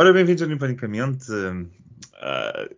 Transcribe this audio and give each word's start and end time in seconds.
Ora, 0.00 0.12
bem-vindos 0.12 0.42
ao 0.42 0.48
Nipanicamente. 0.48 1.28
Uh, 1.32 1.68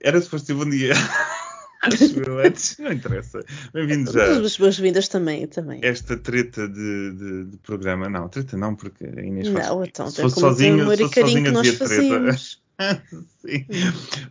era 0.01 0.19
suposto 0.23 0.55
bom 0.55 0.71
dia. 0.71 0.95
Não 2.79 2.93
interessa. 2.93 3.45
Bem-vindos 3.75 4.17
a. 4.17 4.39
As 4.39 4.57
boas-vindas 4.57 5.07
também, 5.07 5.47
também. 5.47 5.81
Esta 5.83 6.17
treta 6.17 6.67
de, 6.67 7.13
de, 7.13 7.45
de, 7.45 7.57
programa. 7.59 8.09
Não, 8.09 8.27
treta 8.27 8.57
não, 8.57 8.75
porque 8.75 9.05
a 9.05 9.21
Inês 9.21 9.49
não, 9.49 9.55
faz. 9.55 9.69
Não, 9.69 9.85
então, 9.85 10.11
se 10.11 10.23
fosse 10.23 10.41
sozinho, 10.41 10.91
se 10.91 10.97
fosse 10.97 11.21
sozinho 11.21 11.45
que 11.45 11.51
nós 11.51 11.67
treta. 11.67 11.89
fazíamos. 11.89 12.63
Sim. 13.45 13.67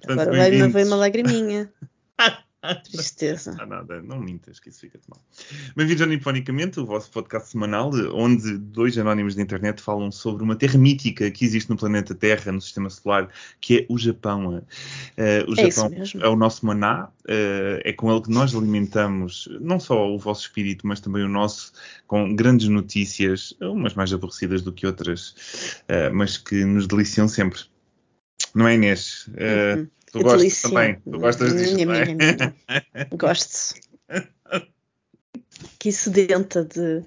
Agora 0.08 0.32
vai-me 0.32 0.84
uma 0.86 0.96
lagriminha. 0.96 1.72
Tristeza. 2.84 3.56
Não, 3.58 3.66
nada, 3.66 4.02
não 4.02 4.20
mintas, 4.20 4.60
que 4.60 4.68
isso 4.68 4.82
fica-te 4.82 5.10
mal. 5.10 5.20
Bem-vindos 5.78 6.02
ao 6.02 6.10
Niponicamente, 6.10 6.80
o 6.80 6.86
vosso 6.86 7.10
podcast 7.10 7.50
semanal, 7.50 7.90
onde 8.14 8.58
dois 8.58 8.98
anónimos 8.98 9.34
da 9.34 9.42
internet 9.42 9.82
falam 9.82 10.12
sobre 10.12 10.44
uma 10.44 10.58
terra 10.58 10.78
mítica 10.78 11.32
que 11.32 11.46
existe 11.46 11.70
no 11.70 11.78
planeta 11.78 12.14
Terra, 12.14 12.52
no 12.52 12.60
sistema 12.60 12.90
solar, 12.90 13.30
que 13.62 13.80
é 13.80 13.86
o 13.88 13.98
Japão. 13.98 14.58
Uh, 14.58 14.62
o 15.50 15.58
é 15.58 15.72
Japão 15.72 15.90
é 16.22 16.28
o 16.28 16.36
nosso 16.36 16.66
maná, 16.66 17.06
uh, 17.06 17.80
é 17.86 17.94
com 17.94 18.12
ele 18.12 18.24
que 18.24 18.32
nós 18.32 18.54
alimentamos 18.54 19.48
não 19.62 19.80
só 19.80 20.14
o 20.14 20.20
vosso 20.20 20.42
espírito, 20.42 20.86
mas 20.86 21.00
também 21.00 21.24
o 21.24 21.30
nosso, 21.30 21.72
com 22.08 22.36
grandes 22.36 22.68
notícias, 22.68 23.56
umas 23.62 23.94
mais 23.94 24.12
aborrecidas 24.12 24.62
do 24.62 24.74
que 24.74 24.86
outras, 24.86 25.30
uh, 25.84 26.14
mas 26.14 26.38
que 26.38 26.66
nos 26.66 26.88
deliciam 26.88 27.28
sempre. 27.30 27.62
Não 28.54 28.68
é, 28.68 28.76
Inês? 28.76 29.28
Uhum. 29.28 29.88
Tu 30.12 30.24
gostas 30.24 30.62
também? 30.62 30.96
Tu 31.00 31.20
gostas 31.20 31.54
minha, 31.54 31.86
não 31.86 31.94
é? 31.94 32.06
minha, 32.06 32.16
minha. 32.16 32.56
Gosto. 33.14 33.76
Que 35.78 35.92
sedenta 35.92 36.64
de, 36.66 37.04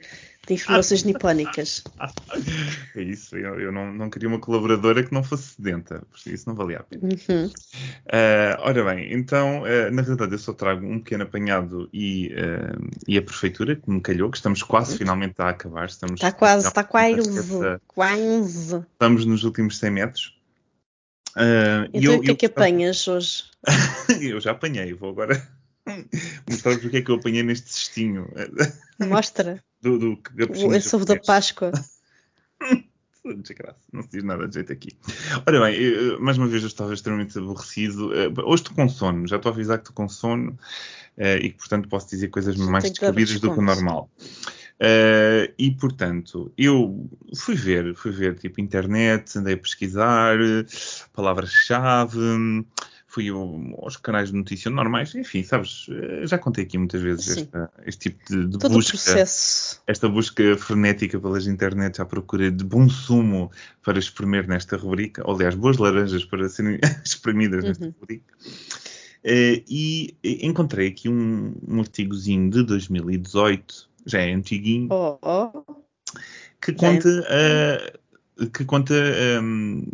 de 0.47 0.55
informações 0.55 1.05
nipónicas. 1.05 1.83
É 2.95 3.01
isso, 3.01 3.37
eu, 3.37 3.59
eu 3.59 3.73
não, 3.73 3.91
não, 3.91 4.11
queria 4.11 4.29
uma 4.29 4.39
colaboradora 4.39 5.03
que 5.03 5.15
não 5.15 5.25
fosse 5.25 5.55
sedenta, 5.55 6.03
porque 6.11 6.29
isso 6.29 6.47
não 6.47 6.55
valia 6.55 6.81
a 6.81 6.83
pena. 6.83 7.03
Uhum. 7.05 7.47
Uh, 7.47 8.59
ora 8.59 8.85
bem, 8.85 9.15
então, 9.15 9.63
uh, 9.63 9.91
na 9.91 10.03
realidade, 10.03 10.33
eu 10.33 10.39
só 10.39 10.53
trago 10.53 10.85
um 10.85 10.99
pequeno 10.99 11.23
apanhado 11.23 11.89
e, 11.91 12.35
uh, 12.35 12.91
e 13.09 13.17
a 13.17 13.23
prefeitura, 13.23 13.77
que 13.77 13.91
me 13.91 14.03
calhou, 14.03 14.31
que 14.31 14.37
estamos 14.37 14.63
quase 14.63 14.99
finalmente 14.99 15.37
a 15.39 15.49
acabar. 15.49 15.87
Estamos, 15.87 16.21
Está 16.21 16.33
quase, 16.33 16.69
está 16.69 16.85
quase, 16.85 17.39
essa, 17.39 17.81
quase. 17.87 18.85
Estamos 18.93 19.25
nos 19.25 19.43
últimos 19.45 19.79
100 19.79 19.91
metros. 19.91 20.42
Uh, 21.37 21.89
então, 21.93 22.17
o 22.17 22.21
que 22.21 22.31
é 22.31 22.35
que 22.35 22.47
apanhas 22.47 23.09
hoje? 23.09 23.45
eu 24.21 24.41
já 24.41 24.51
apanhei, 24.51 24.93
vou 24.93 25.11
agora 25.11 25.49
mostrar-vos 26.49 26.85
o 26.85 26.91
que 26.91 26.99
é 26.99 27.03
que 27.03 27.11
eu 27.11 27.17
apanhei 27.17 27.43
neste 27.43 27.73
cestinho. 27.73 28.29
Mostra. 28.99 29.63
do, 29.81 29.99
do, 29.99 30.13
o 30.13 30.97
ovo 30.97 31.05
da 31.05 31.19
Páscoa. 31.19 31.73
Desgraça, 33.25 33.79
não 33.93 34.03
se 34.03 34.11
diz 34.11 34.25
nada 34.25 34.49
de 34.49 34.55
jeito 34.55 34.73
aqui. 34.73 34.97
Ora 35.47 35.61
bem, 35.61 35.77
eu, 35.77 36.21
mais 36.21 36.37
uma 36.37 36.49
vez 36.49 36.63
eu 36.63 36.69
estava 36.69 36.93
extremamente 36.93 37.39
aborrecido. 37.39 38.11
Hoje 38.45 38.63
estou 38.63 38.75
com 38.75 38.89
sono, 38.89 39.27
já 39.29 39.37
estou 39.37 39.51
a 39.51 39.55
avisar 39.55 39.79
que 39.79 39.85
estou 39.85 39.95
com 39.95 40.09
sono 40.09 40.59
e 41.17 41.51
que, 41.51 41.59
portanto, 41.59 41.89
posso 41.89 42.11
dizer 42.11 42.29
coisas 42.29 42.57
mais 42.57 42.91
descabidas 42.91 43.39
do 43.39 43.53
que 43.53 43.59
o 43.59 43.63
normal. 43.63 44.11
Uh, 44.83 45.47
e 45.57 45.71
portanto, 45.71 46.53
eu 46.59 47.09
fui 47.37 47.55
ver, 47.55 47.95
fui 47.95 48.11
ver 48.11 48.37
tipo 48.37 48.61
internet, 48.61 49.39
andei 49.39 49.55
a 49.55 49.57
pesquisar 49.57 50.37
palavras-chave, 51.13 52.19
fui 53.07 53.29
ao- 53.29 53.61
aos 53.85 53.97
canais 53.97 54.31
de 54.31 54.37
notícia 54.37 54.71
normais, 54.73 55.15
enfim, 55.15 55.45
sabes, 55.45 55.87
uh, 55.87 56.27
já 56.27 56.37
contei 56.37 56.65
aqui 56.65 56.79
muitas 56.79 57.01
vezes 57.01 57.29
esta- 57.37 57.71
este 57.87 58.11
tipo 58.11 58.25
de, 58.29 58.47
de 58.49 58.59
Todo 58.59 58.73
o 58.73 58.75
busca, 58.75 58.91
processo. 58.93 59.81
esta 59.87 60.09
busca 60.09 60.57
frenética 60.57 61.21
pelas 61.21 61.47
internets 61.47 62.01
à 62.01 62.05
procura 62.05 62.51
de 62.51 62.65
bom 62.65 62.89
sumo 62.89 63.53
para 63.85 64.01
espremer 64.01 64.49
nesta 64.49 64.77
rubrica, 64.77 65.23
ou 65.25 65.37
aliás, 65.37 65.55
boas 65.55 65.77
laranjas 65.77 66.25
para 66.25 66.49
serem 66.49 66.81
espremidas 67.07 67.63
nesta 67.65 67.85
Uhum. 67.85 67.95
rubrica. 68.01 68.35
Uh, 69.25 69.63
e 69.69 70.17
encontrei 70.43 70.89
aqui 70.89 71.09
um, 71.09 71.55
um 71.69 71.79
artigozinho 71.79 72.51
de 72.51 72.65
2018, 72.65 73.92
já 74.07 74.21
é 74.21 74.33
antiguinho, 74.33 74.89
Oh, 74.91 75.19
oh. 75.23 75.83
que 76.61 76.73
conta, 76.73 77.09
uh, 77.09 78.49
que 78.51 78.65
conta 78.65 78.95
um, 79.43 79.85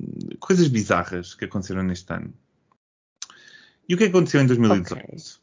coisas 0.41 0.69
bizarras 0.69 1.35
que 1.35 1.45
aconteceram 1.45 1.83
neste 1.83 2.13
ano. 2.13 2.33
E 3.89 3.95
o 3.95 3.99
que 3.99 4.05
aconteceu 4.05 4.41
em 4.41 4.47
2018? 4.47 5.41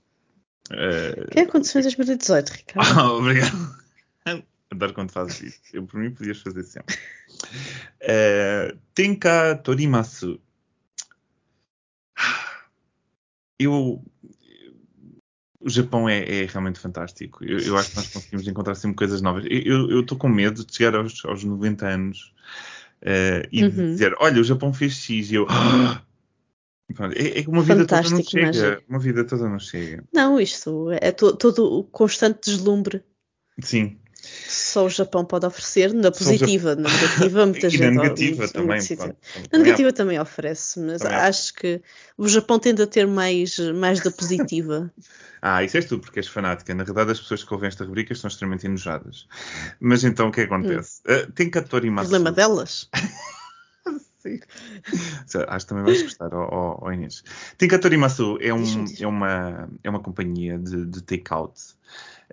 Uh, 0.72 1.24
O 1.24 1.31
que 1.31 1.40
aconteceu 1.40 1.80
em 1.80 1.84
2018, 1.84 2.50
Ricardo? 2.50 2.88
ah, 3.00 3.14
obrigado. 3.14 3.86
Adoro 4.72 4.94
quando 4.94 5.12
fazes 5.12 5.42
isso. 5.42 5.59
Eu, 5.74 5.86
por 5.86 6.00
mim, 6.00 6.12
podias 6.12 6.42
fazer 6.42 6.64
sempre. 6.64 6.96
Uh, 8.02 8.78
Tenka 8.94 9.56
Torimasu. 9.64 10.40
Eu. 13.59 14.03
O 15.66 15.70
Japão 15.70 16.08
é, 16.08 16.44
é 16.44 16.46
realmente 16.46 16.80
fantástico. 16.80 17.44
Eu, 17.44 17.58
eu 17.58 17.76
acho 17.78 17.90
que 17.90 17.96
nós 17.96 18.08
conseguimos 18.14 18.48
encontrar 18.48 18.76
sempre 18.76 18.98
coisas 18.98 19.20
novas. 19.22 19.46
Eu 19.50 20.00
estou 20.02 20.16
com 20.18 20.30
medo 20.30 20.64
de 20.64 20.76
chegar 20.76 20.96
aos, 20.96 21.26
aos 21.26 21.44
90 21.44 21.88
anos 21.88 22.31
uh, 23.02 23.48
e 23.52 23.64
Uhum. 23.64 23.70
dizer: 23.94 24.14
Olha, 24.20 24.40
o 24.40 24.44
Japão 24.44 24.72
fez 24.72 24.94
X 24.94 25.31
e 25.31 25.36
eu. 25.36 25.48
"Ah!" 25.50 26.03
É, 27.16 27.42
é 27.42 27.48
uma 27.48 27.64
vida 27.64 27.86
toda 27.86 28.02
não 28.03 28.09
Fantástico, 28.09 28.30
chega. 28.30 28.46
mágico. 28.46 28.84
Uma 28.88 29.00
vida 29.00 29.24
toda 29.26 29.50
não 29.50 29.59
chega. 29.59 30.03
Não, 30.14 30.40
isto 30.40 30.92
é 31.02 31.12
to- 31.12 31.36
todo 31.36 31.66
o 31.66 31.84
constante 31.84 32.42
deslumbre 32.52 33.03
Sim. 33.59 33.97
Só 34.47 34.86
o 34.86 34.90
Japão 34.90 35.24
pode 35.25 35.46
oferecer, 35.46 35.94
na 35.94 36.12
positiva, 36.12 36.75
na 36.75 36.90
negativa, 36.90 37.46
muita 37.46 37.68
e 37.68 37.69
gente. 37.69 37.81
na 37.81 37.91
negativa 38.03 38.38
muito- 38.38 38.53
também. 38.53 38.78
muito 38.80 38.97
pronto, 38.97 39.18
Na 39.52 39.59
negativa 39.59 39.94
também 39.94 40.19
oferece, 40.19 40.80
mas 40.80 41.02
Também 41.02 41.18
há- 41.18 41.28
acho 41.28 41.53
que 41.53 41.81
o 42.18 42.28
Japão 42.28 42.58
tende 42.59 42.81
a 42.81 42.88
ter 42.88 43.06
mais, 43.08 43.58
mais 43.75 44.02
da 44.02 44.12
positiva. 44.12 44.91
Ah, 45.47 45.64
isso 45.64 45.78
és 45.78 45.85
tu, 45.85 46.00
porque 46.00 46.18
és 46.18 46.28
fanática. 46.28 46.74
Na 46.74 46.84
verdade, 46.84 47.12
as 47.12 47.19
pessoas 47.19 47.44
que 47.44 47.53
ouvem 47.53 47.68
esta 47.68 47.85
rubrica 47.85 48.12
estão 48.12 48.28
extremamente 48.28 48.66
enojadas. 48.66 49.28
Mas 49.80 50.03
então, 50.03 50.30
o 50.30 50.31
que 50.31 50.41
acontece? 50.41 51.02
Uh, 51.08 51.31
tem 51.34 51.52
Katorimasu. 51.52 52.09
Problema 52.09 52.31
delas. 52.31 52.90
Sim. 54.24 54.40
Acho 55.47 55.66
que 55.66 55.69
também 55.69 55.84
vais 55.84 56.02
gostar, 56.02 56.34
ó 56.34 56.47
ó- 56.52 56.80
ó 56.81 56.91
Inês. 56.91 57.24
Torimasu 57.80 58.40
é, 58.41 58.52
um, 58.52 58.85
é, 59.00 59.06
uma, 59.06 59.69
é 59.84 59.90
uma 59.90 60.00
companhia 60.00 60.58
de, 60.58 60.84
de 60.84 61.03
take-out. 61.03 61.53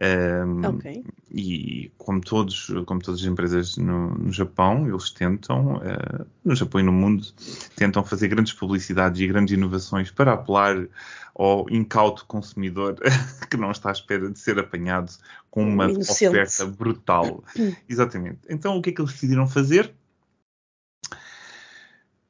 Um, 0.01 0.65
Ok. 0.67 1.05
E 1.35 1.91
como, 1.97 2.21
todos, 2.21 2.71
como 2.87 3.01
todas 3.01 3.21
as 3.21 3.27
empresas 3.27 3.77
no, 3.77 4.11
no 4.15 4.33
Japão, 4.33 4.87
eles 4.87 5.11
tentam, 5.11 5.81
eh, 5.83 6.25
no 6.45 6.55
Japão 6.55 6.81
e 6.81 6.85
no 6.85 6.93
mundo, 6.93 7.27
tentam 7.75 8.05
fazer 8.05 8.29
grandes 8.29 8.53
publicidades 8.53 9.19
e 9.21 9.27
grandes 9.27 9.55
inovações 9.55 10.11
para 10.11 10.35
apelar 10.35 10.87
ao 11.35 11.71
incauto 11.71 12.27
consumidor 12.27 12.97
que 13.51 13.57
não 13.57 13.71
está 13.71 13.89
à 13.89 13.93
espera 13.93 14.31
de 14.31 14.39
ser 14.39 14.59
apanhado 14.59 15.11
com 15.51 15.63
uma 15.65 15.91
inocente. 15.91 16.29
oferta 16.29 16.67
brutal. 16.67 17.43
Exatamente. 17.89 18.41
Então, 18.49 18.77
o 18.77 18.83
que 18.83 18.91
é 18.91 18.93
que 18.93 19.01
eles 19.01 19.13
decidiram 19.13 19.49
fazer? 19.49 19.93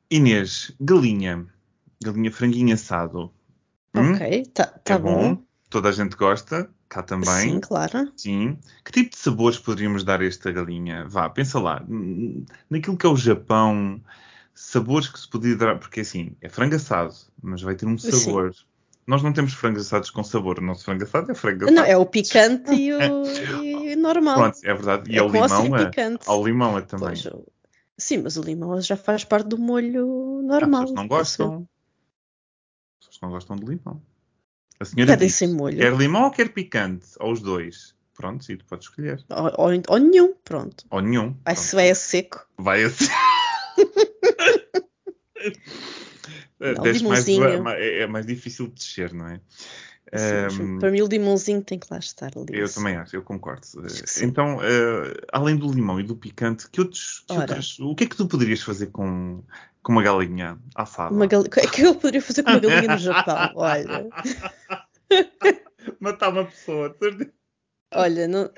Inês, 0.08 0.72
galinha. 0.80 1.46
Galinha 2.02 2.30
franguinho 2.30 2.74
assado. 2.74 3.32
Hum? 3.94 4.12
Ok, 4.12 4.46
tá, 4.54 4.66
tá 4.66 4.94
é 4.94 4.98
bom. 4.98 5.34
bom. 5.34 5.42
Toda 5.68 5.88
a 5.88 5.92
gente 5.92 6.16
gosta. 6.16 6.70
Cá 6.92 7.02
também. 7.02 7.52
Sim, 7.52 7.58
claro. 7.58 8.12
Sim. 8.14 8.58
Que 8.84 8.92
tipo 8.92 9.10
de 9.12 9.16
sabores 9.16 9.58
poderíamos 9.58 10.04
dar 10.04 10.20
a 10.20 10.26
esta 10.26 10.52
galinha? 10.52 11.06
Vá, 11.08 11.26
pensa 11.30 11.58
lá. 11.58 11.82
Naquilo 12.68 12.98
que 12.98 13.06
é 13.06 13.08
o 13.08 13.16
Japão, 13.16 13.98
sabores 14.54 15.08
que 15.08 15.18
se 15.18 15.26
podia 15.26 15.56
dar. 15.56 15.78
Porque 15.78 16.00
assim, 16.00 16.36
é 16.42 16.50
frango 16.50 16.74
assado, 16.74 17.14
mas 17.42 17.62
vai 17.62 17.74
ter 17.76 17.86
um 17.86 17.96
Sim. 17.96 18.12
sabor. 18.12 18.54
Nós 19.06 19.22
não 19.22 19.32
temos 19.32 19.54
frangos 19.54 19.86
assados 19.86 20.10
com 20.10 20.22
sabor. 20.22 20.58
O 20.58 20.62
nosso 20.62 20.84
frango 20.84 21.02
assado 21.02 21.32
é 21.32 21.34
frango 21.34 21.64
assado. 21.64 21.74
Não, 21.74 21.82
é 21.82 21.96
o 21.96 22.04
picante 22.04 22.74
e 22.74 22.92
o 22.92 22.98
e 23.64 23.96
normal. 23.96 24.34
Pronto, 24.34 24.58
é 24.62 24.74
verdade. 24.74 25.10
E 25.10 25.16
é 25.16 25.20
ao 25.20 25.30
limão, 25.30 25.74
é, 25.74 25.86
picante. 25.86 26.24
ao 26.26 26.44
limão 26.44 26.76
é 26.76 26.82
também. 26.82 27.08
Pois, 27.08 27.26
sim, 27.96 28.18
mas 28.18 28.36
o 28.36 28.42
limão 28.42 28.78
já 28.82 28.98
faz 28.98 29.24
parte 29.24 29.48
do 29.48 29.56
molho 29.56 30.42
normal. 30.42 30.82
pessoas 30.82 30.90
que 30.90 30.96
não 30.96 31.08
gostam. 31.08 31.68
As 33.00 33.06
pessoas 33.06 33.20
não 33.22 33.30
gostam 33.30 33.56
de 33.56 33.64
limão. 33.64 34.02
A 34.82 34.84
senhora 34.84 35.16
quer 35.16 35.92
limão 35.96 36.24
ou 36.24 36.30
quer 36.30 36.48
picante? 36.50 37.06
Ou 37.20 37.32
os 37.32 37.40
dois. 37.40 37.94
Pronto, 38.14 38.44
sim, 38.44 38.56
tu 38.56 38.64
podes 38.66 38.86
escolher. 38.88 39.24
Ou, 39.30 39.44
ou, 39.66 39.82
ou 39.88 39.98
nenhum, 39.98 40.34
pronto. 40.44 40.84
Ou 40.90 41.00
nenhum. 41.00 41.30
Vai, 41.44 41.54
Pronto. 41.54 41.60
se 41.60 41.74
vai 41.74 41.90
a 41.90 41.94
seco. 41.94 42.46
Vai 42.58 42.82
assim. 42.84 43.06
Não, 46.60 46.82
Desce 46.82 47.04
mais, 47.04 47.26
limãozinho. 47.26 47.68
é, 47.68 47.98
é 48.00 48.06
mais 48.06 48.24
difícil 48.26 48.68
de 48.68 48.74
descer, 48.74 49.12
não 49.12 49.26
é? 49.28 49.40
Sim, 50.14 50.62
Ehm, 50.64 50.78
para 50.78 50.90
mim 50.90 51.00
o 51.00 51.06
limãozinho 51.06 51.62
tem 51.62 51.78
que 51.78 51.86
lá 51.90 51.98
estar 51.98 52.30
ali. 52.36 52.46
eu 52.50 52.70
também 52.70 52.96
acho, 52.96 53.16
eu 53.16 53.22
concordo. 53.22 53.66
Acho 53.84 54.02
que 54.02 54.10
sim. 54.10 54.26
Então, 54.26 54.58
eh, 54.62 55.14
além 55.32 55.56
do 55.56 55.72
limão 55.72 55.98
e 55.98 56.02
do 56.02 56.14
picante, 56.14 56.68
que 56.70 56.80
outros, 56.82 57.24
que 57.26 57.32
outros- 57.32 57.78
o 57.80 57.94
que 57.94 58.04
é 58.04 58.06
que 58.06 58.16
tu 58.16 58.26
poderias 58.28 58.60
fazer 58.62 58.88
com, 58.88 59.42
com 59.82 59.92
uma 59.92 60.02
galinha 60.02 60.58
assada? 60.74 61.14
Uma 61.14 61.26
gal... 61.26 61.40
O 61.40 61.48
que 61.48 61.60
é 61.60 61.66
que 61.66 61.80
eu 61.82 61.94
poderia 61.94 62.20
fazer 62.20 62.42
com 62.42 62.50
uma 62.50 62.60
galinha 62.60 62.88
no 62.88 62.98
Japão? 62.98 63.52
Olha, 63.56 64.10
Matar 66.00 66.30
uma 66.30 66.44
pessoa. 66.44 66.88
de 66.90 66.98
certeza. 66.98 67.32
Olha, 67.94 68.26
não- 68.26 68.50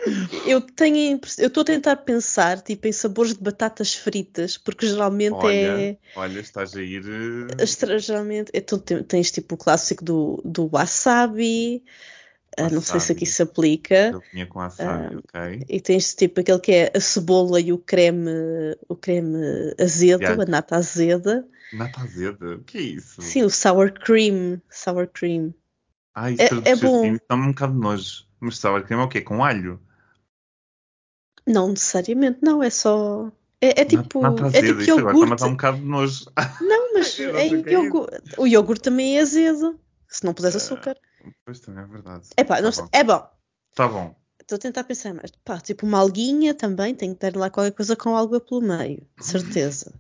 eu 0.46 0.60
tenho, 0.60 1.18
eu 1.38 1.48
estou 1.48 1.62
a 1.62 1.64
tentar 1.66 1.96
pensar 1.96 2.60
tipo 2.62 2.86
em 2.86 2.92
sabores 2.92 3.34
de 3.34 3.40
batatas 3.42 3.92
fritas, 3.92 4.56
porque 4.56 4.86
geralmente 4.86 5.34
Olha, 5.34 5.68
é 5.68 5.98
olha, 6.14 6.38
estás 6.40 6.76
a 6.76 6.82
ir. 6.82 7.02
eh, 7.58 7.98
geralmente 7.98 8.50
é, 8.54 8.60
tu 8.60 8.78
te- 8.78 9.02
tens 9.02 9.32
tipo 9.32 9.56
o 9.56 9.58
clássico 9.58 10.04
do, 10.04 10.40
do 10.44 10.68
wasabi, 10.72 11.82
ah, 12.56 12.70
não 12.70 12.80
sei 12.80 13.00
se 13.00 13.10
aqui 13.10 13.26
se 13.26 13.42
aplica, 13.42 14.10
Eu 14.12 14.20
tinha 14.30 14.46
com 14.46 14.60
wasabi, 14.60 15.16
ok? 15.16 15.64
e 15.68 15.80
tens 15.80 16.14
tipo 16.14 16.40
aquele 16.40 16.60
que 16.60 16.72
é 16.72 16.92
a 16.94 17.00
cebola 17.00 17.60
e 17.60 17.72
o 17.72 17.78
creme, 17.78 18.30
o 18.88 18.94
creme 18.94 19.74
azedo, 19.80 20.22
Yeah. 20.22 20.42
a 20.42 20.46
nata 20.46 20.76
azeda. 20.76 21.44
Nata 21.72 22.02
azeda, 22.02 22.54
o 22.54 22.62
que 22.62 22.78
é 22.78 22.82
isso? 22.82 23.20
Sim, 23.20 23.42
o 23.42 23.50
sour 23.50 23.90
cream, 23.92 24.60
sour 24.70 25.08
cream. 25.08 25.52
Ah, 26.14 26.30
isso 26.30 26.42
É- 26.42 26.48
traduzir 26.48 26.68
é 26.70 26.76
bom. 26.76 27.18
dá-me 27.28 27.42
um 27.44 27.48
bocado 27.48 27.72
de 27.72 27.78
nojo. 27.80 28.26
Mas 28.40 28.58
sour 28.58 28.82
cream 28.84 29.00
é 29.00 29.04
o 29.04 29.08
quê? 29.08 29.20
Com 29.20 29.42
alho? 29.44 29.80
Não 31.46 31.68
necessariamente, 31.68 32.38
não, 32.42 32.62
é 32.62 32.70
só. 32.70 33.30
É, 33.60 33.80
é 33.82 33.84
tipo, 33.84 34.20
Nata 34.20 34.44
é 34.44 34.46
azeda, 34.46 34.66
tipo 34.68 34.80
isso 34.82 34.92
agora 34.98 35.16
iogurte. 35.16 35.42
dar 35.42 35.46
um 35.48 35.52
bocado 35.52 35.78
de 35.78 35.84
nojo. 35.84 36.24
Não, 36.60 36.94
mas 36.94 37.18
é 37.18 37.24
é 37.24 37.72
iogurte. 37.72 38.22
O 38.38 38.46
iogurte 38.46 38.82
também 38.82 39.18
é 39.18 39.20
azedo. 39.22 39.78
Se 40.08 40.24
não 40.24 40.32
puseres 40.34 40.56
Ah, 40.56 40.58
açúcar. 40.58 40.96
Pois 41.44 41.60
também 41.60 41.82
é 41.82 41.86
verdade. 41.86 42.28
Epá, 42.36 42.56
Tá 42.56 42.62
não 42.62 42.70
bom. 42.70 42.88
é 42.92 43.04
bom. 43.04 43.30
Tá 43.74 43.88
bom. 43.88 44.14
Estou 44.40 44.56
a 44.56 44.58
tentar 44.58 44.84
pensar 44.84 45.14
mais. 45.14 45.30
Pá, 45.44 45.58
tipo 45.58 45.86
uma 45.86 45.98
alguinha 45.98 46.54
também, 46.54 46.94
tem 46.94 47.12
que 47.14 47.20
ter 47.20 47.34
lá 47.36 47.50
qualquer 47.50 47.72
coisa 47.72 47.96
com 47.96 48.14
algo 48.14 48.38
pelo 48.40 48.60
meio, 48.60 49.06
de 49.18 49.24
certeza. 49.26 49.92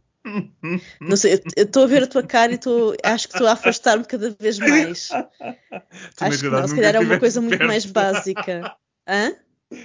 Não 1.00 1.16
sei, 1.16 1.40
estou 1.56 1.84
a 1.84 1.86
ver 1.86 2.04
a 2.04 2.06
tua 2.06 2.22
cara 2.22 2.52
e 2.52 2.54
estou, 2.54 2.94
acho 3.02 3.28
que 3.28 3.34
estou 3.34 3.46
a 3.46 3.52
afastar-me 3.52 4.04
cada 4.04 4.30
vez 4.40 4.58
mais. 4.58 5.08
Tu, 5.08 6.24
Acho 6.24 6.38
que 6.38 6.48
não, 6.48 6.66
se 6.66 6.74
calhar 6.74 6.96
é 6.96 7.00
uma 7.00 7.18
coisa 7.18 7.40
muito 7.40 7.58
perto. 7.58 7.68
mais 7.68 7.84
básica. 7.84 8.74
Hã? 9.06 9.36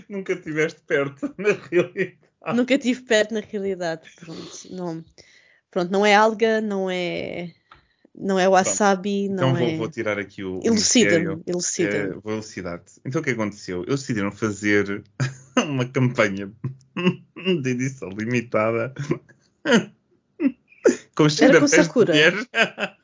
Nunca 0.07 0.33
estiveste 0.33 0.79
perto, 0.87 1.33
na 1.37 1.49
realidade. 1.51 2.17
Nunca 2.55 2.73
estive 2.75 3.01
perto 3.01 3.33
na 3.33 3.41
realidade. 3.41 4.09
Pronto, 4.17 4.49
não, 4.71 5.05
pronto, 5.69 5.91
não 5.91 6.05
é 6.05 6.15
alga, 6.15 6.61
não 6.61 6.89
é, 6.89 7.51
não 8.15 8.39
é 8.39 8.47
wasabi, 8.47 9.25
Então 9.25 9.49
não 9.49 9.59
vou, 9.59 9.67
é. 9.67 9.77
vou 9.77 9.89
tirar 9.89 10.17
aqui 10.17 10.43
o. 10.43 10.61
Elucida-me, 10.63 11.43
elucida-me. 11.45 12.11
É, 12.11 12.19
vou 12.19 12.33
elucidar-te. 12.33 12.93
Então 13.03 13.19
o 13.19 13.23
que 13.23 13.31
aconteceu? 13.31 13.83
Eles 13.83 13.99
decidiram 14.01 14.31
fazer 14.31 15.03
uma 15.67 15.85
campanha 15.85 16.49
de 17.61 17.69
edição 17.69 18.07
limitada 18.09 18.93
com 21.27 21.43
Era 21.43 21.57
a 21.57 21.61
com 21.61 21.67
pés 21.67 21.71
de 21.71 21.87
Sakura? 21.87 22.13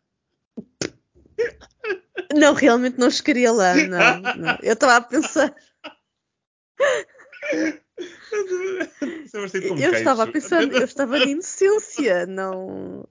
Não, 2.34 2.54
realmente 2.54 2.98
não 2.98 3.10
chegaria 3.10 3.52
lá, 3.52 3.76
não, 3.76 4.22
não. 4.36 4.58
Eu 4.62 4.74
estava 4.74 4.96
a 4.98 5.02
pensar, 5.02 5.56
é 9.54 9.68
com 9.68 9.78
eu 9.78 9.94
estava 9.94 10.24
a 10.24 10.28
pensar, 10.28 10.64
eu 10.64 10.84
estava 10.84 11.20
na 11.20 11.26
inocência, 11.26 12.26
não. 12.26 13.08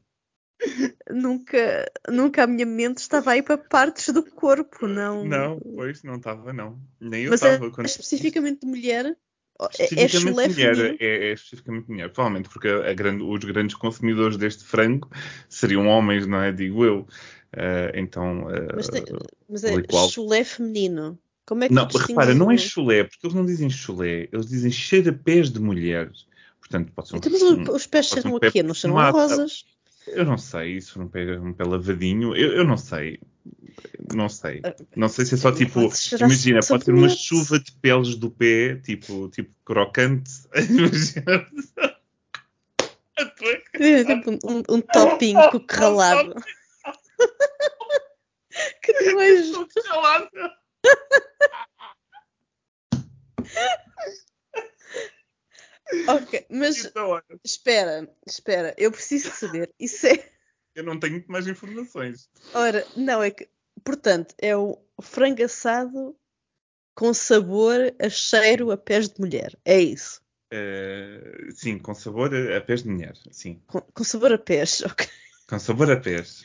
Nunca, 1.11 1.91
nunca 2.09 2.45
a 2.45 2.47
minha 2.47 2.67
mente 2.67 2.99
estava 2.99 3.33
aí 3.33 3.43
para 3.43 3.59
partes 3.59 4.13
do 4.13 4.23
corpo, 4.23 4.87
não. 4.87 5.25
Não, 5.25 5.61
pois 5.61 6.03
não 6.03 6.17
estava, 6.17 6.53
não. 6.53 6.81
Nem 7.01 7.25
eu 7.25 7.33
é 7.33 7.35
estava. 7.35 7.71
quando- 7.71 7.87
especificamente 7.87 8.61
de 8.61 8.67
mulher? 8.67 9.17
É, 9.79 10.05
é 10.05 10.09
chulé 10.09 10.49
feminino? 10.49 10.97
é, 11.01 11.29
é 11.29 11.33
especificamente 11.33 11.89
mulher, 11.89 12.11
provavelmente 12.11 12.49
porque 12.49 12.69
a 12.69 12.93
grande- 12.93 13.23
os 13.23 13.45
grandes 13.45 13.77
consumidores 13.77 14.37
deste 14.37 14.65
frango 14.65 15.09
seriam 15.49 15.87
homens, 15.87 16.27
não 16.27 16.41
é? 16.41 16.53
Digo 16.53 16.85
eu. 16.85 17.07
Eh, 17.53 17.93
então, 17.95 18.51
eh, 18.51 18.69
Mas, 18.75 18.89
tem- 18.89 19.05
mas 19.49 19.65
é 19.65 19.75
igual. 19.75 20.09
chulé 20.09 20.43
feminino. 20.45 21.19
Como 21.47 21.63
é 21.63 21.69
que 21.69 21.75
não, 21.75 21.87
repara, 21.87 22.35
não 22.35 22.51
é 22.51 22.57
chulé, 22.57 23.05
porque 23.05 23.27
eles 23.27 23.35
não 23.35 23.45
dizem 23.47 23.71
chulé, 23.71 24.29
eles 24.33 24.47
dizem 24.47 24.71
cheira-pés 24.71 25.51
de 25.51 25.61
mulheres. 25.61 26.27
Portanto, 26.59 26.93
pode 26.93 27.09
ser 27.09 27.15
um, 27.15 27.19
Então, 27.19 27.33
mas 27.33 27.43
um- 27.43 27.75
os 27.75 27.87
pés 27.87 28.07
um 28.07 28.15
cheiram 28.15 28.39
pé 28.41 28.49
a 28.49 28.51
quê? 28.51 28.63
Não 28.63 28.75
cheiram 28.75 28.99
a 28.99 29.11
rosas? 29.11 29.65
Eu 30.09 30.25
não 30.25 30.37
sei, 30.37 30.77
isso 30.77 30.99
não 30.99 31.09
pega 31.09 31.41
um 31.41 31.53
pé 31.53 31.65
lavadinho, 31.65 32.35
eu, 32.35 32.53
eu 32.55 32.65
não 32.65 32.77
sei. 32.77 33.21
Não 34.15 34.29
sei. 34.29 34.63
Não 34.97 35.09
sei 35.09 35.25
se 35.25 35.35
é 35.35 35.39
só 35.39 35.53
tipo. 35.53 35.91
Imagina, 36.19 36.61
pode 36.67 36.85
ter 36.85 36.93
uma 36.93 37.09
chuva 37.09 37.59
de 37.59 37.73
peles 37.73 38.17
do 38.17 38.31
pé, 38.31 38.77
tipo, 38.77 39.29
tipo 39.29 39.51
crocante. 39.65 40.31
Imagina. 40.69 41.49
É 43.75 44.05
tipo 44.05 44.31
um, 44.45 44.63
um, 44.69 44.81
topping 44.81 45.35
com 45.51 45.65
ralado. 45.71 46.35
que 48.83 48.93
nojo! 49.13 49.69
Ok, 56.09 56.47
mas 56.51 56.85
Então, 56.85 57.23
espera, 57.45 58.09
espera, 58.27 58.75
eu 58.77 58.91
preciso 58.91 59.31
saber. 59.31 59.73
Isso 59.79 60.07
é. 60.07 60.31
eu 60.75 60.83
não 60.83 60.99
tenho 60.99 61.15
muito 61.15 61.31
mais 61.31 61.47
informações. 61.47 62.29
Ora, 62.53 62.85
não, 62.97 63.23
é 63.23 63.31
que. 63.31 63.49
Portanto, 63.83 64.35
é 64.39 64.57
o 64.57 64.79
frango 65.01 65.45
assado 65.45 66.17
com 66.95 67.13
sabor 67.13 67.95
a 68.01 68.09
cheiro 68.09 68.71
a 68.71 68.77
pés 68.77 69.09
de 69.09 69.21
mulher. 69.21 69.57
É 69.65 69.81
isso. 69.81 70.23
Eh, 70.51 71.49
sim, 71.51 71.79
com 71.79 71.95
sabor 71.95 72.33
a, 72.35 72.61
pés 72.61 72.83
de 72.83 72.91
mulher. 72.91 73.15
Sim, 73.33 73.61
Com, 73.67 73.81
com 73.81 74.05
sabor 74.05 74.33
a 74.33 74.39
pés, 74.39 74.83
ok. 74.87 75.07
com 75.49 75.59
sabor 75.59 75.91
a 75.91 75.97
pés. 75.97 76.45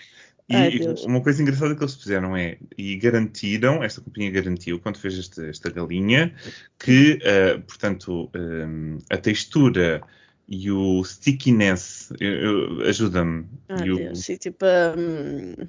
E, 0.49 0.55
Ai, 0.55 0.69
e 0.71 0.79
Deus. 0.79 1.05
uma 1.05 1.21
coisa 1.21 1.41
engraçada 1.43 1.75
que 1.75 1.83
eles 1.83 1.93
fizeram 1.93 2.35
é, 2.35 2.57
e 2.75 2.95
garantiram, 2.97 3.83
esta 3.83 4.01
companhia 4.01 4.31
garantiu, 4.31 4.79
quando 4.79 4.97
fez 4.97 5.15
este- 5.15 5.47
esta 5.47 5.69
galinha, 5.69 6.33
que, 6.79 7.19
eh, 7.21 7.59
portanto, 7.59 8.31
eh, 8.33 9.15
a 9.15 9.17
textura 9.17 10.01
e 10.47 10.71
o 10.71 11.03
stickiness, 11.03 12.09
ajuda-me, 12.87 13.45
Ah, 13.69 13.85
e 13.85 13.91
o- 13.91 13.97
Deus, 13.97 14.19
sim, 14.19 14.37
tipo 14.37 14.65
hum, 14.97 15.67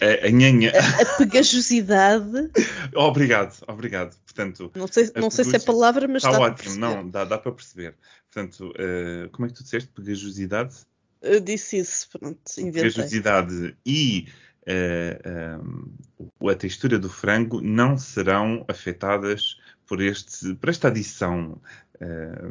a, 0.00 0.26
a 0.26 0.30
nhanha, 0.30 0.72
a, 0.72 1.02
a 1.02 1.16
pegajosidade. 1.16 2.50
obrigado, 2.94 3.56
obrigado, 3.66 4.16
portanto, 4.24 4.70
Não 4.74 4.86
sei, 4.86 5.10
não 5.14 5.30
sei 5.30 5.44
se 5.44 5.56
é 5.56 5.58
palavra, 5.58 6.06
mas 6.08 6.24
está 6.24 6.30
está 6.30 6.42
ótimo, 6.42 6.76
não, 6.76 7.08
dá, 7.08 7.24
dá 7.24 7.38
para 7.38 7.52
perceber. 7.52 7.94
Portanto, 8.30 8.72
eh, 8.78 9.28
como 9.32 9.46
é 9.46 9.48
que 9.48 9.54
tu 9.54 9.62
disseste? 9.62 9.88
Pegajosidade? 9.90 10.74
Eu 11.22 11.40
disse 11.40 11.78
isso, 11.78 12.08
pronto, 12.10 12.40
inventei. 12.58 12.90
pegajosidade 12.90 13.76
e 13.86 14.28
eh, 14.66 15.18
um, 15.62 16.48
a 16.48 16.54
textura 16.54 16.98
do 16.98 17.08
frango 17.08 17.60
não 17.62 17.96
serão 17.96 18.64
afetadas 18.68 19.56
por, 19.86 20.00
este, 20.02 20.54
por 20.54 20.68
esta 20.68 20.88
adição. 20.88 21.60
eh, 22.00 22.50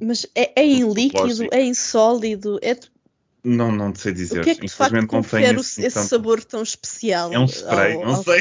Mas 0.00 0.26
é, 0.34 0.60
é 0.60 0.64
em 0.64 0.90
líquido, 0.92 1.48
é 1.52 1.60
em 1.60 1.74
sólido, 1.74 2.58
é 2.62 2.78
não, 3.44 3.70
não 3.70 3.92
te 3.92 4.00
sei 4.00 4.12
dizer. 4.12 4.40
o 4.40 4.44
que 4.44 4.50
é 4.50 4.54
que 4.54 4.66
de 4.66 4.72
facto 4.72 4.92
não 4.94 5.20
assim 5.20 5.82
esse 5.84 5.94
tanto- 5.94 6.08
sabor 6.08 6.42
tão 6.44 6.62
especial? 6.62 7.32
É 7.32 7.38
um 7.38 7.46
spray, 7.46 7.94
ao- 7.94 8.04
não 8.04 8.14
ao 8.14 8.24
sei. 8.24 8.40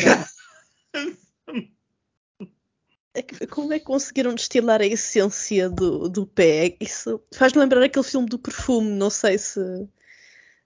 É 3.15 3.45
Como 3.45 3.71
é 3.71 3.77
que 3.77 3.85
conseguiram 3.85 4.33
destilar 4.33 4.81
a 4.81 4.85
essência 4.87 5.69
do, 5.69 6.09
do 6.09 6.25
pé? 6.25 6.75
Isso 6.79 7.21
faz-me 7.35 7.59
lembrar 7.61 7.83
aquele 7.83 8.03
filme 8.03 8.27
do 8.27 8.39
perfume, 8.39 8.89
não 8.89 9.11
sei 9.11 9.37
se, 9.37 9.59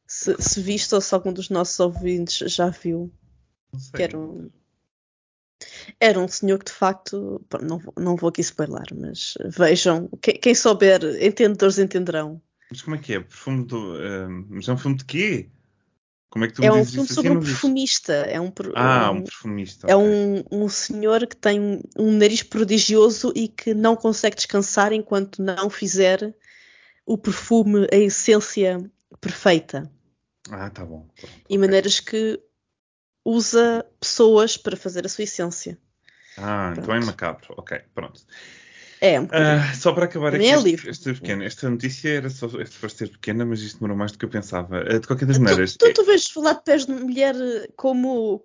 se, 0.06 0.34
se 0.41 0.62
viste 0.62 0.96
ou 0.96 1.01
se 1.01 1.13
algum 1.13 1.34
dos 1.34 1.50
nossos 1.50 1.77
ouvintes 1.79 2.50
já 2.53 2.70
viu. 2.70 3.12
Que 3.94 4.03
era 4.03 4.17
um, 4.17 4.50
era 6.00 6.17
um 6.17 6.27
senhor 6.29 6.58
que 6.60 6.65
de 6.65 6.72
facto, 6.72 7.46
não, 7.62 7.79
vou- 7.79 7.94
não 8.00 8.15
vou 8.15 8.29
aqui 8.29 8.39
spoiler, 8.39 8.86
mas 8.96 9.34
vejam, 9.46 10.08
quem, 10.22 10.39
quem 10.39 10.56
souber, 10.56 11.01
entendedores 11.22 11.77
entenderão. 11.77 12.41
Mas 12.69 12.81
como 12.81 12.95
é 12.95 13.00
que 13.00 13.13
é? 13.13 13.19
Perfume 13.19 13.65
do. 13.65 14.01
eh, 14.01 14.27
mas 14.50 14.67
é 14.67 14.74
um 14.74 14.77
filme 14.77 14.97
de 14.97 15.05
quê? 15.05 15.50
Como 16.29 16.45
é 16.45 16.47
que 16.47 16.53
tu 16.55 16.63
É 16.63 16.71
um 16.71 16.83
filme 16.86 17.07
sobre 17.07 17.33
assim? 17.33 17.38
um 17.38 17.39
perfumista. 17.41 18.13
É 18.13 18.39
um, 18.39 18.51
Ah, 18.75 19.12
um- 19.12 19.17
um 19.17 19.24
perfumista. 19.24 19.88
é 19.88 19.95
ok. 19.95 20.05
um, 20.05 20.43
um 20.51 20.69
senhor 20.69 21.25
que 21.27 21.36
tem 21.36 21.81
um 21.97 22.12
nariz 22.12 22.43
prodigioso 22.43 23.31
e 23.36 23.47
que 23.47 23.74
não 23.74 23.95
consegue 23.95 24.36
descansar 24.36 24.91
enquanto 24.93 25.41
não 25.41 25.69
fizer 25.69 26.36
o 27.05 27.17
perfume, 27.17 27.88
a 27.91 27.97
essência 27.97 28.79
perfeita. 29.21 29.89
Ah, 30.51 30.69
tá 30.69 30.86
bom. 30.86 31.07
Pronto, 31.15 31.50
E 31.50 31.55
ok. 31.55 31.59
maneiras 31.59 32.00
que 32.00 32.39
usa 33.25 33.86
pessoas 34.00 34.57
para 34.57 34.77
fazer 34.77 35.05
a 35.05 35.09
sua 35.09 35.24
essência. 35.25 35.77
Ah, 36.38 36.74
então 36.77 36.93
é 36.93 37.00
macabro. 37.00 37.53
Ok, 37.57 37.79
pronto. 37.93 38.25
É, 39.00 39.20
um. 39.20 39.27
Ah, 39.32 39.74
só 39.75 39.92
para 39.94 40.06
acabar 40.06 40.34
aqui, 40.34 40.46
é 40.46 40.54
este, 40.56 40.63
livre. 40.63 40.89
este 40.89 41.13
pequeno, 41.13 41.44
esta 41.44 41.70
notícia 41.70 42.10
era 42.10 42.30
só 42.30 42.48
é 42.60 42.66
suposto 42.66 42.98
ser 42.98 43.10
pequena, 43.10 43.46
mas 43.46 43.60
isto 43.62 43.77
demorou 43.80 43.98
mais 43.98 44.12
do 44.12 44.18
que 44.18 44.25
eu 44.25 44.30
pensava. 44.30 44.80
Ah, 44.80 45.00
de 45.00 45.06
qualquer 45.08 45.25
das 45.25 45.38
Tu, 45.38 45.44
maneiras, 45.44 45.75
tu, 45.77 45.94
tu 45.94 46.04
vês 46.06 46.27
falar 46.27 46.54
de 46.54 46.63
pés 46.63 46.86
de 46.86 46.94
mulher 46.94 47.36
eh, 47.36 47.68
como, 47.75 48.44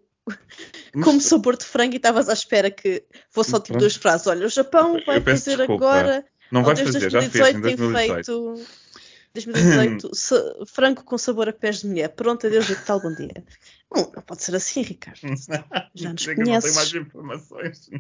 mas- 0.95 1.05
como 1.05 1.21
sabor 1.21 1.57
de 1.57 1.65
frango 1.65 1.95
e 1.95 1.97
estavas 1.97 2.29
à 2.29 2.33
espera 2.35 2.71
que 2.71 3.05
fosse 3.31 3.51
só 3.51 3.61
tipo 3.61 3.79
duas 3.79 3.97
frases. 3.97 4.27
Olha, 4.27 4.47
o 4.47 4.51
Japão 4.51 5.01
vai 5.07 5.21
fazer 5.21 5.57
desculpa. 5.57 5.87
agora, 5.87 6.25
não 6.51 6.63
vai 6.63 6.77
fazer, 6.77 7.11
já 7.11 7.23
fez 7.23 7.35
em 7.55 7.61
2018 7.61 7.63
tem 7.63 7.77
2018. 7.77 8.25
feito. 8.59 8.83
2018, 9.35 10.11
sa- 10.15 10.55
frango 10.67 11.03
com 11.05 11.17
sabor 11.17 11.49
a 11.49 11.53
pés 11.55 11.81
de 11.81 11.87
mulher. 11.87 12.09
Pronto, 12.11 12.47
adeus 12.47 12.69
e 12.69 12.77
tal, 12.77 13.01
bom 13.01 13.15
dia. 13.15 13.33
Não, 13.95 14.11
não 14.15 14.23
pode 14.23 14.43
ser 14.43 14.55
assim, 14.55 14.83
Ricardo. 14.83 15.21
Já 15.95 16.13
nos 16.13 16.23
Sei 16.23 16.35
que 16.35 16.41
não 16.41 16.47
tenho 16.47 16.47
conheces. 16.47 16.75
mais 16.75 16.95
informações. 16.95 17.91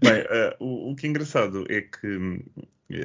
Bem, 0.00 0.24
eh, 0.30 0.56
o, 0.60 0.90
o 0.92 0.96
que 0.96 1.06
é 1.06 1.10
engraçado 1.10 1.64
é 1.68 1.82
que 1.82 2.06
hum, 2.06 2.42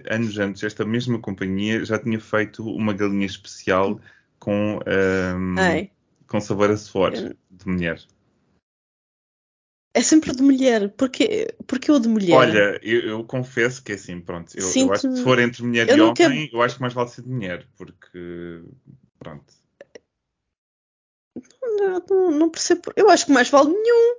anos 0.09 0.37
antes 0.39 0.63
esta 0.63 0.85
mesma 0.85 1.19
companhia 1.19 1.83
já 1.83 1.99
tinha 1.99 2.19
feito 2.19 2.63
uma 2.65 2.93
galinha 2.93 3.25
especial 3.25 3.99
com, 4.39 4.77
hum, 4.77 5.55
Ai, 5.57 5.91
com 6.27 6.39
sabor 6.39 6.71
a 6.71 6.77
suor 6.77 7.13
Eu- 7.13 7.35
de 7.51 7.67
mulher. 7.67 8.01
é 9.95 10.01
sempre 10.01 10.35
de 10.35 10.41
mulher. 10.41 10.89
Porquê, 10.91 11.53
Porquê 11.67 11.91
o 11.91 11.99
de 11.99 12.07
mulher? 12.09 12.33
Olha, 12.35 12.79
eu, 12.81 13.01
eu 13.01 13.23
confesso 13.23 13.83
que 13.83 13.91
é 13.91 13.95
assim, 13.95 14.19
pronto. 14.19 14.51
Eu, 14.57 14.63
eu 14.75 14.93
acho 14.93 15.07
que 15.09 15.15
se 15.17 15.23
for 15.23 15.37
entre 15.39 15.63
mulher 15.63 15.87
e 15.89 15.95
nunca- 15.97 16.25
homem, 16.25 16.49
eu 16.51 16.61
acho 16.61 16.75
que 16.75 16.81
mais 16.81 16.93
vale 16.93 17.09
ser 17.09 17.21
de 17.21 17.29
mulher, 17.29 17.67
porque 17.77 18.61
pronto. 19.19 19.53
Não, 21.61 22.31
não- 22.31 22.49
percebo. 22.49 22.81
Eu 22.95 23.09
acho 23.09 23.25
que 23.25 23.31
mais 23.31 23.49
vale 23.49 23.69
nenhum. 23.69 24.15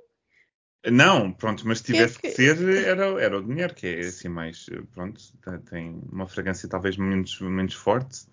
Não, 0.91 1.31
pronto, 1.33 1.67
mas 1.67 1.79
se 1.79 1.85
Que 1.85 1.91
é 1.93 1.95
tivesse 1.95 2.19
que, 2.19 2.29
que- 2.29 2.35
ser, 2.35 2.85
era, 2.85 3.05
era 3.21 3.39
o 3.39 3.43
mulher, 3.43 3.73
que 3.73 3.87
é 3.87 3.99
assim 4.01 4.29
mais, 4.29 4.67
pronto, 4.93 5.19
tem- 5.43 5.59
tem 5.61 6.01
uma 6.11 6.27
fragrância 6.27 6.69
talvez 6.69 6.95
menos, 6.95 7.39
menos 7.41 7.73
forte, 7.73 8.27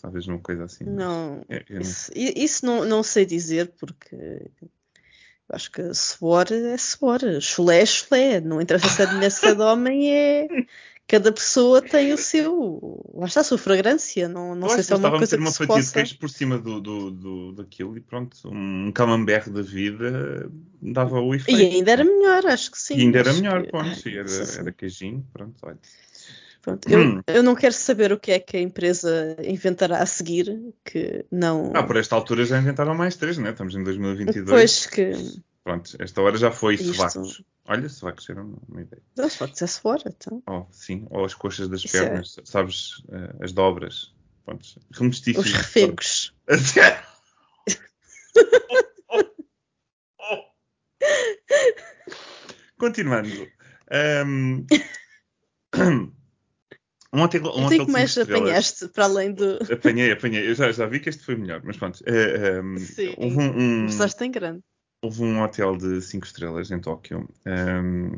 talvez 0.00 0.26
uma 0.26 0.38
coisa 0.38 0.64
assim. 0.64 0.84
mas 0.84 0.94
Não, 0.94 1.44
eu- 1.48 1.58
eu 1.68 1.74
não- 1.74 1.80
isso, 1.82 2.10
isso 2.14 2.64
não, 2.64 2.84
não 2.86 3.02
sei 3.02 3.26
dizer, 3.26 3.72
porque 3.78 4.16
eu 4.16 4.70
acho 5.50 5.70
que 5.70 5.92
suor 5.92 6.46
é 6.50 6.78
suor, 6.78 7.20
chulé 7.40 7.82
é 7.82 7.86
chulé, 7.86 8.40
não 8.40 8.62
interessa 8.62 8.88
se 8.88 9.02
é 9.02 9.06
de 9.06 9.14
mulher, 9.16 9.30
se 9.30 9.40
é 9.54 9.54
de 9.54 9.60
homem, 9.62 10.14
é. 10.14 10.48
Cada 11.10 11.32
pessoa 11.32 11.82
tem 11.82 12.12
o 12.12 12.16
seu. 12.16 13.02
Lá 13.14 13.26
está 13.26 13.40
a 13.40 13.44
sua 13.44 13.58
fragrância, 13.58 14.28
não, 14.28 14.54
não 14.54 14.68
eu 14.68 14.74
sei 14.74 14.82
se 14.84 14.88
que 14.88 14.94
é 14.94 14.96
uma 14.96 15.10
coisa 15.18 15.36
que 15.36 15.42
uma 15.42 15.50
se 15.50 15.58
fatia 15.58 15.74
de 15.74 15.80
possa. 15.82 15.92
queijo 15.94 16.18
por 16.18 16.30
cima 16.30 16.56
do, 16.56 16.80
do, 16.80 17.10
do, 17.10 17.52
daquilo 17.52 17.96
e 17.96 18.00
pronto, 18.00 18.36
um 18.46 18.92
camembert 18.94 19.50
da 19.50 19.60
vida 19.60 20.48
dava 20.80 21.20
o 21.20 21.34
efeito. 21.34 21.60
E 21.60 21.64
ainda 21.64 21.90
era 21.90 22.04
melhor, 22.04 22.46
acho 22.46 22.70
que 22.70 22.78
sim. 22.78 22.94
E 22.96 23.00
ainda 23.00 23.18
era 23.18 23.32
melhor, 23.32 23.62
que- 23.64 23.70
pronto, 23.72 24.08
e 24.08 24.16
era, 24.18 24.30
era 24.58 24.70
queijinho, 24.72 25.26
pronto, 25.32 25.54
olha. 25.64 25.78
Pronto, 26.62 26.88
eu, 26.88 27.00
Hum. 27.00 27.22
eu 27.26 27.42
não 27.42 27.54
quero 27.56 27.72
saber 27.74 28.12
o 28.12 28.20
que 28.20 28.30
é 28.30 28.38
que 28.38 28.56
a 28.56 28.60
empresa 28.60 29.34
inventará 29.42 29.98
a 30.02 30.06
seguir, 30.06 30.60
que 30.84 31.24
não. 31.32 31.72
Ah, 31.74 31.82
por 31.82 31.96
esta 31.96 32.14
altura 32.14 32.44
já 32.44 32.58
inventaram 32.58 32.94
mais 32.94 33.16
três, 33.16 33.36
né? 33.38 33.50
Estamos 33.50 33.74
em 33.74 33.82
2022. 33.82 34.48
Pois 34.48 34.86
que. 34.86 35.12
Pronto, 35.64 35.96
esta 35.98 36.20
hora 36.22 36.36
já 36.36 36.50
foi 36.50 36.74
Isto- 36.74 36.92
sovacos. 36.94 37.42
Olha, 37.70 37.88
sovacos 37.88 38.28
era 38.28 38.42
uma, 38.42 38.58
uma 38.68 38.82
ideia. 38.82 39.00
Não, 39.16 39.28
pode 39.28 39.56
ser 39.56 39.68
fora, 39.68 40.02
então. 40.06 40.42
Oh, 40.48 40.66
sim, 40.72 41.06
ou 41.08 41.24
as 41.24 41.34
coxas 41.34 41.68
das 41.68 41.84
Isso 41.84 41.96
é- 41.96 42.00
pernas, 42.00 42.36
sabes, 42.44 42.94
eh, 43.12 43.36
as 43.44 43.52
dobras. 43.52 44.12
Pronto, 44.44 44.66
remestício. 44.92 45.40
Os 45.40 45.52
refegos. 45.52 46.34
Continuando. 52.78 53.48
Um, 53.92 54.64
um 57.12 57.22
hotel, 57.22 57.42
um 57.56 57.64
hotel 57.66 57.86
que 57.86 57.90
mais 57.92 58.16
apanhaste 58.16 58.86
para 58.88 59.04
além 59.06 59.32
do. 59.32 59.58
Apanhei, 59.72 60.12
apanhei. 60.12 60.48
Eu 60.48 60.54
já, 60.54 60.70
já 60.70 60.86
vi 60.86 61.00
que 61.00 61.08
este 61.08 61.24
foi 61.24 61.34
melhor, 61.34 61.60
mas 61.64 61.76
pronto. 61.76 61.98
Eh, 62.06 62.60
um, 62.60 62.78
Sim. 62.78 63.14
houve 63.16 63.36
um, 63.36 63.48
um- 63.48 63.78
Começaste 63.86 64.22
em 64.24 64.30
grande. 64.30 64.62
Houve 65.02 65.22
um 65.22 65.42
hotel 65.42 65.76
de 65.76 66.00
5 66.00 66.26
estrelas 66.26 66.70
em 66.70 66.78
Tóquio. 66.78 67.28
Um, 67.46 68.10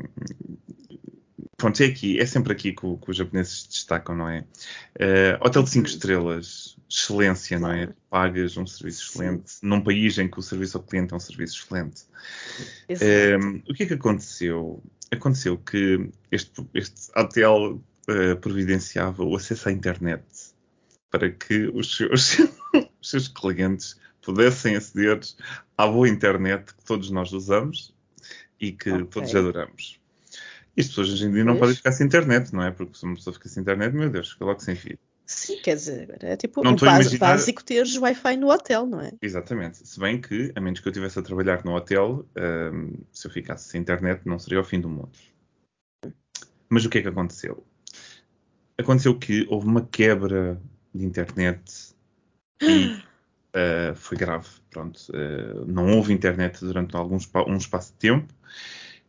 pronto, 1.57 1.81
é 1.81 1.85
aqui, 1.85 2.19
é 2.19 2.25
sempre 2.25 2.51
aqui 2.51 2.73
que, 2.73 2.81
que 2.97 3.11
os 3.11 3.15
japoneses 3.17 3.61
se 3.63 3.69
destacam, 3.69 4.15
não 4.15 4.29
é? 4.29 4.45
Eh, 4.99 5.37
hotel 5.41 5.63
de 5.63 5.69
5 5.69 5.87
Uhum. 5.87 5.93
estrelas, 5.93 6.77
excelência, 6.89 7.59
não 7.59 7.71
é? 7.71 7.89
Pagas 8.09 8.57
um 8.57 8.65
serviço 8.67 9.05
Sim. 9.05 9.09
excelente, 9.09 9.53
num 9.61 9.81
país 9.81 10.17
em 10.17 10.29
que 10.29 10.39
o 10.39 10.41
serviço 10.41 10.77
ao 10.77 10.83
cliente 10.83 11.13
é 11.13 11.17
um 11.17 11.19
serviço 11.19 11.63
excelente. 11.63 12.03
Um, 12.89 13.61
o 13.69 13.73
que 13.73 13.83
é 13.83 13.85
que 13.85 13.93
aconteceu? 13.93 14.83
Aconteceu 15.11 15.57
que 15.57 16.09
este, 16.31 16.67
este 16.73 17.11
hotel 17.15 17.81
eh, 18.09 18.35
providenciava 18.35 19.23
o 19.23 19.35
acesso 19.35 19.69
à 19.69 19.71
internet 19.71 20.23
para 21.09 21.29
que 21.31 21.67
os 21.73 21.95
seus, 21.95 22.39
os 22.99 23.09
seus 23.09 23.27
clientes 23.27 23.97
pudessem 24.23 24.75
aceder 24.75 25.19
à 25.77 25.87
boa 25.87 26.07
internet 26.07 26.73
que 26.73 26.83
todos 26.85 27.09
nós 27.11 27.31
usamos 27.33 27.93
e 28.59 28.71
que 28.71 28.91
Ok. 28.91 29.05
todos 29.05 29.35
adoramos. 29.35 29.99
E 30.75 30.81
as 30.81 30.87
pessoas 30.87 31.09
hoje 31.11 31.25
em 31.25 31.31
dia 31.31 31.43
não 31.43 31.57
podem 31.57 31.75
ficar 31.75 31.91
sem 31.91 32.07
internet, 32.07 32.51
não 32.53 32.63
é? 32.63 32.71
Porque 32.71 32.97
se 32.97 33.03
uma 33.03 33.15
pessoa 33.15 33.33
fica 33.33 33.47
sem 33.49 33.61
internet, 33.61 33.93
meu 33.93 34.09
Deus, 34.09 34.31
fica 34.31 34.45
logo 34.45 34.59
sem 34.59 34.75
fio. 34.75 34.97
Sim, 35.25 35.57
quer 35.61 35.75
dizer, 35.75 36.17
é 36.23 36.35
tipo 36.35 36.63
Não 36.63 36.71
o 36.71 36.73
estou 36.73 36.89
a 36.89 36.93
bas- 36.93 37.05
imaginar- 37.05 37.27
básico 37.29 37.63
teres 37.63 37.95
Wi-Fi 37.95 38.35
no 38.37 38.51
hotel, 38.51 38.85
não 38.85 38.99
é? 38.99 39.11
Exatamente. 39.21 39.87
Se 39.87 39.99
bem 39.99 40.19
que, 40.19 40.51
a 40.55 40.59
menos 40.59 40.79
que 40.79 40.87
eu 40.87 40.91
estivesse 40.91 41.17
a 41.17 41.21
trabalhar 41.21 41.63
no 41.63 41.73
hotel, 41.75 42.25
hum, 42.73 42.93
se 43.11 43.27
eu 43.27 43.31
ficasse 43.31 43.69
sem 43.69 43.79
internet, 43.81 44.21
não 44.25 44.37
seria 44.39 44.59
o 44.59 44.63
fim 44.63 44.79
do 44.81 44.89
mundo. 44.89 45.11
Mas 46.69 46.83
o 46.85 46.89
que 46.89 46.97
é 46.97 47.01
que 47.01 47.07
aconteceu? 47.07 47.63
Aconteceu 48.77 49.17
que 49.17 49.45
houve 49.49 49.67
uma 49.67 49.85
quebra 49.85 50.59
de 50.93 51.05
internet 51.05 51.93
e 52.61 52.97
uh, 53.55 53.95
foi 53.95 54.17
grave. 54.17 54.47
Pronto, 54.69 54.97
uh, 55.09 55.65
não 55.65 55.95
houve 55.95 56.13
internet 56.13 56.59
durante 56.61 56.95
algum 56.95 57.17
um 57.47 57.57
espaço 57.57 57.93
de 57.93 57.99
tempo 57.99 58.33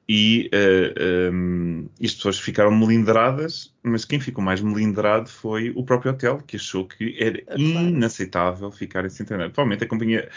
e, 0.09 0.51
uh, 0.53 1.33
um, 1.33 1.89
e 1.99 2.07
as 2.07 2.15
pessoas 2.15 2.39
ficaram 2.39 2.71
melindradas, 2.71 3.75
mas 3.83 4.05
quem 4.05 4.21
ficou 4.21 4.45
mais 4.45 4.61
melindrado 4.61 5.29
foi 5.31 5.71
o 5.75 5.83
próprio 5.83 6.13
hotel, 6.13 6.39
que 6.47 6.57
achou 6.57 6.87
que 6.87 7.17
era 7.19 7.41
claro. 7.43 7.89
inaceitável 7.89 8.71
ficar 8.71 9.09
sem 9.11 9.25
internet. 9.25 9.53
Provavelmente 9.53 9.85
a 9.85 9.89
companhia, 9.89 10.29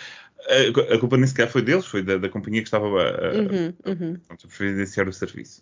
a, 0.47 0.93
a 0.95 0.99
culpa 0.99 1.17
nem 1.17 1.27
sequer 1.27 1.49
foi 1.49 1.61
deles, 1.61 1.85
foi 1.85 2.01
da, 2.01 2.17
da 2.17 2.29
companhia 2.29 2.61
que 2.61 2.67
estava 2.67 2.87
a, 2.87 3.07
a- 3.09 3.33
Uhum, 3.33 3.73
uhum. 3.85 4.17
pronto, 4.25 4.47
a 4.47 4.49
providenciar 4.57 5.07
o 5.07 5.13
serviço. 5.13 5.61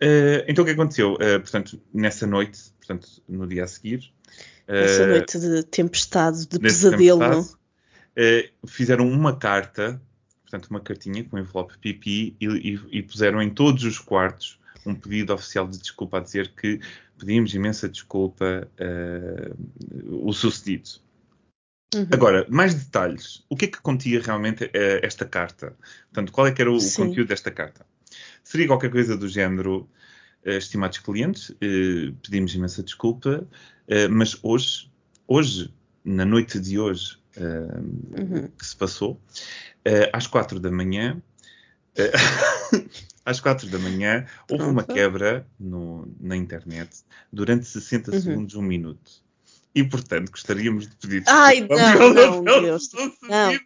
Eh, 0.00 0.44
então 0.48 0.62
o 0.64 0.66
que 0.66 0.72
aconteceu? 0.72 1.16
Eh, 1.20 1.38
portanto, 1.38 1.80
nessa 1.94 2.26
noite, 2.26 2.72
portanto, 2.78 3.08
no 3.28 3.46
dia 3.46 3.62
a 3.64 3.66
seguir, 3.68 4.12
Essa 4.66 5.02
eh, 5.02 5.06
noite 5.06 5.38
de 5.38 5.62
tempestade, 5.64 6.46
de 6.46 6.58
pesadelo. 6.58 7.20
tempestade, 7.20 7.56
eh, 8.16 8.50
fizeram 8.66 9.08
uma 9.08 9.36
carta, 9.36 10.00
portanto, 10.42 10.66
uma 10.68 10.80
cartinha 10.80 11.24
com 11.24 11.38
envelope 11.38 11.78
pipi 11.78 12.36
e, 12.40 12.46
e- 12.46 12.80
e 12.98 13.02
puseram 13.02 13.42
em 13.42 13.50
todos 13.50 13.84
os 13.84 13.98
quartos 13.98 14.58
um 14.84 14.94
pedido 14.94 15.32
oficial 15.32 15.66
de 15.68 15.78
desculpa 15.78 16.18
a 16.18 16.20
dizer 16.20 16.52
que 16.54 16.80
pedimos 17.18 17.54
imensa 17.54 17.88
desculpa 17.88 18.68
eh, 18.78 19.52
o 20.08 20.32
sucedido. 20.32 20.90
Uhum. 21.94 22.08
Agora, 22.10 22.46
mais 22.48 22.74
detalhes. 22.74 23.44
O 23.50 23.56
que 23.56 23.66
é 23.66 23.68
que 23.68 23.80
continha 23.80 24.20
realmente 24.20 24.70
eh, 24.72 25.00
esta 25.02 25.26
carta? 25.26 25.76
Portanto, 26.10 26.32
qual 26.32 26.46
é 26.46 26.52
que 26.52 26.62
era 26.62 26.72
o 26.72 26.80
Sim. 26.80 27.06
conteúdo 27.08 27.28
desta 27.28 27.50
carta? 27.50 27.84
Seria 28.42 28.66
qualquer 28.66 28.90
coisa 28.90 29.16
do 29.16 29.28
género, 29.28 29.88
estimados 30.44 30.98
clientes, 30.98 31.50
eh, 31.60 32.12
pedimos 32.22 32.54
imensa 32.54 32.82
desculpa, 32.82 33.46
eh, 33.88 34.08
mas 34.08 34.36
hoje, 34.42 34.90
hoje, 35.26 35.72
na 36.04 36.24
noite 36.24 36.58
de 36.58 36.78
hoje, 36.78 37.18
eh, 37.36 38.20
Uhum. 38.20 38.48
que 38.48 38.66
se 38.66 38.76
passou, 38.76 39.20
eh, 39.84 40.10
às 40.12 40.26
quatro 40.26 40.58
da 40.60 40.70
manhã, 40.70 41.22
eh, 41.96 42.10
às 43.24 43.38
quatro 43.40 43.68
da 43.68 43.78
manhã, 43.78 44.26
houve 44.50 44.64
uma 44.64 44.82
quebra 44.84 45.46
no- 45.58 46.12
na 46.20 46.36
internet 46.36 47.04
durante 47.32 47.64
60 47.66 48.10
Uhum. 48.12 48.20
segundos, 48.20 48.54
um 48.56 48.62
minuto. 48.62 49.22
E, 49.74 49.82
portanto, 49.84 50.30
gostaríamos 50.30 50.86
de 50.88 50.96
pedir 50.96 51.22
Ai, 51.26 51.60
desculpa 51.60 51.76
não, 51.82 51.92
pelo 51.98 52.14
não, 52.14 52.38
hotel 52.40 52.62
Deus. 52.62 52.84
sucedido. 52.90 53.64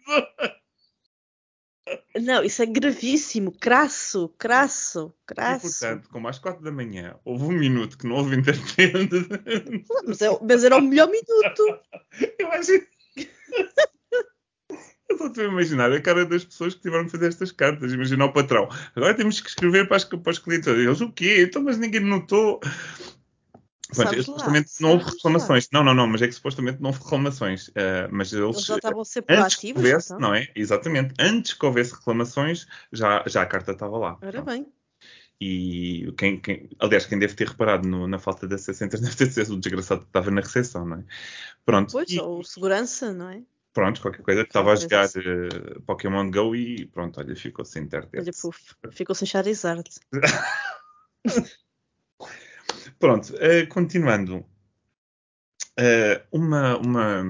Não, 2.21 2.43
isso 2.43 2.61
é 2.63 2.65
gravíssimo, 2.65 3.51
crasso, 3.51 4.29
crasso, 4.37 5.13
E, 5.23 5.25
crasso. 5.33 5.61
portanto, 5.79 6.09
como 6.09 6.27
às 6.27 6.39
quatro 6.39 6.63
da 6.63 6.71
manhã 6.71 7.15
houve 7.23 7.43
um 7.45 7.51
minuto 7.51 7.97
que 7.97 8.07
não 8.07 8.15
houve 8.15 8.35
internet, 8.35 8.75
Mas, 10.05 10.21
é- 10.21 10.39
mas 10.41 10.63
era 10.63 10.77
o 10.77 10.81
melhor 10.81 11.07
minuto. 11.09 11.79
eu 12.39 12.51
acho. 12.51 12.71
Eu 15.09 15.27
estou 15.27 15.45
a 15.45 15.47
imaginar 15.47 15.91
a 15.93 16.01
cara 16.01 16.25
das 16.25 16.43
pessoas 16.43 16.75
que 16.75 16.81
tiveram 16.81 17.05
que 17.05 17.11
fazer 17.11 17.27
estas 17.29 17.51
cartas. 17.53 17.93
Imagina 17.93 18.25
o 18.25 18.33
patrão. 18.33 18.67
Agora 18.93 19.13
temos 19.13 19.39
que 19.39 19.47
escrever 19.47 19.87
para, 19.87 19.95
as, 19.97 20.03
para 20.03 20.29
os 20.31 20.37
clientes. 20.37 20.67
Eles, 20.67 20.99
o 20.99 21.09
quê? 21.11 21.43
Então, 21.47 21.63
mas 21.63 21.77
ninguém 21.77 22.01
notou. 22.01 22.59
Sabes 23.93 24.17
lá, 24.17 24.23
supostamente 24.25 24.71
não 24.79 24.91
houve 24.91 25.05
reclamações. 25.05 25.69
Não, 25.71 25.83
não, 25.83 25.93
não, 25.93 26.07
mas 26.07 26.21
é 26.21 26.27
que 26.27 26.33
supostamente 26.33 26.81
não 26.81 26.89
houve 26.89 26.99
reclamações. 27.03 27.71
Ah, 27.75 28.07
mas 28.11 28.33
eles, 28.33 28.55
Eles 28.55 28.65
já 28.65 28.75
estavam 28.75 29.01
a 29.01 29.05
ser 29.05 29.21
proativos, 29.21 29.83
houvesse, 29.83 30.07
então. 30.07 30.19
não 30.19 30.35
é? 30.35 30.47
Exatamente. 30.55 31.13
Antes 31.19 31.53
que 31.53 31.65
houvesse 31.65 31.93
reclamações, 31.95 32.67
já, 32.91 33.23
já 33.27 33.41
a 33.43 33.45
carta 33.45 33.71
estava 33.71 33.97
lá. 33.97 34.17
Ora 34.21 34.41
bem. 34.41 34.67
E 35.39 36.11
quem, 36.17 36.39
quem- 36.39 36.69
aliás, 36.79 37.05
quem 37.05 37.19
deve 37.19 37.35
ter 37.35 37.47
reparado 37.47 37.87
no- 37.87 38.07
na 38.07 38.17
falta 38.17 38.47
de 38.47 38.55
acesso 38.55 38.83
à 38.83 38.87
internet 38.87 39.15
deve 39.17 39.33
ter 39.33 39.45
sido 39.45 39.53
o 39.55 39.59
desgraçado 39.59 40.01
que 40.01 40.07
estava 40.07 40.31
na 40.31 40.41
recepção, 40.41 40.85
não 40.85 40.97
é? 40.97 41.03
Pronto, 41.63 41.91
Pois, 41.91 42.09
e, 42.09 42.19
ou 42.19 42.43
segurança, 42.43 43.13
não 43.13 43.29
é? 43.29 43.43
pronto 43.71 44.01
qualquer 44.01 44.23
coisa 44.23 44.41
que 44.43 44.49
estava 44.49 44.73
a 44.73 44.75
jogar 44.75 45.05
eh, 45.15 45.79
Pokémon 45.85 46.31
Go 46.31 46.55
e 46.55 46.87
pronto, 46.87 47.19
olha, 47.19 47.35
ficou 47.35 47.63
sem 47.63 47.83
internet. 47.83 48.17
Olha, 48.17 48.31
puf, 48.33 48.73
ficou 48.91 49.15
sem 49.15 49.27
Charizard. 49.27 49.87
Pronto, 52.99 53.33
eh, 53.39 53.65
continuando. 53.65 54.45
Uh, 55.79 56.17
uma, 56.31 56.75
uma 56.77 57.23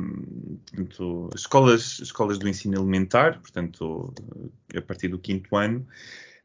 portanto, 0.65 1.29
escolas, 1.35 1.99
escolas 1.99 2.37
do 2.37 2.47
ensino 2.47 2.77
elementar, 2.77 3.41
portanto, 3.41 4.13
a 4.73 4.81
partir 4.81 5.09
do 5.09 5.19
quinto 5.19 5.53
ano, 5.55 5.85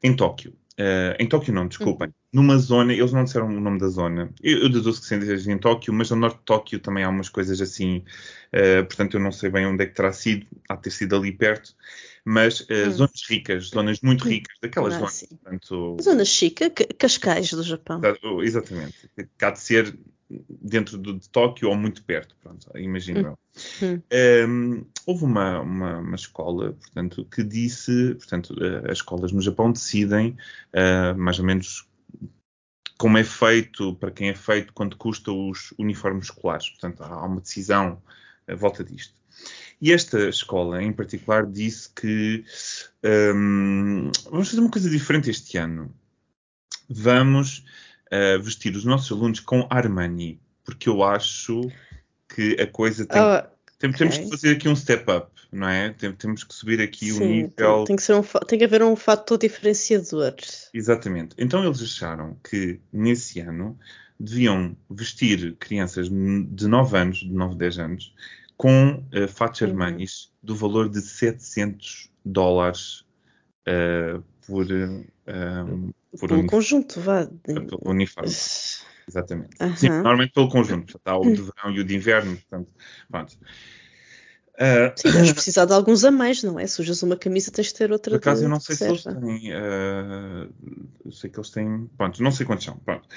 em 0.02 0.14
Tóquio. 0.16 0.52
Uh, 0.72 1.14
em 1.20 1.28
Tóquio 1.28 1.54
não, 1.54 1.68
desculpem. 1.68 2.08
Uhum. 2.08 2.14
Numa 2.32 2.58
zona, 2.58 2.92
eles 2.92 3.12
não 3.12 3.22
disseram 3.22 3.46
o 3.46 3.60
nome 3.60 3.78
da 3.78 3.86
zona. 3.88 4.32
Eu, 4.42 4.62
eu 4.62 4.68
deduzo 4.68 5.00
que 5.00 5.06
seja 5.06 5.52
em 5.52 5.58
Tóquio, 5.58 5.94
mas 5.94 6.10
no 6.10 6.16
norte 6.16 6.38
de 6.38 6.44
Tóquio 6.44 6.80
também 6.80 7.04
há 7.04 7.08
umas 7.08 7.28
coisas 7.28 7.60
assim. 7.60 7.98
Uh, 8.52 8.84
portanto, 8.84 9.16
eu 9.16 9.20
não 9.20 9.30
sei 9.30 9.50
bem 9.50 9.66
onde 9.66 9.84
é 9.84 9.86
que 9.86 9.94
terá 9.94 10.12
sido. 10.12 10.46
Há 10.68 10.74
de 10.74 10.82
ter 10.82 10.90
sido 10.90 11.14
ali 11.14 11.30
perto. 11.30 11.76
Mas 12.24 12.60
hum. 12.62 12.90
zonas 12.90 13.22
ricas, 13.28 13.68
zonas 13.68 14.00
muito 14.00 14.24
hum. 14.24 14.28
ricas, 14.28 14.56
daquelas 14.62 14.94
ah, 14.94 14.98
zonas. 14.98 15.24
Portanto, 15.28 15.96
zonas 16.00 16.28
chica, 16.28 16.70
Cascais 16.70 17.50
do 17.50 17.62
Japão. 17.62 18.00
Exatamente. 18.42 19.10
Cá 19.36 19.50
de 19.50 19.60
ser 19.60 19.98
dentro 20.48 20.98
de, 20.98 21.18
de 21.18 21.28
Tóquio 21.28 21.68
ou 21.68 21.76
muito 21.76 22.02
perto, 22.04 22.36
pronto, 22.42 22.66
imagino 22.78 23.38
hum. 23.82 24.00
um, 24.48 24.84
houve 25.06 25.24
uma, 25.24 25.60
uma, 25.60 25.98
uma, 25.98 26.16
escola, 26.16 26.72
portanto, 26.72 27.24
que 27.26 27.42
disse, 27.42 28.14
portanto, 28.14 28.54
uh, 28.54 28.90
as 28.90 28.98
escolas 28.98 29.32
no 29.32 29.40
Japão 29.40 29.70
decidem 29.72 30.36
uh, 30.72 31.18
mais 31.18 31.38
ou 31.38 31.44
menos 31.44 31.86
como 32.96 33.18
é 33.18 33.24
feito, 33.24 33.94
para 33.96 34.12
quem 34.12 34.28
é 34.28 34.34
feito, 34.34 34.72
quanto 34.72 34.96
custa 34.96 35.32
os 35.32 35.74
uniformes 35.76 36.26
escolares. 36.26 36.70
Portanto, 36.70 37.02
há 37.02 37.26
uma 37.26 37.40
decisão 37.40 38.00
à 38.46 38.54
volta 38.54 38.84
disto. 38.84 39.14
E 39.82 39.92
esta 39.92 40.28
escola, 40.28 40.80
em 40.80 40.92
particular, 40.92 41.44
disse 41.44 41.90
que 41.92 42.44
um, 43.34 44.12
vamos 44.30 44.48
fazer 44.48 44.60
uma 44.60 44.70
coisa 44.70 44.88
diferente 44.88 45.28
este 45.28 45.58
ano. 45.58 45.92
Vamos 46.88 47.64
uh, 48.06 48.40
vestir 48.40 48.76
os 48.76 48.84
nossos 48.84 49.10
alunos 49.10 49.40
com 49.40 49.66
Armani, 49.68 50.40
porque 50.64 50.88
eu 50.88 51.02
acho 51.02 51.68
que 52.28 52.56
a 52.60 52.66
coisa 52.68 53.04
tem. 53.04 53.20
Oh, 53.20 53.42
tem 53.76 53.90
temos 53.90 54.18
que 54.18 54.30
fazer 54.30 54.50
aqui 54.52 54.68
um 54.68 54.76
step 54.76 55.10
up, 55.10 55.32
não 55.50 55.68
é? 55.68 55.90
Tem, 55.90 56.12
temos 56.12 56.44
que 56.44 56.54
subir 56.54 56.80
aqui 56.80 57.10
o 57.10 57.18
nível. 57.18 57.82
Tem, 57.82 57.96
que 57.96 58.04
ser 58.04 58.14
um, 58.14 58.22
tem 58.22 58.60
que 58.60 58.64
haver 58.64 58.84
um 58.84 58.94
fator 58.94 59.36
diferenciador. 59.36 60.36
Exatamente. 60.72 61.34
Então 61.36 61.64
eles 61.64 61.82
acharam 61.82 62.36
que 62.48 62.78
nesse 62.92 63.40
ano 63.40 63.76
deviam 64.20 64.76
vestir 64.88 65.56
crianças 65.56 66.08
de 66.08 66.68
9 66.68 66.96
anos, 66.96 67.18
de 67.18 67.32
9, 67.32 67.56
10 67.56 67.78
anos, 67.80 68.14
com 68.56 69.04
uh, 69.14 69.28
fatos 69.28 69.62
Armanis 69.62 70.24
uhum. 70.24 70.30
do 70.42 70.56
valor 70.56 70.88
de 70.88 71.00
700 71.00 72.10
dólares 72.24 73.04
uh, 73.66 74.22
por, 74.46 74.66
uh, 74.66 75.94
por 76.18 76.28
pelo 76.28 76.46
conjunto, 76.46 77.00
vá. 77.00 77.28
Pelo 77.42 77.78
uniforme. 77.84 78.30
Exatamente. 79.08 79.56
Sim, 79.76 79.88
normalmente 79.88 80.32
pelo 80.32 80.48
conjunto. 80.48 81.00
Há 81.04 81.16
o 81.16 81.24
de 81.24 81.42
verão 81.42 81.72
e 81.74 81.80
o 81.80 81.84
de 81.84 81.96
inverno, 81.96 82.36
portanto, 82.36 82.70
pronto. 83.10 83.38
Uh, 84.54 84.92
Sim, 84.94 85.10
deves 85.10 85.32
precisar 85.34 85.64
de 85.64 85.72
alguns 85.72 86.04
a 86.04 86.10
mais, 86.10 86.42
não 86.42 86.58
é? 86.58 86.66
Se 86.66 86.80
ujas 86.80 87.02
uma 87.02 87.16
camisa, 87.16 87.50
tens 87.50 87.68
de 87.68 87.74
ter 87.74 87.90
outra. 87.90 88.12
Por 88.12 88.18
acaso, 88.18 88.44
eu 88.44 88.48
não 88.48 88.60
sei 88.60 88.76
se 88.76 88.84
eles 88.84 89.02
têm. 89.02 89.52
Uh, 89.52 90.52
eu 91.04 91.12
sei 91.12 91.30
que 91.30 91.38
eles 91.38 91.50
têm. 91.50 91.90
Pronto, 91.96 92.22
não 92.22 92.30
sei 92.30 92.46
quantos 92.46 92.64
são. 92.64 92.76
Pronto. 92.78 93.08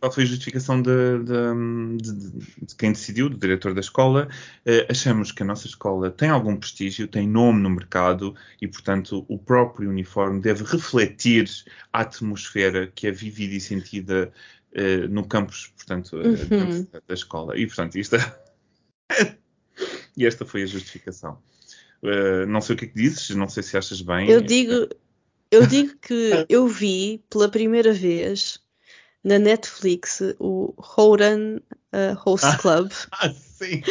Qual 0.00 0.10
foi 0.10 0.22
a 0.22 0.26
justificação 0.26 0.80
de, 0.80 1.18
de, 1.18 1.96
de, 1.98 2.66
de, 2.66 2.74
quem 2.76 2.92
decidiu, 2.92 3.28
do 3.28 3.36
diretor 3.36 3.74
da 3.74 3.80
escola? 3.80 4.26
Uh, 4.66 4.86
achamos 4.88 5.30
que 5.30 5.42
a 5.42 5.46
nossa 5.46 5.66
escola 5.66 6.10
tem 6.10 6.30
algum 6.30 6.56
prestígio, 6.56 7.06
tem 7.06 7.28
nome 7.28 7.60
no 7.60 7.68
mercado 7.68 8.34
e, 8.60 8.66
portanto, 8.66 9.26
o 9.28 9.38
próprio 9.38 9.90
uniforme 9.90 10.40
deve 10.40 10.64
refletir 10.64 11.50
a 11.92 12.00
atmosfera 12.00 12.86
que 12.86 13.06
é 13.06 13.10
vivida 13.10 13.54
e 13.54 13.60
sentida 13.60 14.32
uh, 14.72 15.08
no 15.08 15.26
campus, 15.26 15.70
portanto, 15.76 16.16
uh, 16.16 16.20
uhum. 16.20 16.86
da 17.06 17.14
escola. 17.14 17.58
E, 17.58 17.66
portanto, 17.66 17.96
isto 17.96 18.16
e 20.16 20.24
esta 20.24 20.46
foi 20.46 20.62
a 20.62 20.66
justificação. 20.66 21.38
não 22.48 22.62
sei 22.62 22.74
o 22.74 22.78
que 22.78 22.86
é 22.86 22.88
que 22.88 22.94
dizes, 22.94 23.28
não 23.30 23.48
sei 23.48 23.62
se 23.62 23.76
achas 23.76 24.00
bem. 24.00 24.30
Eu 24.30 24.40
digo, 24.40 24.88
eu 25.50 25.66
digo 25.66 25.98
que 25.98 26.46
eu 26.48 26.66
vi 26.66 27.22
pela 27.28 27.50
primeira 27.50 27.92
vez 27.92 28.62
na 29.24 29.38
Netflix 29.38 30.22
o 30.38 30.74
Horan 30.76 31.58
uh, 31.92 32.14
Host 32.16 32.46
ah, 32.46 32.58
Club. 32.58 32.90
Ah, 33.12 33.30
sim. 33.30 33.82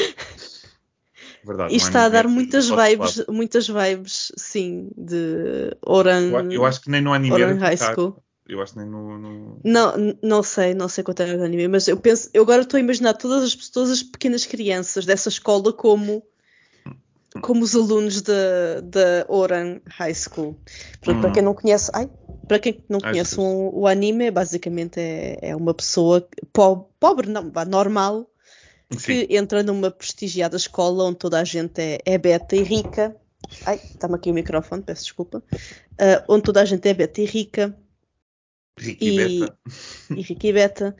Verdade, 1.43 1.73
e 1.73 1.75
é 1.75 1.77
está 1.77 2.03
é 2.03 2.05
a 2.05 2.09
dar 2.09 2.27
muitas 2.27 2.69
vibes, 2.69 3.25
muitas 3.27 3.67
vibes, 3.67 4.31
sim, 4.38 4.89
de 4.95 5.75
Oran. 5.83 6.29
Eu, 6.29 6.51
eu 6.51 6.65
acho 6.65 6.81
que 6.81 6.89
nem 6.89 7.01
no 7.01 7.13
anime 7.13 7.33
Oran 7.33 7.57
High 7.57 7.77
School. 7.77 8.22
Eu 8.48 8.61
acho 8.61 8.74
que 8.74 8.79
nem 8.79 8.87
no, 8.87 9.17
no, 9.17 9.59
Não, 9.63 9.94
não 10.22 10.44
sei, 10.44 10.74
não 10.74 10.89
sei 10.89 11.03
quanto 11.03 11.24
é 11.24 11.37
no 11.37 11.44
anime, 11.44 11.67
mas 11.70 11.87
eu 11.87 11.96
penso, 11.96 12.29
eu 12.33 12.44
agora 12.44 12.61
estou 12.63 12.77
a 12.77 12.81
imaginar 12.81 13.13
todas 13.13 13.44
as, 13.44 13.70
todas 13.70 13.91
as 13.91 14.03
pequenas 14.03 14.46
crianças 14.46 15.05
dessa 15.05 15.29
escola 15.29 15.72
como 15.72 16.24
como 17.39 17.63
os 17.63 17.74
alunos 17.75 18.22
da, 18.22 18.81
da 18.83 19.25
Oran 19.29 19.79
High 19.87 20.13
School. 20.13 20.59
Portanto, 21.00 21.17
hum. 21.17 21.22
para 21.22 21.31
quem 21.31 21.41
não 21.44 21.53
conhece, 21.53 21.89
ai, 21.94 22.09
para 22.48 22.60
quem 22.60 22.84
não 22.90 23.00
conhece 23.00 23.40
um, 23.40 23.70
o 23.74 23.88
anime, 23.88 24.32
basicamente 24.32 25.00
é, 25.00 25.38
é 25.42 25.56
uma 25.56 25.74
pessoa 25.74 26.27
pobre, 26.51 26.86
pobre 27.00 27.30
não, 27.30 27.51
normal, 27.68 28.30
Sim. 28.92 28.98
que 28.98 29.36
entra 29.36 29.64
numa 29.64 29.90
prestigiada 29.90 30.58
escola 30.58 31.06
onde 31.06 31.18
toda 31.18 31.40
a 31.40 31.44
gente 31.44 31.80
é, 31.80 32.00
é 32.06 32.18
beta 32.18 32.56
e 32.56 32.64
rica. 32.64 33.16
Ai, 33.66 33.75
está-me 33.75 34.16
aqui 34.16 34.30
o 34.30 34.34
microfone, 34.34 34.84
peço 34.84 35.04
desculpa. 35.04 35.44
Uh, 35.94 36.24
onde 36.27 36.44
toda 36.44 36.62
a 36.62 36.66
gente 36.66 36.88
é 36.88 36.94
beta 36.94 37.22
e 37.22 37.25
rica. 37.25 37.75
Rica 38.77 39.04
e, 39.04 39.10
e 39.10 39.40
beta. 39.40 39.58
E 40.16 40.22
rica 40.22 40.48
e 40.48 40.54
beta. 40.54 40.96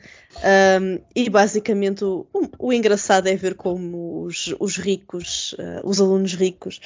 Um, 0.80 0.98
e 1.14 1.30
basicamente 1.30 2.04
o, 2.04 2.26
o, 2.58 2.72
engraçado 2.72 3.28
é 3.28 3.36
ver 3.36 3.54
como 3.54 4.22
os, 4.24 4.54
os 4.58 4.76
ricos, 4.76 5.54
uh, 5.54 5.80
os 5.84 6.00
alunos 6.00 6.34
ricos, 6.34 6.80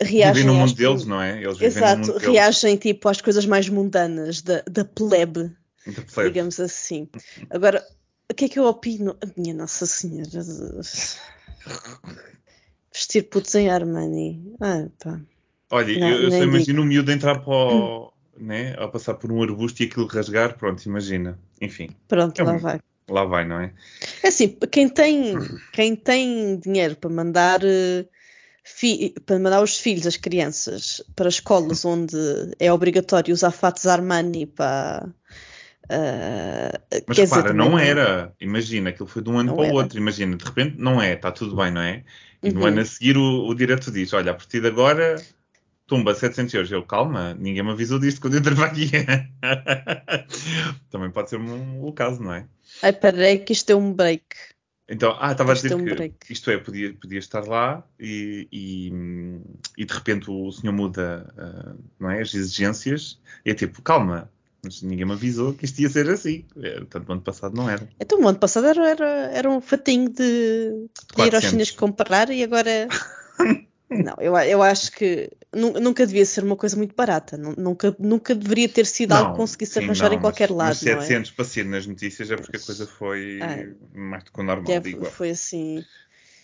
reagem. 0.00 0.42
Vivem 0.42 0.46
no 0.46 0.54
mundo 0.54 0.74
deles, 0.74 1.04
não 1.04 1.20
é? 1.20 1.42
Eles 1.42 1.60
Exato, 1.60 2.16
reagem 2.18 2.76
tipo 2.76 3.08
às 3.08 3.20
coisas 3.20 3.46
mais 3.46 3.68
mundanas 3.68 4.42
da, 4.42 4.62
da 4.70 4.84
plebe, 4.84 5.50
plebe, 6.12 6.30
digamos 6.30 6.60
assim. 6.60 7.08
Agora, 7.50 7.84
o 8.30 8.34
que 8.34 8.46
é 8.46 8.48
que 8.48 8.58
eu 8.58 8.66
opino? 8.66 9.16
A 9.22 9.40
minha 9.40 9.54
Nossa 9.54 9.86
Senhora. 9.86 10.30
Vestir 12.92 13.22
putos 13.28 13.54
em 13.54 13.68
Armani. 13.68 14.54
Ah, 14.60 14.86
pá. 15.02 15.20
Olha, 15.70 15.98
não, 15.98 16.08
eu, 16.08 16.22
eu 16.22 16.30
só 16.30 16.42
imagino 16.42 16.82
o 16.82 16.84
miúdo 16.84 17.10
entrar 17.10 17.40
para 17.40 17.52
o, 17.52 18.12
né, 18.38 18.74
ao 18.78 18.90
passar 18.90 19.14
por 19.14 19.32
um 19.32 19.42
arbusto 19.42 19.82
e 19.82 19.86
aquilo 19.86 20.06
rasgar, 20.06 20.56
pronto, 20.56 20.84
imagina. 20.84 21.38
Enfim. 21.60 21.90
Pronto, 22.06 22.40
é 22.40 22.44
lá 22.44 22.56
vai. 22.56 22.80
Lá 23.08 23.24
vai, 23.24 23.44
não 23.44 23.60
é? 23.60 23.72
É 24.22 24.28
assim, 24.28 24.56
quem 24.70 24.88
tem, 24.88 25.34
quem 25.72 25.96
tem 25.96 26.58
dinheiro 26.58 26.96
para 26.96 27.10
mandar 27.10 27.60
uh, 27.62 28.08
para 29.24 29.38
mandar 29.38 29.62
os 29.62 29.78
filhos, 29.78 30.06
as 30.06 30.16
crianças, 30.16 31.02
para 31.14 31.28
escolas 31.28 31.84
onde 31.84 32.16
é 32.58 32.72
obrigatório 32.72 33.32
usar 33.32 33.50
fatos 33.50 33.86
Armani 33.86 34.46
para. 34.46 35.08
Uh, 35.84 37.02
Mas 37.06 37.18
repara, 37.18 37.42
dizer, 37.42 37.54
não 37.54 37.78
era. 37.78 38.34
Imagina, 38.40 38.90
aquilo 38.90 39.08
foi 39.08 39.22
de 39.22 39.30
um 39.30 39.38
ano 39.38 39.54
para 39.54 39.72
o 39.72 39.74
outro. 39.74 39.98
Imagina, 39.98 40.36
de 40.36 40.44
repente 40.44 40.76
não 40.78 41.00
é, 41.00 41.14
está 41.14 41.30
tudo 41.30 41.54
bem, 41.54 41.70
não 41.70 41.80
é? 41.80 42.02
E 42.42 42.50
no 42.50 42.60
uhum. 42.60 42.66
ano 42.66 42.80
a 42.80 42.84
seguir 42.84 43.16
o, 43.16 43.46
o 43.46 43.54
diretor 43.54 43.92
diz: 43.92 44.12
Olha, 44.12 44.32
a 44.32 44.34
partir 44.34 44.60
de 44.60 44.66
agora 44.66 45.16
tumba 45.86 46.14
700 46.14 46.54
euros. 46.54 46.72
Eu, 46.72 46.82
calma, 46.82 47.34
ninguém 47.34 47.62
me 47.62 47.70
avisou 47.70 47.98
disto 47.98 48.20
quando 48.20 48.34
eu 48.34 48.42
para 48.42 48.66
aqui. 48.66 48.90
Também 50.90 51.10
pode 51.10 51.30
ser 51.30 51.38
um, 51.38 51.86
o 51.86 51.92
caso, 51.92 52.22
não 52.22 52.34
é? 52.34 52.46
Ai, 52.82 52.92
peraí, 52.92 53.38
que 53.38 53.52
isto 53.52 53.70
é 53.70 53.76
um 53.76 53.92
break. 53.92 54.24
Então, 54.88 55.16
ah, 55.18 55.32
estava 55.32 55.52
a 55.52 55.54
dizer 55.54 55.74
um 55.74 55.84
que 55.84 56.32
isto 56.32 56.48
é, 56.50 56.58
podia, 56.58 56.94
podia 56.94 57.18
estar 57.18 57.44
lá 57.44 57.82
e, 57.98 58.46
e, 58.52 58.92
e 59.76 59.84
de 59.84 59.92
repente 59.92 60.30
o 60.30 60.52
senhor 60.52 60.72
muda 60.72 61.26
uh, 61.36 61.76
não 61.98 62.08
é, 62.08 62.20
as 62.20 62.32
exigências 62.32 63.18
e 63.44 63.50
é 63.50 63.54
tipo, 63.54 63.82
calma, 63.82 64.30
mas 64.62 64.82
ninguém 64.82 65.04
me 65.04 65.12
avisou 65.12 65.54
que 65.54 65.64
isto 65.64 65.80
ia 65.80 65.88
ser 65.88 66.08
assim. 66.08 66.44
É, 66.62 66.76
portanto, 66.76 67.06
no 67.06 67.12
ano 67.14 67.22
passado 67.22 67.56
não 67.56 67.68
era. 67.68 67.88
Então, 68.00 68.20
no 68.20 68.28
ano 68.28 68.38
passado 68.38 68.66
era, 68.66 68.88
era, 68.88 69.08
era 69.32 69.50
um 69.50 69.60
fatinho 69.60 70.08
de, 70.08 70.88
de 71.16 71.22
ir 71.22 71.34
aos 71.34 71.44
chineses 71.44 71.72
comprar 71.72 72.30
e 72.30 72.42
agora. 72.42 72.88
Não, 73.88 74.16
eu, 74.18 74.36
eu 74.36 74.62
acho 74.64 74.90
que 74.90 75.30
nunca 75.54 76.06
devia 76.06 76.24
ser 76.24 76.44
uma 76.44 76.56
coisa 76.56 76.76
muito 76.76 76.94
barata. 76.94 77.36
Nunca, 77.36 77.94
nunca 77.98 78.34
deveria 78.34 78.68
ter 78.68 78.86
sido 78.86 79.10
não, 79.10 79.18
algo 79.18 79.32
que 79.32 79.36
conseguisse 79.38 79.78
arranjar 79.78 80.10
não, 80.10 80.16
em 80.16 80.20
qualquer 80.20 80.50
mas, 80.50 80.58
lado. 80.58 80.68
Mas 80.68 80.78
700 80.78 81.30
é? 81.30 81.34
para 81.34 81.44
ser 81.44 81.64
nas 81.64 81.86
notícias 81.86 82.30
é 82.30 82.36
porque 82.36 82.56
a 82.56 82.60
coisa 82.60 82.86
foi 82.86 83.40
ah, 83.42 83.66
mais 83.94 84.24
do 84.24 84.32
que 84.32 84.40
o 84.40 84.42
normal. 84.42 84.72
É, 84.72 84.80
digo. 84.80 85.04
Foi 85.06 85.30
assim. 85.30 85.84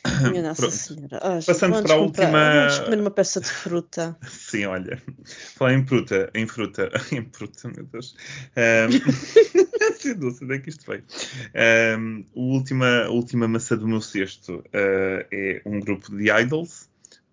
Minha 0.30 0.42
Nossa 0.42 0.62
Pronto. 0.62 0.74
Senhora. 0.74 1.20
Oh, 1.22 1.44
Passando 1.44 1.82
para 1.82 1.94
a 1.94 1.98
comprar, 1.98 1.98
última. 1.98 2.54
Vamos 2.60 2.78
comer 2.80 3.00
uma 3.00 3.10
peça 3.10 3.40
de 3.40 3.48
fruta. 3.48 4.16
Sim, 4.28 4.66
olha. 4.66 5.00
Falar 5.54 5.74
em 5.74 5.86
fruta, 5.86 6.30
em 6.34 6.46
fruta, 6.46 6.90
em 7.12 7.28
fruta, 7.32 7.68
meu 7.68 7.84
Deus. 7.84 8.16
Um... 8.56 9.62
não 10.18 10.30
sei 10.30 10.46
onde 10.46 10.54
é 10.54 10.58
que 10.58 10.70
isto 10.70 10.84
veio. 10.90 11.04
Um, 11.98 12.24
a, 12.34 12.40
última, 12.40 13.04
a 13.04 13.10
última 13.10 13.46
maçã 13.46 13.76
do 13.76 13.86
meu 13.86 14.00
cesto 14.00 14.56
uh, 14.58 15.26
é 15.30 15.62
um 15.64 15.78
grupo 15.78 16.16
de 16.16 16.30
idols 16.30 16.90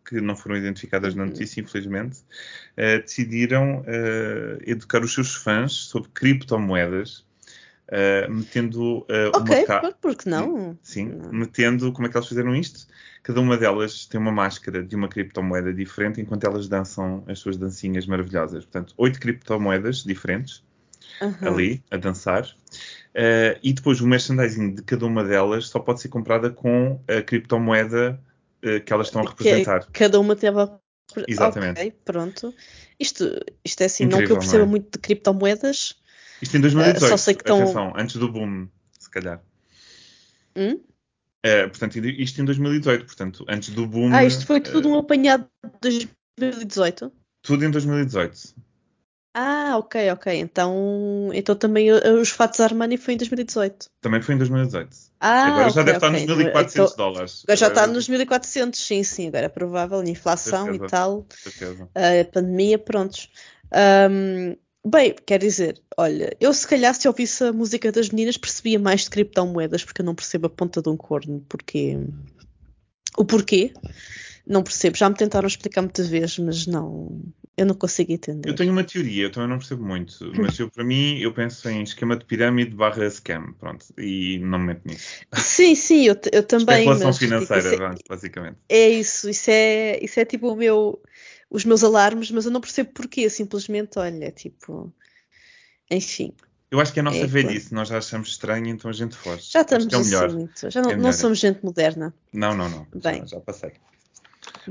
que 0.09 0.19
não 0.19 0.35
foram 0.35 0.57
identificadas 0.57 1.13
na 1.13 1.23
uhum. 1.23 1.29
notícia, 1.29 1.61
infelizmente, 1.61 2.19
uh, 2.77 3.01
decidiram 3.01 3.81
uh, 3.81 4.59
educar 4.65 5.03
os 5.03 5.13
seus 5.13 5.35
fãs 5.35 5.71
sobre 5.73 6.09
criptomoedas 6.13 7.25
uh, 7.89 8.31
metendo 8.31 8.99
uh, 8.99 9.35
Ok, 9.35 9.57
uma 9.57 9.65
ca... 9.65 9.91
por 9.99 10.15
que 10.15 10.29
não? 10.29 10.77
Sim, 10.81 11.05
Não. 11.05 11.31
metendo, 11.31 11.91
como 11.91 12.07
é 12.07 12.09
que 12.09 12.17
eles 12.17 12.27
fizeram 12.27 12.55
isto? 12.55 12.87
Cada 13.23 13.41
uma 13.41 13.57
delas 13.57 14.05
tem 14.05 14.19
uma 14.19 14.31
máscara 14.31 14.81
de 14.81 14.95
uma 14.95 15.07
criptomoeda 15.07 15.73
diferente 15.73 16.21
enquanto 16.21 16.45
elas 16.45 16.67
dançam 16.67 17.23
as 17.27 17.39
suas 17.39 17.57
dancinhas 17.57 18.05
maravilhosas. 18.05 18.63
Portanto, 18.65 18.93
oito 18.97 19.19
criptomoedas 19.19 20.03
diferentes 20.03 20.63
Aham. 21.21 21.47
ali 21.47 21.83
a 21.91 21.97
dançar. 21.97 22.43
Uh, 23.09 23.59
e 23.61 23.73
depois 23.73 23.99
o 23.99 24.07
merchandising 24.07 24.75
de 24.75 24.83
cada 24.83 25.05
uma 25.05 25.23
delas 25.23 25.67
só 25.67 25.79
pode 25.79 26.01
ser 26.01 26.09
comprada 26.09 26.49
com 26.49 27.01
a 27.07 27.21
criptomoeda 27.21 28.19
que 28.85 28.93
elas 28.93 29.07
estão 29.07 29.21
a 29.21 29.25
é- 29.25 29.27
representar. 29.29 29.87
cada 29.91 30.19
uma 30.19 30.35
teve 30.35 30.59
a... 30.59 30.79
Exatamente. 31.27 31.79
Ok, 31.79 31.93
pronto. 32.05 32.53
Isto, 32.99 33.25
isto 33.63 33.81
é 33.81 33.85
assim, 33.85 34.03
não 34.03 34.11
que 34.11 34.15
Incrível, 34.25 34.35
eu 34.35 34.39
perceba 34.39 34.63
é? 34.63 34.67
muito 34.67 34.91
de 34.91 34.99
criptomoedas. 34.99 35.95
Isto 36.41 36.57
em 36.57 36.61
2018, 36.61 37.05
Ah, 37.05 37.09
só 37.09 37.17
sei 37.17 37.33
que 37.33 37.41
estão- 37.41 37.61
atenção, 37.61 37.93
antes 37.95 38.15
do 38.17 38.31
boom, 38.31 38.67
se 38.97 39.09
calhar. 39.09 39.41
Hum? 40.55 40.79
Uh, 41.45 41.69
portanto, 41.69 41.97
isto 41.97 42.41
em 42.41 42.45
2018, 42.45 43.05
portanto, 43.05 43.45
antes 43.47 43.69
do 43.69 43.87
boom. 43.87 44.13
Ah, 44.13 44.25
isto 44.25 44.45
foi 44.45 44.59
tudo 44.59 44.89
uh, 44.89 44.91
um 44.91 44.97
apanhado 44.99 45.47
de 45.63 46.07
2018? 46.37 47.11
tudo 47.41 47.65
em 47.65 47.71
2018. 47.71 48.55
Ah, 49.41 49.77
ok, 49.77 50.11
ok. 50.11 50.37
Então, 50.37 51.29
então 51.33 51.55
também 51.55 51.89
uh, 51.93 52.19
os 52.19 52.29
fatos 52.29 52.59
Armani 52.59 52.97
foi 52.97 53.13
em 53.13 53.17
2018. 53.17 53.89
Também 54.01 54.21
foi 54.21 54.35
em 54.35 54.37
2018. 54.37 54.89
Ah, 55.21 55.45
agora 55.47 55.69
já 55.69 55.81
ok, 55.81 55.83
deve 55.85 55.97
estar 55.97 56.07
ok. 56.07 56.19
nos 56.19 56.37
1400 56.37 56.73
Então, 56.73 56.97
dólares. 56.97 57.43
Agora 57.45 57.57
já 57.57 57.67
está 57.67 57.87
nos 57.87 58.09
1400, 58.09 58.79
sim, 58.79 59.03
sim. 59.03 59.27
Agora 59.29 59.45
é 59.45 59.49
provável, 59.49 60.03
inflação 60.03 60.65
Certeza. 60.65 60.85
e 60.85 60.89
tal. 60.89 61.25
Certeza. 61.29 61.89
a 61.95 62.25
pandemia, 62.25 62.77
prontos. 62.77 63.29
Ahm, 63.71 64.57
bem, 64.85 65.15
quer 65.25 65.39
dizer, 65.39 65.81
olha, 65.97 66.35
eu 66.41 66.53
se 66.53 66.67
calhar 66.67 66.93
se 66.93 67.07
ouvisse 67.07 67.41
a 67.45 67.53
música 67.53 67.93
das 67.93 68.09
meninas 68.09 68.35
percebia 68.35 68.77
mais 68.77 69.05
de 69.05 69.09
criptomoedas, 69.09 69.85
porque 69.85 70.01
eu 70.01 70.05
não 70.05 70.15
percebo 70.15 70.47
a 70.47 70.49
ponta 70.49 70.81
de 70.81 70.89
um 70.89 70.97
corno, 70.97 71.45
porque 71.47 71.97
o 73.17 73.23
porquê, 73.23 73.71
não 74.45 74.63
percebo. 74.63 74.97
Já 74.97 75.07
me 75.09 75.15
tentaram 75.15 75.47
explicar 75.47 75.81
muitas 75.81 76.07
vezes, 76.07 76.39
mas 76.39 76.67
não, 76.67 77.21
eu 77.59 77.65
não 77.65 77.75
consigo 77.75 78.11
entender. 78.11 78.49
Eu 78.49 78.55
tenho 78.55 78.71
uma 78.71 78.83
teoria, 78.83 79.23
eu 79.23 79.31
também 79.31 79.49
não 79.49 79.57
percebo 79.57 79.83
muito, 79.83 80.13
mas 80.35 80.57
eu, 80.59 80.69
para 80.71 80.83
mim, 80.83 81.19
eu 81.19 81.33
penso 81.33 81.67
em 81.69 81.83
esquema 81.83 82.15
de 82.15 82.25
pirâmide 82.25 82.75
barra 82.75 83.09
scam, 83.09 83.53
pronto, 83.53 83.85
e 83.97 84.39
não 84.39 84.59
me 84.59 84.67
meto 84.67 84.87
nisso. 84.87 85.19
Sim, 85.35 85.75
sim, 85.75 86.05
eu, 86.05 86.15
eu 86.31 86.43
também. 86.45 86.65
Especulação 86.85 87.07
mas, 87.07 87.17
tipo, 87.17 87.25
financeira, 87.25 87.69
isso 87.69 87.83
é- 87.83 88.09
basicamente. 88.09 88.57
É 88.69 88.89
isso, 88.89 89.29
isso 89.29 89.49
é, 89.51 89.99
isso 90.03 90.19
é 90.19 90.25
tipo 90.25 90.47
o 90.51 90.55
meu, 90.55 91.01
os 91.49 91.65
meus 91.65 91.83
alarmes, 91.83 92.31
mas 92.31 92.45
eu 92.45 92.51
não 92.51 92.61
percebo 92.61 92.91
porquê, 92.93 93.29
simplesmente, 93.29 93.97
olha, 93.99 94.31
tipo, 94.31 94.93
enfim, 95.91 96.33
Eu 96.71 96.79
acho 96.79 96.93
que 96.93 96.99
é 96.99 97.01
a 97.01 97.03
nossa 97.03 97.25
É, 97.25 97.27
velhice, 97.27 97.73
nós 97.73 97.87
já 97.87 97.97
achamos 97.97 98.29
estranho, 98.29 98.67
então 98.67 98.89
a 98.89 98.93
gente 98.93 99.15
foge. 99.15 99.49
já 99.51 99.61
Acho 99.61 99.87
estamos 99.87 99.93
é 99.93 99.97
melhor. 99.97 100.25
assim 100.25 100.37
muito, 100.37 100.69
já 100.69 100.81
não, 100.81 100.91
É 100.91 100.95
não 100.97 101.11
somos 101.11 101.39
gente 101.39 101.63
moderna. 101.63 102.13
Não, 102.33 102.55
não, 102.55 102.69
não. 102.69 102.87
Bem. 102.93 103.21
Já, 103.21 103.25
já 103.25 103.39
passei. 103.41 103.71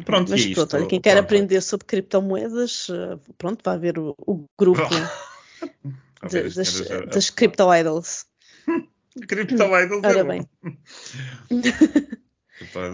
Pronto, 0.05 0.31
mas 0.31 0.44
e 0.44 0.51
é 0.53 0.55
pronto, 0.55 0.77
olha, 0.77 0.87
quem 0.87 1.01
quer 1.01 1.12
Pronto. 1.14 1.24
aprender 1.24 1.61
sobre 1.62 1.87
criptomoedas, 1.87 2.87
eh, 2.90 3.18
pronto, 3.37 3.62
vai 3.64 3.79
ver 3.79 3.98
o, 3.98 4.14
o 4.27 4.44
grupo 4.59 4.79
de- 6.29 6.42
ver 6.42 6.55
das, 6.55 6.90
a- 6.90 6.96
a 6.96 7.07
das. 7.07 7.31
Crypto 7.31 7.74
Idols. 7.74 8.27
Crypto 9.29 9.55
Idols 9.62 10.05
é 10.05 10.09
Ora 10.09 10.24
bem. 10.24 10.48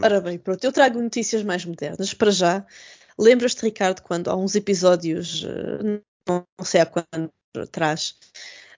Ora 0.02 0.20
bem, 0.20 0.38
pronto, 0.38 0.62
eu 0.64 0.72
trago 0.72 1.00
notícias 1.00 1.42
mais 1.42 1.64
modernas. 1.64 2.12
Para 2.14 2.30
já, 2.30 2.66
lembras-te, 3.18 3.62
Ricardo, 3.62 4.02
quando 4.02 4.28
há 4.30 4.36
uns 4.36 4.54
episódios, 4.54 5.44
eh, 5.44 6.00
não 6.28 6.44
sei 6.62 6.80
há 6.80 6.86
quando 6.86 7.30
atrás, 7.56 8.14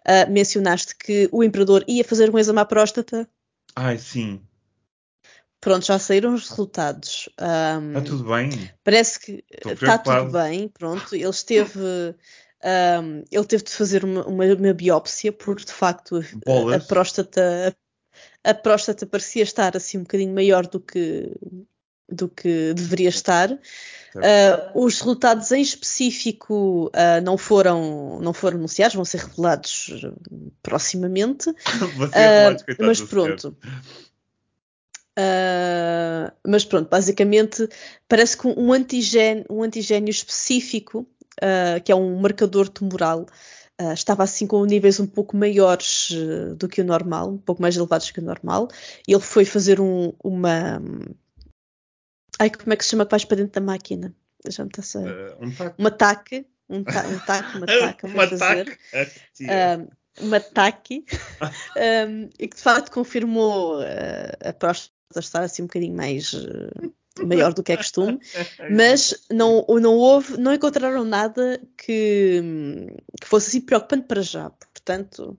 ah, 0.05 0.26
mencionaste 0.26 0.94
que 0.96 1.29
o 1.33 1.42
imperador 1.42 1.85
ia 1.88 2.05
fazer 2.05 2.31
um 2.33 2.38
exame 2.38 2.61
à 2.61 2.64
próstata? 2.64 3.29
Ai, 3.74 3.98
sim. 3.98 4.40
Pronto, 5.66 5.85
já 5.85 5.98
saíram 5.98 6.33
os 6.33 6.48
resultados. 6.48 7.29
Ahm, 7.38 7.96
Está 7.96 8.00
tudo 8.02 8.24
bem? 8.29 8.70
Parece 8.85 9.18
que 9.18 9.44
está 9.50 9.98
tudo 9.98 10.31
bem, 10.31 10.68
pronto. 10.68 11.12
Ele 11.12 11.29
esteve, 11.29 11.81
ahm, 12.62 13.24
ele 13.33 13.44
teve 13.44 13.64
de 13.64 13.72
fazer 13.72 14.05
uma, 14.05 14.24
uma- 14.29 14.44
uma 14.44 14.72
biópsia 14.72 15.33
porque 15.33 15.64
de 15.64 15.72
facto 15.72 16.18
a, 16.18 16.76
a 16.76 16.79
próstata 16.79 17.74
a, 18.44 18.50
a 18.50 18.55
próstata 18.55 19.05
parecia 19.07 19.42
estar 19.42 19.76
assim 19.76 19.98
um 19.98 20.02
bocadinho 20.02 20.33
maior 20.33 20.68
do 20.68 20.79
que 20.79 21.33
do 22.09 22.29
que 22.29 22.72
deveria 22.72 23.09
estar. 23.09 23.50
Ah, 24.22 24.70
os 24.76 25.00
resultados 25.00 25.50
em 25.50 25.61
específico 25.61 26.88
ah, 26.94 27.20
não 27.20 27.37
foram 27.37 28.20
não 28.20 28.33
foram 28.33 28.59
anunciados, 28.59 28.94
vão 28.94 29.05
ser 29.05 29.18
revelados 29.22 29.90
ah, 30.05 30.12
proximamente. 30.62 31.52
Ah, 32.14 32.52
coitado 32.64 32.87
mas 32.87 33.00
do 33.00 33.07
senhor. 33.09 33.57
Ah, 35.18 36.33
mas 36.46 36.64
pronto, 36.64 36.88
basicamente 36.90 37.66
parece 38.07 38.37
que 38.37 38.46
um 38.46 38.72
antigénio, 38.72 39.44
um 39.48 39.62
antigénio 39.62 40.11
específico, 40.11 41.09
ah, 41.42 41.81
que 41.81 41.90
é 41.90 41.96
um 41.96 42.20
marcador 42.20 42.68
tumoral, 42.68 43.26
ah, 43.79 43.94
estava 43.94 44.22
assim 44.22 44.46
com 44.46 44.64
níveis 44.64 45.00
um 45.00 45.07
pouco 45.07 45.37
maiores 45.37 46.11
do 46.57 46.68
que 46.68 46.83
o 46.83 46.85
normal, 46.85 47.31
um 47.31 47.38
pouco 47.38 47.62
mais 47.62 47.76
elevados 47.76 48.11
que 48.11 48.20
o 48.20 48.24
normal, 48.24 48.68
e 49.09 49.12
ele 49.12 49.22
foi 49.22 49.44
fazer 49.44 49.81
um- 49.81 50.12
uma. 50.22 50.81
Ai, 52.38 52.50
como 52.50 52.72
é 52.72 52.76
que 52.76 52.85
se 52.85 52.90
chama 52.90 53.07
que 53.07 53.11
vais 53.11 53.24
para 53.24 53.38
dentro 53.38 53.52
da 53.52 53.66
máquina? 53.66 54.14
Deixa-me 54.44 54.68
estar 54.68 54.83
a 54.83 54.85
saber. 54.85 55.35
Ah, 55.40 55.44
um 55.44 55.50
taco. 55.50 55.83
Um 55.83 55.87
ataque, 55.87 56.46
um, 56.68 56.85
ta 56.85 57.07
um 57.07 57.18
taque, 57.20 57.57
uma 57.57 57.66
taca, 57.66 58.07
Um 58.07 58.20
ataque. 58.20 58.79
Um, 59.40 60.29
um 60.29 60.35
ataque 60.35 61.05
um, 61.76 62.29
e 62.40 62.48
que 62.48 62.57
de 62.57 62.62
facto 62.62 62.90
confirmou 62.90 63.81
uh, 63.81 64.48
a 64.48 64.52
próstata 64.52 64.95
estar 65.14 65.42
assim 65.42 65.62
um 65.62 65.66
bocadinho 65.66 65.94
mais 65.94 66.32
uh, 66.32 66.92
maior 67.24 67.52
do 67.52 67.62
que 67.62 67.72
é 67.72 67.76
costume, 67.76 68.18
mas 68.70 69.14
não, 69.30 69.64
não 69.68 69.94
houve, 69.94 70.36
não 70.36 70.52
encontraram 70.52 71.04
nada 71.04 71.60
que, 71.76 72.42
que 73.20 73.26
fosse 73.26 73.48
assim 73.48 73.60
preocupante 73.60 74.06
para 74.06 74.22
já, 74.22 74.50
portanto 74.50 75.38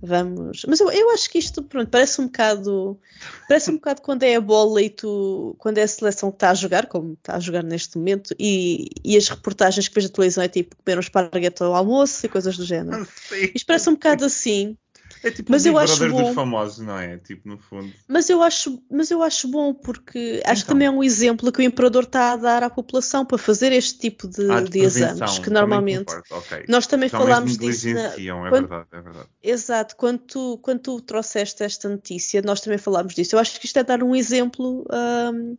vamos, 0.00 0.64
mas 0.68 0.78
eu, 0.78 0.90
eu 0.92 1.10
acho 1.10 1.28
que 1.28 1.38
isto 1.38 1.60
pronto, 1.62 1.90
parece 1.90 2.20
um 2.20 2.26
bocado 2.26 3.00
parece 3.48 3.70
um 3.70 3.74
bocado 3.74 4.00
quando 4.00 4.22
é 4.22 4.36
a 4.36 4.40
bola 4.40 4.80
e 4.80 4.88
tu, 4.88 5.56
quando 5.58 5.78
é 5.78 5.82
a 5.82 5.88
seleção 5.88 6.30
que 6.30 6.36
está 6.36 6.50
a 6.50 6.54
jogar, 6.54 6.86
como 6.86 7.14
está 7.14 7.34
a 7.34 7.40
jogar 7.40 7.64
neste 7.64 7.98
momento 7.98 8.32
e, 8.38 8.90
e 9.04 9.16
as 9.16 9.28
reportagens 9.28 9.88
que 9.88 9.94
vejo 9.94 10.06
na 10.08 10.14
televisão 10.14 10.44
é 10.44 10.48
tipo 10.48 10.76
comer 10.76 10.98
um 10.98 11.00
esparguete 11.00 11.62
ao 11.62 11.74
almoço 11.74 12.24
e 12.24 12.28
coisas 12.28 12.56
do 12.56 12.64
género. 12.64 13.08
Isto 13.54 13.66
parece 13.66 13.90
um 13.90 13.94
bocado 13.94 14.24
assim, 14.24 14.76
É 15.22 15.30
tipo 15.30 15.50
mas 15.50 15.64
o 15.64 15.68
eu 15.68 15.78
acho 15.78 16.08
bom. 16.10 16.22
dos 16.24 16.34
famosos, 16.34 16.78
não 16.78 16.98
é? 16.98 17.18
Tipo, 17.18 17.48
no 17.48 17.58
fundo. 17.58 17.92
mas 18.06 18.30
eu 18.30 18.42
acho, 18.42 18.82
mas 18.90 19.10
eu 19.10 19.22
acho 19.22 19.48
bom 19.48 19.74
porque 19.74 20.40
acho 20.44 20.62
que 20.62 20.66
Então. 20.66 20.74
também 20.76 20.86
é 20.86 20.90
um 20.90 21.02
exemplo 21.02 21.50
que 21.50 21.58
o 21.60 21.62
imperador 21.62 22.04
está 22.04 22.32
a 22.32 22.36
dar 22.36 22.62
à 22.62 22.70
população 22.70 23.24
para 23.24 23.36
fazer 23.38 23.72
este 23.72 23.98
tipo 23.98 24.28
de, 24.28 24.48
Ah, 24.50 24.60
de 24.60 24.70
prevenção, 24.70 25.10
exames, 25.14 25.38
que 25.40 25.50
normalmente 25.50 26.04
concordo, 26.04 26.24
ok. 26.30 26.64
nós 26.68 26.86
também 26.86 27.08
falámos 27.08 27.58
disso. 27.58 27.88
na- 27.94 28.14
é 28.14 28.48
quando- 28.50 28.68
verdade, 28.68 28.86
é 28.92 29.00
verdade. 29.00 29.28
Exato, 29.42 29.96
quando 29.96 30.18
tu, 30.20 30.58
quando 30.58 30.80
tu 30.80 31.00
trouxeste 31.00 31.62
esta 31.62 31.88
notícia, 31.88 32.40
nós 32.42 32.60
também 32.60 32.78
falámos 32.78 33.14
disso. 33.14 33.34
Eu 33.34 33.40
acho 33.40 33.58
que 33.58 33.66
isto 33.66 33.78
é 33.78 33.84
dar 33.84 34.02
um 34.02 34.14
exemplo, 34.14 34.84
hum, 35.32 35.56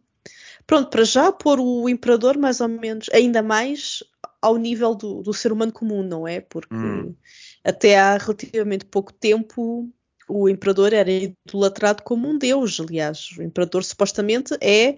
pronto, 0.65 0.89
para 0.89 1.03
já 1.03 1.31
pôr 1.31 1.59
o 1.59 1.87
imperador 1.89 2.37
mais 2.37 2.61
ou 2.61 2.67
menos, 2.67 3.07
ainda 3.13 3.41
mais 3.41 4.03
ao 4.41 4.55
nível 4.57 4.95
do, 4.95 5.21
do 5.21 5.33
ser 5.33 5.51
humano 5.51 5.71
comum, 5.71 6.01
não 6.03 6.27
é? 6.27 6.39
Porque 6.39 6.75
Hum. 6.75 7.13
Até 7.63 7.99
há 7.99 8.17
relativamente 8.17 8.85
pouco 8.85 9.11
tempo 9.13 9.89
o 10.27 10.47
imperador 10.47 10.93
era 10.93 11.09
idolatrado 11.11 12.03
como 12.03 12.27
um 12.29 12.37
deus. 12.37 12.79
Aliás, 12.79 13.29
o 13.37 13.41
imperador 13.41 13.83
supostamente 13.83 14.55
é 14.61 14.97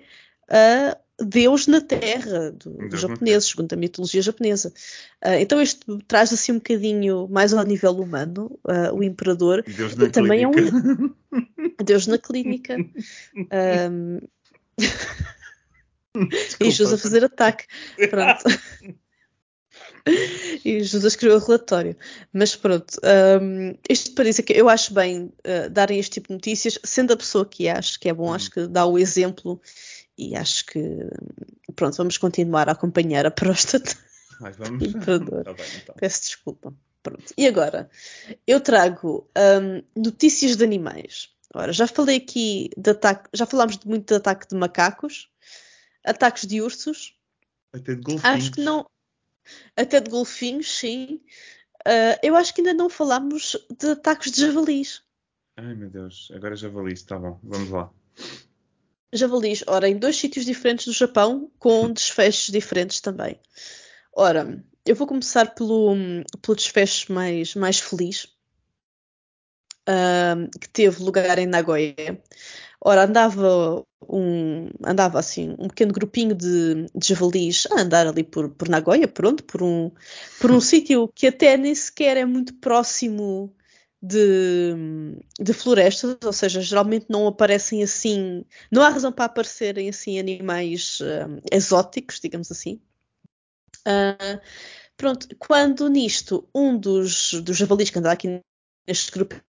a 0.50 0.98
Deus 1.24 1.68
na 1.68 1.80
Terra 1.80 2.52
do- 2.52 2.90
dos 2.90 3.00
japoneses, 3.00 3.50
segundo 3.50 3.72
a 3.72 3.78
mitologia 3.78 4.22
japonesa. 4.22 4.74
Ah, 5.22 5.40
então 5.40 5.62
isto 5.62 6.00
traz 6.08 6.34
assim 6.34 6.52
um 6.52 6.56
bocadinho 6.56 7.28
mais 7.30 7.54
ao 7.54 7.64
nível 7.64 7.94
humano, 7.94 8.60
ah, 8.68 8.92
o 8.94 9.02
imperador, 9.02 9.64
Deus 9.66 9.96
na 9.96 10.10
também 10.10 10.44
é 10.44 10.48
um 10.48 10.52
clínica. 10.52 11.16
Deus 11.86 12.08
na 12.08 12.18
clínica. 12.18 12.76
E 16.60 16.68
Desculpa. 16.68 16.96
a 16.96 16.98
fazer 16.98 17.24
ataque. 17.24 17.66
Pronto. 18.10 18.44
e 20.66 20.78
a 20.78 20.80
escrever 20.80 21.36
o 21.36 21.40
relatório. 21.40 21.96
Mas 22.34 22.56
pronto, 22.56 22.98
ahm, 23.04 23.76
isto 23.90 24.14
para 24.14 24.26
dizer 24.26 24.44
que 24.44 24.54
eu 24.54 24.68
acho 24.70 24.94
bem 24.94 25.32
ah, 25.46 25.68
darem 25.70 26.00
este 26.00 26.14
tipo 26.14 26.28
de 26.30 26.34
notícias, 26.36 26.80
sendo 26.84 27.14
a 27.14 27.18
pessoa 27.18 27.46
que 27.46 27.68
acho 27.70 28.00
que 28.00 28.10
é 28.10 28.14
bom, 28.14 28.28
Uhum. 28.28 28.34
acho 28.34 28.50
que 28.52 28.68
dá 28.68 28.86
o 28.86 28.98
exemplo 28.98 29.62
e 30.18 30.36
acho 30.36 30.66
que 30.66 30.80
pronto, 31.76 31.98
vamos 31.98 32.18
continuar 32.18 32.70
a 32.70 32.74
acompanhar 32.74 33.26
a 33.26 33.32
próstata. 33.32 33.96
Mas 34.40 34.56
vamos. 34.58 34.82
Imperador. 34.84 35.44
Tá 35.44 35.54
bem, 35.54 35.66
então. 35.82 35.96
Peço 36.00 36.22
desculpa. 36.22 36.74
Pronto. 37.04 37.34
E 37.36 37.48
agora, 37.48 37.90
eu 38.46 38.60
trago 38.60 39.28
ahm, 39.36 39.82
notícias 39.96 40.56
de 40.56 40.64
animais. 40.64 41.30
Ora, 41.54 41.74
já 41.74 41.86
falei 41.88 42.18
aqui 42.18 42.70
de 42.78 42.92
ataque, 42.92 43.28
já 43.34 43.46
falámos 43.46 43.78
de 43.78 43.88
muito 43.88 44.08
de 44.08 44.16
ataque 44.16 44.48
de 44.48 44.56
macacos, 44.56 45.30
ataques 46.06 46.46
de 46.48 46.62
ursos, 46.62 47.16
Até 47.74 47.96
de 47.96 48.02
golfinhos. 48.02 48.24
acho 48.26 48.52
que 48.52 48.62
não, 48.62 48.86
até 49.76 50.00
de 50.00 50.10
golfinhos, 50.10 50.80
sim. 50.80 51.22
Uh, 51.88 52.18
eu 52.22 52.36
acho 52.36 52.54
que 52.54 52.62
ainda 52.62 52.74
não 52.74 52.90
falámos 52.90 53.58
de 53.78 53.92
ataques 53.92 54.32
de 54.32 54.42
javalis. 54.42 55.04
Ai 55.58 55.76
meu 55.76 55.90
Deus, 55.90 56.32
agora 56.34 56.56
javalis, 56.56 57.00
está 57.00 57.18
bom, 57.18 57.40
vamos 57.44 57.70
lá. 57.70 57.92
Javalis, 59.14 59.64
ora, 59.68 59.90
em 59.90 59.98
dois 59.98 60.16
sítios 60.16 60.46
diferentes 60.46 60.86
do 60.86 60.94
Japão, 60.94 61.52
com 61.60 61.92
desfechos 61.92 62.48
diferentes 62.48 63.02
também. 63.02 63.40
Ora, 64.14 64.64
eu 64.86 64.96
vou 64.96 65.08
começar 65.08 65.54
pelo, 65.54 65.96
pelo 66.42 66.56
desfecho 66.56 67.12
mais, 67.12 67.56
mais 67.56 67.80
feliz, 67.80 68.26
uh, 69.90 70.50
que 70.60 70.70
teve 70.70 71.04
lugar 71.04 71.38
em 71.40 71.48
Nagoya. 71.48 72.22
Ora, 72.84 73.04
andava 73.04 73.86
um, 74.10 74.70
andava 74.84 75.20
assim, 75.20 75.56
um 75.60 75.68
pequeno 75.68 75.94
grupinho 75.94 76.36
de, 76.36 76.88
de 76.96 77.08
javalis 77.08 77.68
a 77.72 77.82
andar 77.82 78.08
ali 78.08 78.24
por, 78.24 78.50
por 78.50 78.68
Nagoya, 78.68 79.08
pronto, 79.08 79.44
por 79.44 79.62
um, 79.62 79.92
por 80.40 80.52
um 80.52 80.60
sítio 80.62 81.08
que 81.10 81.28
até 81.28 81.58
nem 81.58 81.76
sequer 81.76 82.18
é 82.18 82.26
muito 82.26 82.56
próximo 82.56 83.56
de, 84.02 84.74
de 85.40 85.54
florestas, 85.54 86.18
ou 86.24 86.34
seja, 86.34 86.60
geralmente 86.60 87.06
não 87.08 87.28
aparecem 87.28 87.84
assim, 87.84 88.44
não 88.72 88.82
há 88.82 88.90
razão 88.90 89.12
para 89.12 89.26
aparecerem 89.26 89.90
assim 89.90 90.18
animais 90.18 91.00
uh, 91.02 91.40
exóticos, 91.52 92.20
digamos 92.20 92.52
assim. 92.52 92.82
Uh, 93.88 94.42
pronto, 94.98 95.28
quando 95.38 95.88
nisto 95.88 96.50
um 96.54 96.78
dos, 96.78 97.34
dos 97.44 97.58
javalis 97.58 97.92
que 97.92 98.00
andava 98.00 98.14
aqui 98.14 98.42
neste 98.88 99.12
grupo 99.12 99.40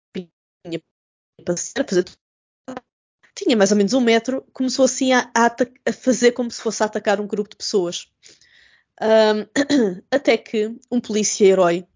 passear, 1.44 1.86
fazer 1.88 2.04
tinha 3.34 3.56
mais 3.56 3.70
ou 3.70 3.76
menos 3.76 3.92
um 3.92 4.00
metro, 4.00 4.44
começou 4.52 4.84
assim 4.84 5.12
a, 5.12 5.30
a, 5.34 5.46
a 5.86 5.92
fazer 5.92 6.32
como 6.32 6.50
se 6.50 6.60
fosse 6.60 6.82
a 6.82 6.86
atacar 6.86 7.20
um 7.20 7.26
grupo 7.26 7.50
de 7.50 7.56
pessoas. 7.56 8.08
Um, 9.00 10.02
até 10.10 10.36
que 10.36 10.76
um 10.90 11.00
polícia 11.00 11.46
herói 11.46 11.86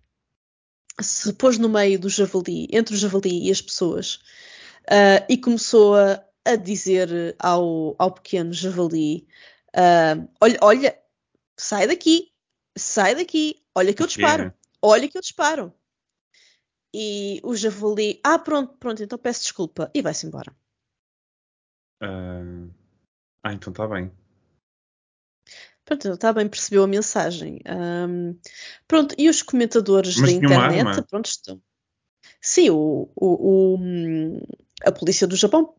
se 1.00 1.32
pôs 1.34 1.58
no 1.58 1.68
meio 1.68 1.98
do 1.98 2.08
javali, 2.08 2.68
entre 2.72 2.94
o 2.94 2.98
javali 2.98 3.46
e 3.46 3.50
as 3.50 3.60
pessoas, 3.60 4.16
uh, 4.84 5.24
e 5.28 5.36
começou 5.36 5.94
a, 5.94 6.24
a 6.44 6.56
dizer 6.56 7.36
ao, 7.38 7.94
ao, 7.98 8.12
pequeno 8.12 8.52
javali: 8.52 9.26
uh, 9.74 10.28
olha, 10.40 10.58
olha, 10.62 10.98
sai 11.56 11.86
daqui, 11.86 12.32
sai 12.76 13.14
daqui, 13.14 13.62
olha 13.74 13.92
que 13.92 14.02
eu 14.02 14.06
disparo, 14.06 14.54
olha 14.80 15.08
que 15.08 15.16
eu 15.16 15.22
disparo. 15.22 15.72
E 16.94 17.40
o 17.44 17.54
javali, 17.54 18.20
ah, 18.24 18.38
pronto, 18.38 18.74
pronto, 18.78 19.02
então 19.02 19.18
peço 19.18 19.42
desculpa, 19.42 19.90
e 19.94 20.00
vai-se 20.00 20.26
embora. 20.26 20.56
Uh... 22.02 22.70
Ah, 23.42 23.52
então 23.52 23.70
está 23.70 23.86
bem. 23.86 24.10
Pronto, 25.84 26.08
está 26.08 26.32
bem, 26.32 26.48
percebeu 26.48 26.82
a 26.82 26.88
mensagem. 26.88 27.60
Um, 27.64 28.36
pronto, 28.88 29.14
e 29.16 29.28
os 29.28 29.40
comentadores 29.40 30.16
Mas 30.16 30.30
da 30.30 30.36
internet, 30.36 31.02
pronto, 31.08 31.26
estão. 31.26 31.62
Sim, 32.40 32.70
o, 32.70 33.08
o, 33.14 33.76
o, 33.76 33.78
a 34.84 34.90
polícia 34.90 35.28
do 35.28 35.36
Japão 35.36 35.74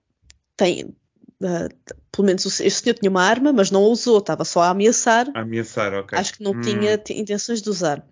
tem, 0.56 0.86
uh, 0.86 1.94
pelo 2.10 2.26
menos 2.26 2.46
este 2.46 2.84
senhor 2.84 2.96
tinha 2.96 3.10
uma 3.10 3.22
arma, 3.22 3.52
mas 3.52 3.70
não 3.70 3.84
a 3.84 3.88
usou, 3.90 4.20
estava 4.20 4.46
só 4.46 4.62
a 4.62 4.70
ameaçar. 4.70 5.30
A 5.36 5.42
ameaçar, 5.42 5.94
ok. 5.94 6.18
Acho 6.18 6.36
que 6.36 6.44
não 6.44 6.52
hum. 6.52 6.62
tinha 6.62 6.94
intenções 7.10 7.62
de 7.62 7.70
usar. 7.70 8.08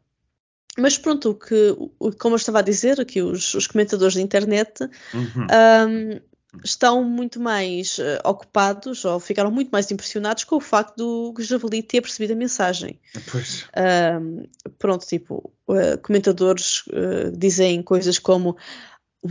Mas 0.78 0.98
pronto, 0.98 1.30
o 1.30 1.36
que, 1.36 1.78
como 2.20 2.36
eu 2.36 2.38
estava 2.38 2.60
a 2.60 2.62
dizer, 2.62 3.00
aqui 3.00 3.22
os, 3.22 3.54
os 3.54 3.68
comentadores 3.68 4.16
da 4.16 4.22
internet 4.22 4.84
uhum. 5.14 5.48
um, 5.90 6.20
estão 6.64 7.04
muito 7.04 7.40
mais 7.40 7.98
uh, 7.98 8.20
ocupados 8.24 9.04
ou 9.06 9.20
ficaram 9.20 9.52
muito 9.52 9.70
mais 9.70 9.90
impressionados 9.92 10.44
com 10.44 10.56
o 10.56 10.62
facto 10.62 10.96
do 10.96 11.34
Javali 11.42 11.84
ter 11.84 12.02
percebido 12.02 12.34
a 12.34 12.36
mensagem. 12.36 13.00
Pois. 13.32 13.64
Uh, 13.64 14.48
pronto, 14.78 15.06
tipo, 15.06 15.52
uh, 15.68 15.98
comentadores 16.02 16.84
eh, 16.92 17.32
dizem 17.32 17.82
coisas 17.82 18.20
como 18.20 18.56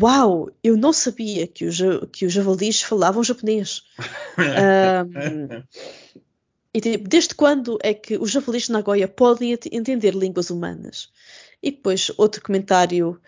Uau, 0.00 0.50
eu 0.62 0.76
não 0.76 0.92
sabia 0.92 1.46
que, 1.46 1.64
os, 1.66 1.78
que 2.12 2.26
os 2.26 2.32
javalis 2.32 2.82
falavam 2.82 3.22
japonês. 3.22 3.84
e 6.74 6.80
tipo, 6.80 7.08
desde 7.08 7.32
quando 7.37 7.78
é 7.80 7.94
que 7.94 8.18
os 8.18 8.32
javalis 8.32 8.64
de 8.64 8.72
Nagoya 8.72 9.06
podem 9.06 9.56
entender 9.70 10.12
línguas 10.12 10.50
humanas? 10.50 11.10
E 11.62 11.70
depois 11.70 12.10
outro 12.16 12.42
comentário 12.42 13.20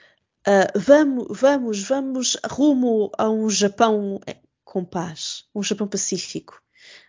Uh, 0.47 0.79
vamos, 0.79 1.41
vamos, 1.41 1.83
vamos 1.83 2.37
rumo 2.49 3.11
a 3.19 3.29
um 3.29 3.51
Japão 3.51 4.21
com 4.65 4.85
paz, 4.85 5.45
um 5.55 5.63
Japão 5.63 5.89
pacífico. 5.89 6.63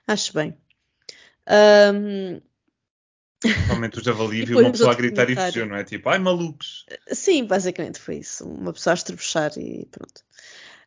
Acho 0.07 0.33
bem. 0.33 0.57
Um... 1.47 2.41
Realmente 3.67 3.99
o 3.99 4.03
javali 4.03 4.45
viu 4.45 4.57
uma 4.59 4.71
pessoa 4.71 4.91
a 4.91 4.95
gritar 4.95 5.29
e 5.29 5.35
fugiu, 5.35 5.67
não 5.67 5.75
é? 5.75 5.83
Tipo, 5.83 6.09
ai 6.09 6.17
malucos. 6.17 6.85
Sim, 7.11 7.45
basicamente 7.45 7.99
foi 7.99 8.17
isso. 8.17 8.45
Uma 8.45 8.73
pessoa 8.73 8.93
a 8.93 8.95
estrebuchar 8.95 9.51
e 9.57 9.85
pronto. 9.91 10.23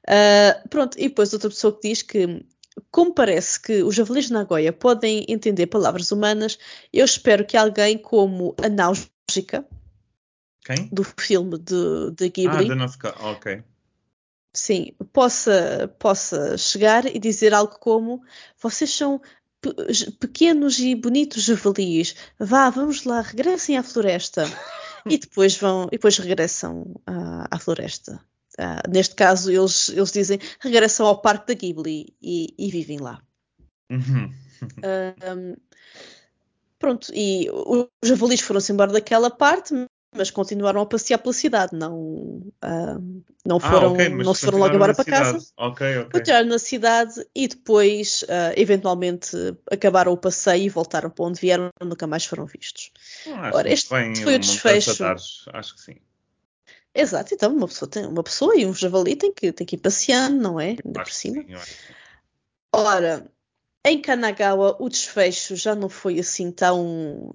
Uh, 0.08 0.68
pronto, 0.68 0.98
e 0.98 1.08
depois 1.08 1.32
outra 1.32 1.50
pessoa 1.50 1.72
que 1.72 1.88
diz 1.88 2.02
que, 2.02 2.44
como 2.90 3.14
parece 3.14 3.60
que 3.60 3.82
os 3.82 3.94
javalis 3.94 4.26
de 4.26 4.32
Nagoya 4.32 4.72
podem 4.72 5.24
entender 5.28 5.66
palavras 5.66 6.10
humanas, 6.10 6.58
eu 6.92 7.04
espero 7.04 7.44
que 7.44 7.56
alguém 7.56 7.96
como 7.96 8.56
a 8.62 8.68
Náusica, 8.68 9.64
quem? 10.64 10.88
do 10.92 11.04
filme 11.04 11.58
de, 11.58 12.10
de 12.12 12.28
Ghibli. 12.28 12.64
Ah, 12.64 12.68
da 12.68 12.74
nossa... 12.74 12.98
ok. 13.20 13.62
Sim, 14.52 14.92
possa, 15.12 15.94
possa 15.98 16.58
chegar 16.58 17.06
e 17.06 17.18
dizer 17.18 17.54
algo 17.54 17.78
como 17.78 18.22
vocês 18.60 18.90
são 18.90 19.20
pe 19.60 19.70
pequenos 20.18 20.78
e 20.78 20.94
bonitos 20.94 21.44
javalis, 21.44 22.16
vá, 22.38 22.70
vamos 22.70 23.04
lá, 23.04 23.20
regressem 23.20 23.76
à 23.76 23.82
floresta. 23.82 24.44
e 25.08 25.18
depois 25.18 25.56
vão, 25.56 25.84
e 25.86 25.92
depois 25.92 26.18
regressam 26.18 27.00
à, 27.06 27.46
à 27.50 27.58
floresta. 27.58 28.20
Uh, 28.58 28.90
neste 28.90 29.14
caso, 29.14 29.50
eles, 29.50 29.88
eles 29.90 30.10
dizem 30.10 30.38
regressam 30.58 31.06
ao 31.06 31.20
parque 31.20 31.46
da 31.48 31.54
Ghibli 31.54 32.14
e, 32.20 32.54
e 32.58 32.70
vivem 32.70 32.98
lá. 32.98 33.22
Uhum. 33.90 34.32
um, 34.84 35.56
pronto, 36.78 37.12
e 37.14 37.48
os 37.50 37.88
javalis 38.02 38.40
foram-se 38.40 38.72
embora 38.72 38.92
daquela 38.92 39.30
parte, 39.30 39.74
mas 40.14 40.30
continuaram 40.30 40.80
a 40.80 40.86
passear 40.86 41.18
pela 41.18 41.32
cidade, 41.32 41.76
não, 41.76 41.94
uh, 41.94 43.22
não 43.46 43.60
foram, 43.60 43.90
ah, 43.90 43.92
okay, 43.92 44.08
não 44.08 44.34
se 44.34 44.44
foram 44.44 44.58
logo 44.58 44.74
embora 44.74 44.94
para 44.94 45.04
casa. 45.04 45.38
Okay, 45.56 45.98
okay. 45.98 46.10
Continuaram 46.10 46.48
na 46.48 46.58
cidade 46.58 47.14
e 47.34 47.46
depois, 47.46 48.22
uh, 48.24 48.52
eventualmente, 48.56 49.36
acabaram 49.70 50.12
o 50.12 50.16
passeio 50.16 50.64
e 50.64 50.68
voltaram 50.68 51.10
para 51.10 51.24
onde 51.24 51.40
vieram, 51.40 51.70
nunca 51.82 52.06
mais 52.06 52.24
foram 52.24 52.44
vistos. 52.44 52.90
Ah, 53.28 53.52
Ora, 53.54 53.72
este 53.72 53.88
foi 53.88 54.34
o 54.34 54.38
desfecho. 54.38 55.04
Acho 55.52 55.74
que 55.74 55.80
sim. 55.80 55.96
Exato, 56.92 57.32
então 57.32 57.54
uma 57.54 57.68
pessoa, 57.68 57.88
tem, 57.88 58.04
uma 58.04 58.22
pessoa 58.22 58.56
e 58.56 58.66
um 58.66 58.74
javali 58.74 59.14
tem 59.14 59.32
que, 59.32 59.52
tem 59.52 59.64
que 59.64 59.76
ir 59.76 59.78
passeando, 59.78 60.42
não 60.42 60.58
é? 60.58 60.76
Ainda 60.84 61.04
por 61.04 61.12
cima. 61.12 61.42
Sim, 61.42 61.54
Ora, 62.74 63.30
em 63.86 64.00
Kanagawa 64.00 64.76
o 64.80 64.88
desfecho 64.88 65.54
já 65.54 65.74
não 65.74 65.88
foi 65.88 66.18
assim 66.18 66.50
tão 66.50 67.32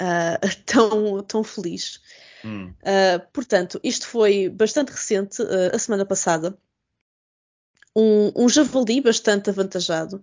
uh, 0.00 0.56
tão, 0.66 1.22
tão 1.22 1.44
feliz. 1.44 2.00
Hum. 2.44 2.72
Uh, 2.80 3.20
portanto, 3.32 3.78
isto 3.84 4.06
foi 4.06 4.48
bastante 4.48 4.90
recente, 4.90 5.42
uh, 5.42 5.74
a 5.74 5.78
semana 5.78 6.06
passada. 6.06 6.56
Um, 7.94 8.44
um 8.44 8.48
javali 8.48 9.00
bastante 9.00 9.50
avantajado 9.50 10.22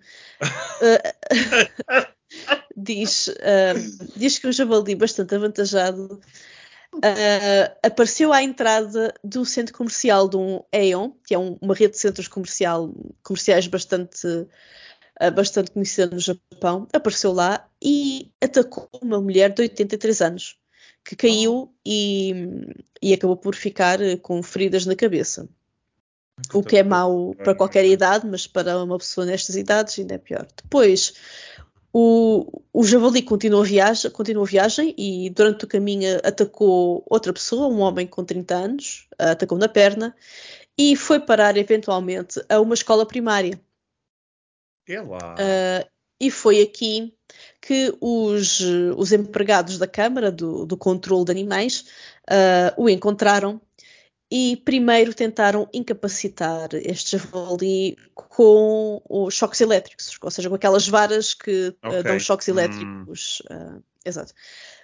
diz, 2.78 3.30
diz 4.16 4.40
que 4.40 4.48
um 4.48 4.54
javali 4.54 4.96
bastante 4.96 5.36
avantajado 5.36 6.22
apareceu 7.84 8.32
à 8.32 8.42
entrada 8.42 9.14
do 9.22 9.44
centro 9.44 9.74
comercial 9.74 10.30
de 10.30 10.38
um 10.38 10.64
Aeon, 10.72 11.12
que 11.26 11.36
é 11.36 11.38
um, 11.38 11.58
uma 11.62 11.76
rede 11.76 11.92
de 11.92 12.00
centros 12.00 12.30
comercial, 12.30 12.90
comerciais 13.22 13.68
bastante 13.68 14.48
bastante 15.36 15.72
conhecida 15.72 16.08
no 16.08 16.20
Japão, 16.20 16.88
apareceu 16.94 17.34
lá 17.34 17.68
e 17.82 18.32
atacou 18.42 18.90
uma 19.02 19.22
mulher 19.22 19.54
de 19.54 19.62
83 19.62 20.22
anos, 20.22 20.58
que 21.04 21.16
caiu 21.16 21.74
e, 21.86 22.34
e 23.02 23.14
acabou 23.14 23.38
por 23.38 23.56
ficar 23.56 24.02
eh, 24.02 24.18
com 24.18 24.42
feridas 24.44 24.86
na 24.86 24.96
cabeça. 24.96 25.48
O 26.54 26.62
que 26.62 26.78
é 26.78 26.84
mau 26.84 27.34
para 27.36 27.56
qualquer 27.56 27.86
idade, 27.86 28.28
mas 28.28 28.46
para 28.46 28.84
uma 28.84 28.98
pessoa 28.98 29.26
nestas 29.26 29.56
idades 29.56 29.98
ainda 29.98 30.16
é 30.16 30.18
pior. 30.20 30.48
Depois, 30.56 31.14
o, 31.92 32.62
o 32.72 32.84
javali 32.84 33.24
continuou 33.24 33.64
a, 33.64 33.66
viagem, 33.66 34.12
continuou 34.12 34.46
a 34.46 34.50
viagem 34.50 34.94
e 34.98 35.32
durante 35.32 35.66
o 35.66 35.68
caminho 35.68 36.20
atacou 36.24 37.04
outra 37.10 37.34
pessoa, 37.34 37.68
um 37.68 37.80
homem 37.80 38.06
com 38.06 38.24
30 38.24 38.56
anos, 38.56 39.08
atacou 39.18 39.58
na 39.58 39.68
perna 39.68 40.16
e 40.78 40.96
foi 40.96 41.20
parar 41.20 41.58
eventualmente 41.58 42.40
a 42.48 42.60
uma 42.60 42.76
escola 42.76 43.06
primária. 43.06 43.60
Uh, 45.34 45.90
e 46.20 46.30
foi 46.30 46.62
aqui 46.62 47.17
que 47.62 47.96
os, 48.00 48.60
os 48.96 49.12
empregados 49.12 49.78
da 49.78 49.88
Câmara 49.88 50.32
do, 50.32 50.66
do 50.66 50.78
Controlo 50.78 51.26
de 51.26 51.32
Animais 51.32 51.86
uh, 52.30 52.82
o 52.82 52.90
encontraram 52.90 53.62
e 54.30 54.58
primeiro 54.58 55.14
tentaram 55.14 55.70
incapacitar 55.74 56.70
este 56.74 57.18
javali 57.18 57.98
com 58.14 59.02
os 59.10 59.34
choques 59.34 59.62
elétricos, 59.62 60.18
ou 60.22 60.30
seja, 60.30 60.50
com 60.50 60.56
aquelas 60.56 60.88
varas 60.88 61.34
que 61.34 61.74
okay. 61.84 62.00
uh, 62.00 62.04
dão 62.04 62.20
choques 62.20 62.48
elétricos. 62.48 63.42
Hum. 63.50 63.78
Uh, 63.78 63.84
exato. 64.04 64.34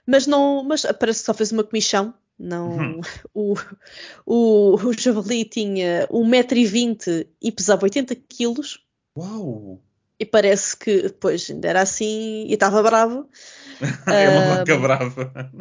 Mas 0.06 0.28
não, 0.28 0.64
mas 0.64 0.86
parece 1.00 1.20
que 1.20 1.26
só 1.26 1.34
fez 1.34 1.52
uma 1.52 1.64
comissão, 1.64 2.14
Não, 2.40 3.02
o, 3.34 3.54
o, 4.26 4.76
o 4.76 4.94
javali 4.94 5.46
tinha 5.46 6.08
1,20m 6.08 7.28
e 7.42 7.52
pesava 7.52 7.86
80kg. 7.86 8.80
Uau! 9.18 9.82
E 10.24 10.26
parece 10.26 10.78
que 10.78 11.02
depois 11.02 11.52
ainda 11.52 11.68
era 11.68 11.82
assim 11.82 12.46
e 12.48 12.54
estava 12.54 12.82
bravo. 12.82 13.28
é 14.08 14.30
uma 14.30 14.56
vaca 14.56 14.78
brava. 14.78 15.52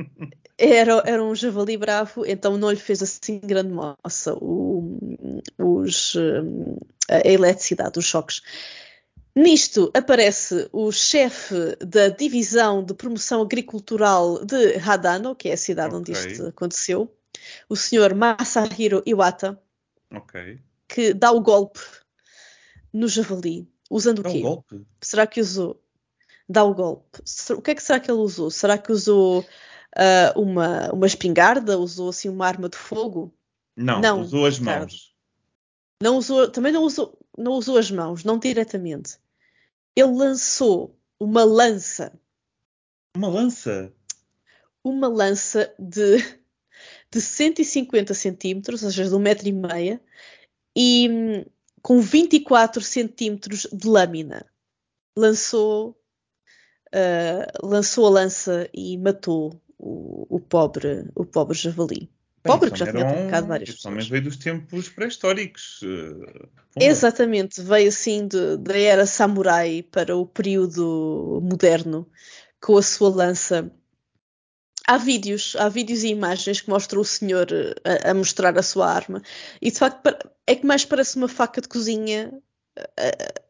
Era, 0.57 1.03
era 1.05 1.25
um 1.25 1.35
javali 1.35 1.77
bravo, 1.77 2.25
então 2.25 2.57
não 2.57 2.71
lhe 2.71 2.77
fez 2.77 3.03
assim 3.03 3.41
grande 3.41 3.73
moça 3.73 4.35
o, 4.35 4.99
os, 5.59 6.15
a 7.11 7.29
eletricidade, 7.29 7.99
os 7.99 8.05
choques. 8.05 8.41
Nisto 9.35 9.91
aparece 9.95 10.69
o 10.71 10.93
chefe 10.93 11.77
da 11.85 12.09
divisão 12.11 12.85
de 12.85 12.95
promoção 12.95 13.43
agricultural 13.43 14.45
de 14.45 14.77
Hadano, 14.77 15.35
que 15.35 15.49
é 15.49 15.55
a 15.55 15.57
cidade 15.57 15.97
okay. 15.97 15.99
onde 15.99 16.13
isto 16.13 16.47
aconteceu, 16.47 17.13
o 17.69 17.75
senhor 17.75 18.15
Masahiro 18.15 19.03
Iwata, 19.05 19.61
okay. 20.15 20.61
que 20.87 21.13
dá 21.13 21.33
o 21.33 21.41
golpe 21.41 21.81
no 22.93 23.09
javali. 23.09 23.72
Usando 23.93 24.21
o 24.21 24.23
quê? 24.23 24.39
Um 24.39 24.41
golpe? 24.41 24.87
Será 25.03 25.27
que 25.27 25.39
usou? 25.39 25.79
Dá 26.49 26.65
o 26.65 26.73
golpe. 26.73 27.19
O 27.51 27.61
que 27.61 27.73
é 27.73 27.75
que 27.75 27.83
será 27.83 28.01
que 28.01 28.11
ele 28.11 28.21
usou? 28.21 28.51
Será 28.51 28.79
que 28.79 28.91
usou 28.91 29.41
uh, 29.41 30.41
uma, 30.41 30.91
uma 30.95 31.07
espingarda? 31.07 31.79
Usou 31.79 32.09
assim 32.09 32.31
uma 32.31 32.47
arma 32.47 32.71
de 32.71 32.79
fogo? 32.79 33.35
Não, 33.77 34.01
não 34.01 34.23
usou 34.23 34.47
as 34.47 34.59
mãos. 34.59 35.15
Não 36.03 36.17
usou, 36.17 36.51
também 36.51 36.73
não 36.73 36.85
usou, 36.85 37.19
não 37.37 37.53
usou 37.53 37.77
as 37.77 37.91
mãos, 37.91 38.25
não 38.25 38.39
diretamente. 38.39 39.19
Ele 39.95 40.17
lançou 40.17 40.99
uma 41.21 41.45
lança. 41.45 42.19
Uma 43.15 43.29
lança? 43.29 43.93
Uma 44.83 45.07
lança 45.07 45.73
de, 45.79 46.17
de 47.11 47.21
150 47.21 48.15
centímetros, 48.15 48.83
ou 48.83 48.91
seja, 48.91 49.07
de 49.07 49.15
um 49.15 49.19
metro 49.19 49.47
e 49.47 49.53
meia, 49.53 50.01
e 50.75 51.09
hum, 51.11 51.45
com 51.83 52.01
24 52.01 52.81
centímetros 52.81 53.67
de 53.73 53.89
lâmina. 53.89 54.47
Lançou, 55.17 55.99
uh, 56.95 57.67
lançou 57.67 58.07
a 58.07 58.11
lança 58.11 58.71
e 58.73 58.97
matou 58.97 59.61
o, 59.77 60.37
o, 60.37 60.41
pobre, 60.41 61.11
o 61.15 61.25
pobre 61.25 61.59
javali. 61.59 62.09
Bem, 62.45 62.53
pobre 62.53 62.71
que 62.71 62.79
já 62.79 62.91
tinha 62.91 63.09
atacado 63.09 63.47
várias 63.47 63.71
pessoas. 63.71 64.09
veio 64.09 64.25
dos 64.25 64.37
tempos 64.37 64.89
pré-históricos. 64.89 65.81
Uh, 65.83 66.49
Exatamente, 66.81 67.61
veio 67.61 67.89
assim 67.89 68.27
de, 68.27 68.57
da 68.57 68.79
era 68.79 69.07
samurai 69.07 69.83
para 69.83 70.17
o 70.17 70.27
período 70.27 71.41
moderno, 71.43 72.09
com 72.61 72.77
a 72.77 72.83
sua 72.83 73.11
lança. 73.11 73.71
Há 74.93 74.99
vídeos, 74.99 75.57
há 75.59 75.71
vídeos 75.71 76.05
e 76.05 76.09
imagens 76.09 76.61
que 76.61 76.69
mostram 76.69 77.01
o 77.01 77.05
senhor 77.05 77.49
a, 77.83 78.11
a 78.11 78.15
mostrar 78.15 78.59
a 78.59 78.63
sua 78.63 78.93
arma. 78.93 79.23
E 79.61 79.71
de 79.71 79.79
facto 79.79 80.01
é 80.47 80.55
que 80.55 80.67
mais 80.67 80.85
parece 80.85 81.17
uma 81.17 81.29
faca 81.29 81.63
de 81.63 81.69
cozinha 81.69 82.31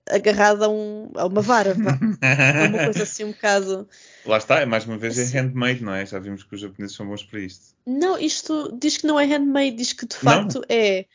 agarrada 0.08 0.66
a, 0.66 0.68
um, 0.68 1.10
a, 1.16 1.26
uma 1.26 1.40
vara. 1.40 1.74
é 2.22 2.68
uma 2.68 2.84
coisa 2.84 3.02
assim 3.02 3.24
um 3.24 3.32
bocado. 3.32 3.88
Lá 4.24 4.38
está, 4.38 4.60
é 4.60 4.66
mais 4.66 4.84
uma 4.84 4.96
vez 4.96 5.18
é 5.18 5.22
assim. 5.22 5.36
é 5.36 5.40
handmade, 5.40 5.82
não 5.82 5.92
é? 5.92 6.06
Já 6.06 6.20
vimos 6.20 6.44
que 6.44 6.54
os 6.54 6.60
japoneses 6.60 6.94
são 6.94 7.06
bons 7.06 7.24
para 7.24 7.40
isto. 7.40 7.74
Não, 7.84 8.16
isto 8.16 8.76
diz 8.80 8.98
que 8.98 9.06
não 9.08 9.18
é 9.18 9.26
handmade, 9.26 9.72
diz 9.72 9.92
que 9.92 10.06
de 10.06 10.14
facto 10.14 10.56
não. 10.56 10.64
é. 10.68 11.06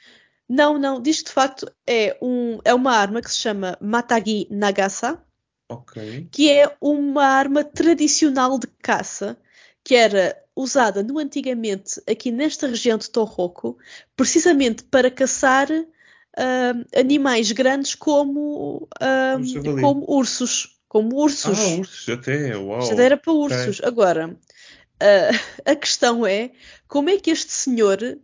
Não, 0.50 0.78
não, 0.78 1.02
diz 1.02 1.20
que 1.20 1.28
de 1.28 1.34
facto 1.34 1.72
é, 1.86 2.18
um, 2.22 2.60
é 2.66 2.74
uma 2.74 2.92
arma 2.92 3.22
que 3.22 3.32
se 3.32 3.38
chama 3.38 3.78
Matagi 3.80 4.46
Nagasa. 4.50 5.22
Ok. 5.70 6.28
Que 6.32 6.50
é 6.50 6.76
uma 6.82 7.26
arma 7.26 7.64
tradicional 7.64 8.60
de 8.60 8.68
caça 8.82 9.38
que 9.88 9.96
era 9.96 10.38
usada 10.54 11.02
no 11.02 11.18
antigamente 11.18 12.02
aqui 12.06 12.30
nesta 12.30 12.68
região 12.68 12.98
de 12.98 13.10
Tohoku, 13.10 13.78
precisamente 14.18 14.84
para 14.84 15.10
caçar 15.10 15.72
uh, 15.72 16.86
animais 16.94 17.54
grandes 17.54 17.96
como, 17.96 18.90
uh, 19.02 19.80
como 19.80 20.04
ursos. 20.10 20.78
Como 20.90 21.16
ursos. 21.16 21.58
Ah, 21.58 21.80
ursos, 21.80 22.10
até, 22.10 22.58
uau. 22.58 22.82
Já 22.82 23.02
era 23.02 23.16
para 23.16 23.32
ursos. 23.32 23.80
Okay. 23.80 23.88
Agora, 23.88 24.28
uh, 24.28 25.40
a 25.64 25.74
questão 25.74 26.28
é 26.28 26.52
como 26.90 27.10
é 27.10 27.18
que 27.18 27.32
este 27.32 27.54
senhor 27.54 28.20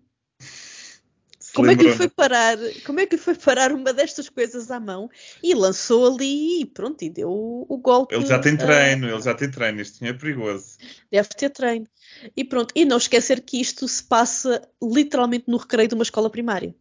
como 1.53 1.69
é 1.69 1.75
que 1.75 1.83
lhe 1.83 1.93
foi 1.93 2.09
parar? 2.09 2.57
Como 2.85 2.99
é 2.99 3.05
que 3.05 3.15
lhe 3.15 3.21
foi 3.21 3.35
parar 3.35 3.71
uma 3.71 3.93
destas 3.93 4.29
coisas 4.29 4.71
à 4.71 4.79
mão 4.79 5.09
e 5.41 5.53
lançou 5.53 6.13
ali 6.13 6.61
e 6.61 6.65
pronto, 6.65 7.01
e 7.03 7.09
deu 7.09 7.29
o, 7.31 7.77
golpe. 7.77 8.15
Ele 8.15 8.25
já 8.25 8.39
tem 8.39 8.57
treino, 8.57 9.07
uh, 9.07 9.11
ele 9.11 9.21
já 9.21 9.33
tem 9.33 9.49
treino, 9.49 9.81
isto 9.81 10.03
é 10.03 10.13
perigoso. 10.13 10.77
Deve 11.11 11.29
ter 11.29 11.49
treino. 11.49 11.87
E 12.35 12.43
pronto, 12.43 12.71
e 12.75 12.85
não 12.85 12.97
esquecer 12.97 13.41
que 13.41 13.59
isto 13.59 13.87
se 13.87 14.03
passa 14.03 14.67
literalmente 14.81 15.45
no 15.47 15.57
recreio 15.57 15.87
de 15.87 15.95
uma 15.95 16.03
escola 16.03 16.29
primária. 16.29 16.75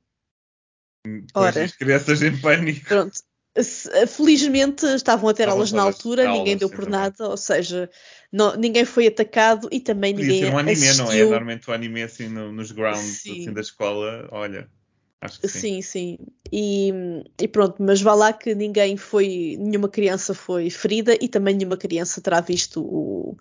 Pois 1.04 1.26
Ora, 1.34 1.64
as 1.64 1.72
crianças 1.72 2.22
em 2.22 2.40
pânico. 2.40 2.86
Pronto. 2.86 3.20
Felizmente 4.08 4.86
estavam 4.86 5.28
a 5.28 5.34
ter 5.34 5.48
aulas 5.48 5.72
na 5.72 5.82
altura, 5.82 6.22
aulas, 6.22 6.38
ninguém 6.38 6.56
deu 6.56 6.70
por 6.70 6.88
nada, 6.88 7.28
ou 7.28 7.36
seja, 7.36 7.90
não, 8.32 8.56
ninguém 8.56 8.84
foi 8.86 9.06
atacado 9.06 9.68
e 9.70 9.78
também 9.78 10.14
Podia 10.14 10.28
ninguém 10.28 10.44
ser 10.44 10.54
um 10.54 10.58
anime, 10.58 10.88
assistiu... 10.88 11.04
não 11.04 11.12
é? 11.12 11.22
Normalmente 11.22 11.70
o 11.70 11.72
anime 11.74 12.02
assim 12.02 12.28
no, 12.28 12.50
nos 12.50 12.72
grounds 12.72 13.20
assim, 13.20 13.52
da 13.52 13.60
escola, 13.60 14.26
olha, 14.32 14.70
acho 15.20 15.38
que 15.38 15.48
sim. 15.48 15.58
Sim, 15.60 15.82
sim. 15.82 16.18
E, 16.50 16.92
e, 17.38 17.46
pronto, 17.46 17.76
mas 17.82 18.00
vá 18.00 18.14
lá 18.14 18.32
que 18.32 18.54
ninguém 18.54 18.96
foi, 18.96 19.56
nenhuma 19.60 19.88
criança 19.88 20.32
foi 20.32 20.70
ferida 20.70 21.14
e 21.20 21.28
também 21.28 21.54
nenhuma 21.54 21.76
criança 21.76 22.22
terá 22.22 22.40
visto 22.40 22.82
o, 22.82 23.36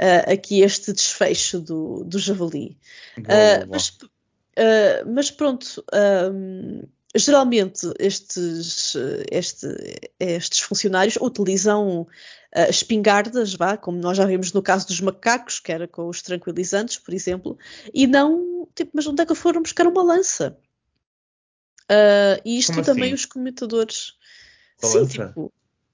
uh, 0.00 0.32
aqui 0.32 0.60
este 0.60 0.92
desfecho 0.92 1.60
do, 1.60 2.04
do 2.04 2.18
javali. 2.18 2.78
Boa, 3.16 3.26
uh, 3.26 3.66
boa. 3.66 3.68
Mas, 3.70 3.88
uh, 3.88 5.12
mas, 5.12 5.30
pronto, 5.32 5.84
geralmente 7.14 7.92
estes, 7.98 8.94
este, 9.30 9.66
estes 10.18 10.60
funcionários 10.60 11.16
utilizam 11.20 12.02
uh, 12.02 12.70
espingardas, 12.70 13.54
vá, 13.54 13.76
como 13.76 13.98
nós 13.98 14.16
já 14.16 14.24
vimos 14.24 14.52
no 14.52 14.62
caso 14.62 14.86
dos 14.86 15.00
macacos, 15.00 15.60
que 15.60 15.72
era 15.72 15.86
com 15.86 16.08
os 16.08 16.22
tranquilizantes, 16.22 16.98
por 16.98 17.12
exemplo, 17.12 17.58
e 17.92 18.06
não, 18.06 18.66
tipo, 18.74 18.92
mas 18.94 19.06
onde 19.06 19.22
é 19.22 19.26
que 19.26 19.34
foram 19.34 19.62
buscar 19.62 19.86
uma 19.86 20.02
lança? 20.02 20.58
Uh, 21.90 22.40
e 22.44 22.58
isto 22.58 22.72
como 22.72 22.84
também 22.84 23.12
assim? 23.12 23.14
os 23.14 23.26
comentadores. 23.26 24.14
Uma 24.82 24.90
sim, 24.90 24.98
lança? 24.98 25.28
tipo, 25.28 25.52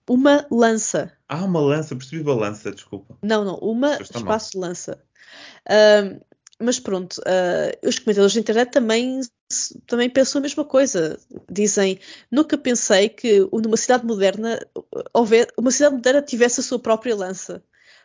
uma 0.09 0.47
lança. 0.51 1.13
Ah, 1.29 1.45
uma 1.45 1.61
lança, 1.61 1.97
percebi 1.97 2.23
balança, 2.23 2.71
desculpa. 2.71 3.19
Não, 3.23 3.45
não, 3.45 3.57
uma 3.57 4.01
espaço 4.01 4.53
de 4.53 4.59
lança. 4.59 5.03
Uh, 5.69 6.25
mas 6.61 6.79
pronto, 6.81 7.19
uh, 7.21 7.89
os 7.89 7.99
comentadores 7.99 8.35
da 8.35 8.41
internet 8.41 8.71
também, 8.71 9.21
também 9.87 10.11
pensam 10.11 10.39
a 10.39 10.43
mesma 10.43 10.65
coisa. 10.65 11.19
Dizem, 11.51 11.99
nunca 12.31 12.59
pensei 12.59 13.09
que 13.09 13.41
numa 13.53 13.77
cidade 13.77 14.05
moderna 14.05 14.59
houver, 15.13 15.49
uma 15.57 15.71
cidade 15.71 15.95
moderna 15.97 16.23
tivesse 16.23 16.61
a 16.61 16.63
sua 16.63 16.79
própria 16.79 17.17
lança. 17.17 17.63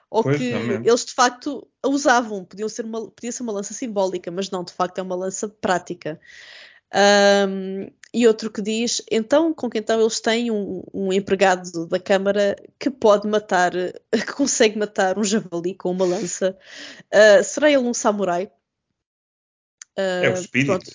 Ou 0.10 0.24
pois, 0.24 0.38
que 0.38 0.52
também. 0.52 0.88
eles 0.88 1.06
de 1.06 1.14
facto 1.14 1.68
a 1.82 1.88
usavam, 1.88 2.46
podiam 2.46 2.70
ser 2.70 2.86
uma, 2.86 3.10
podia 3.10 3.32
ser 3.32 3.44
uma 3.44 3.52
lança 3.52 3.74
simbólica, 3.74 4.30
mas 4.30 4.52
não, 4.52 4.64
de 4.64 4.72
facto 4.72 5.00
é 5.00 5.02
uma 5.02 5.16
lança 5.16 5.50
prática. 5.50 6.20
Um, 6.94 7.92
e 8.14 8.28
outro 8.28 8.52
que 8.52 8.62
diz, 8.62 9.02
então, 9.10 9.52
com 9.52 9.68
que 9.68 9.80
então 9.80 10.00
eles 10.00 10.20
têm 10.20 10.52
um, 10.52 10.84
um, 10.94 11.12
empregado 11.12 11.88
da 11.88 12.00
Câmara 12.00 12.56
que 12.78 12.92
pode 12.92 13.28
matar, 13.28 13.72
que 14.14 14.34
consegue 14.34 14.78
matar 14.78 15.18
um 15.18 15.24
javali 15.24 15.74
com 15.74 15.90
uma 15.90 16.06
lança. 16.06 16.56
Uh, 17.12 17.44
será 17.44 17.70
ele 17.72 17.80
um 17.80 17.94
samurai? 17.94 18.52
Uh, 19.98 20.26
é 20.26 20.30
o 20.30 20.34
espírito. 20.34 20.68
Pronto, 20.68 20.92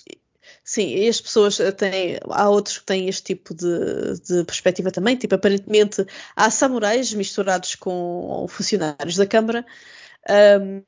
sim, 0.69 0.87
e 0.95 1.07
as 1.07 1.19
pessoas 1.19 1.57
têm, 1.77 2.19
há 2.29 2.47
outros 2.47 2.77
que 2.77 2.85
têm 2.85 3.09
este 3.09 3.23
tipo 3.23 3.55
de, 3.55 4.19
de, 4.21 4.43
perspectiva 4.43 4.91
também, 4.91 5.15
tipo, 5.15 5.33
aparentemente 5.33 6.05
há 6.35 6.51
samurais 6.51 7.11
misturados 7.11 7.73
com 7.73 8.45
funcionários 8.47 9.15
da 9.15 9.25
Câmara. 9.25 9.65
Um, 10.29 10.83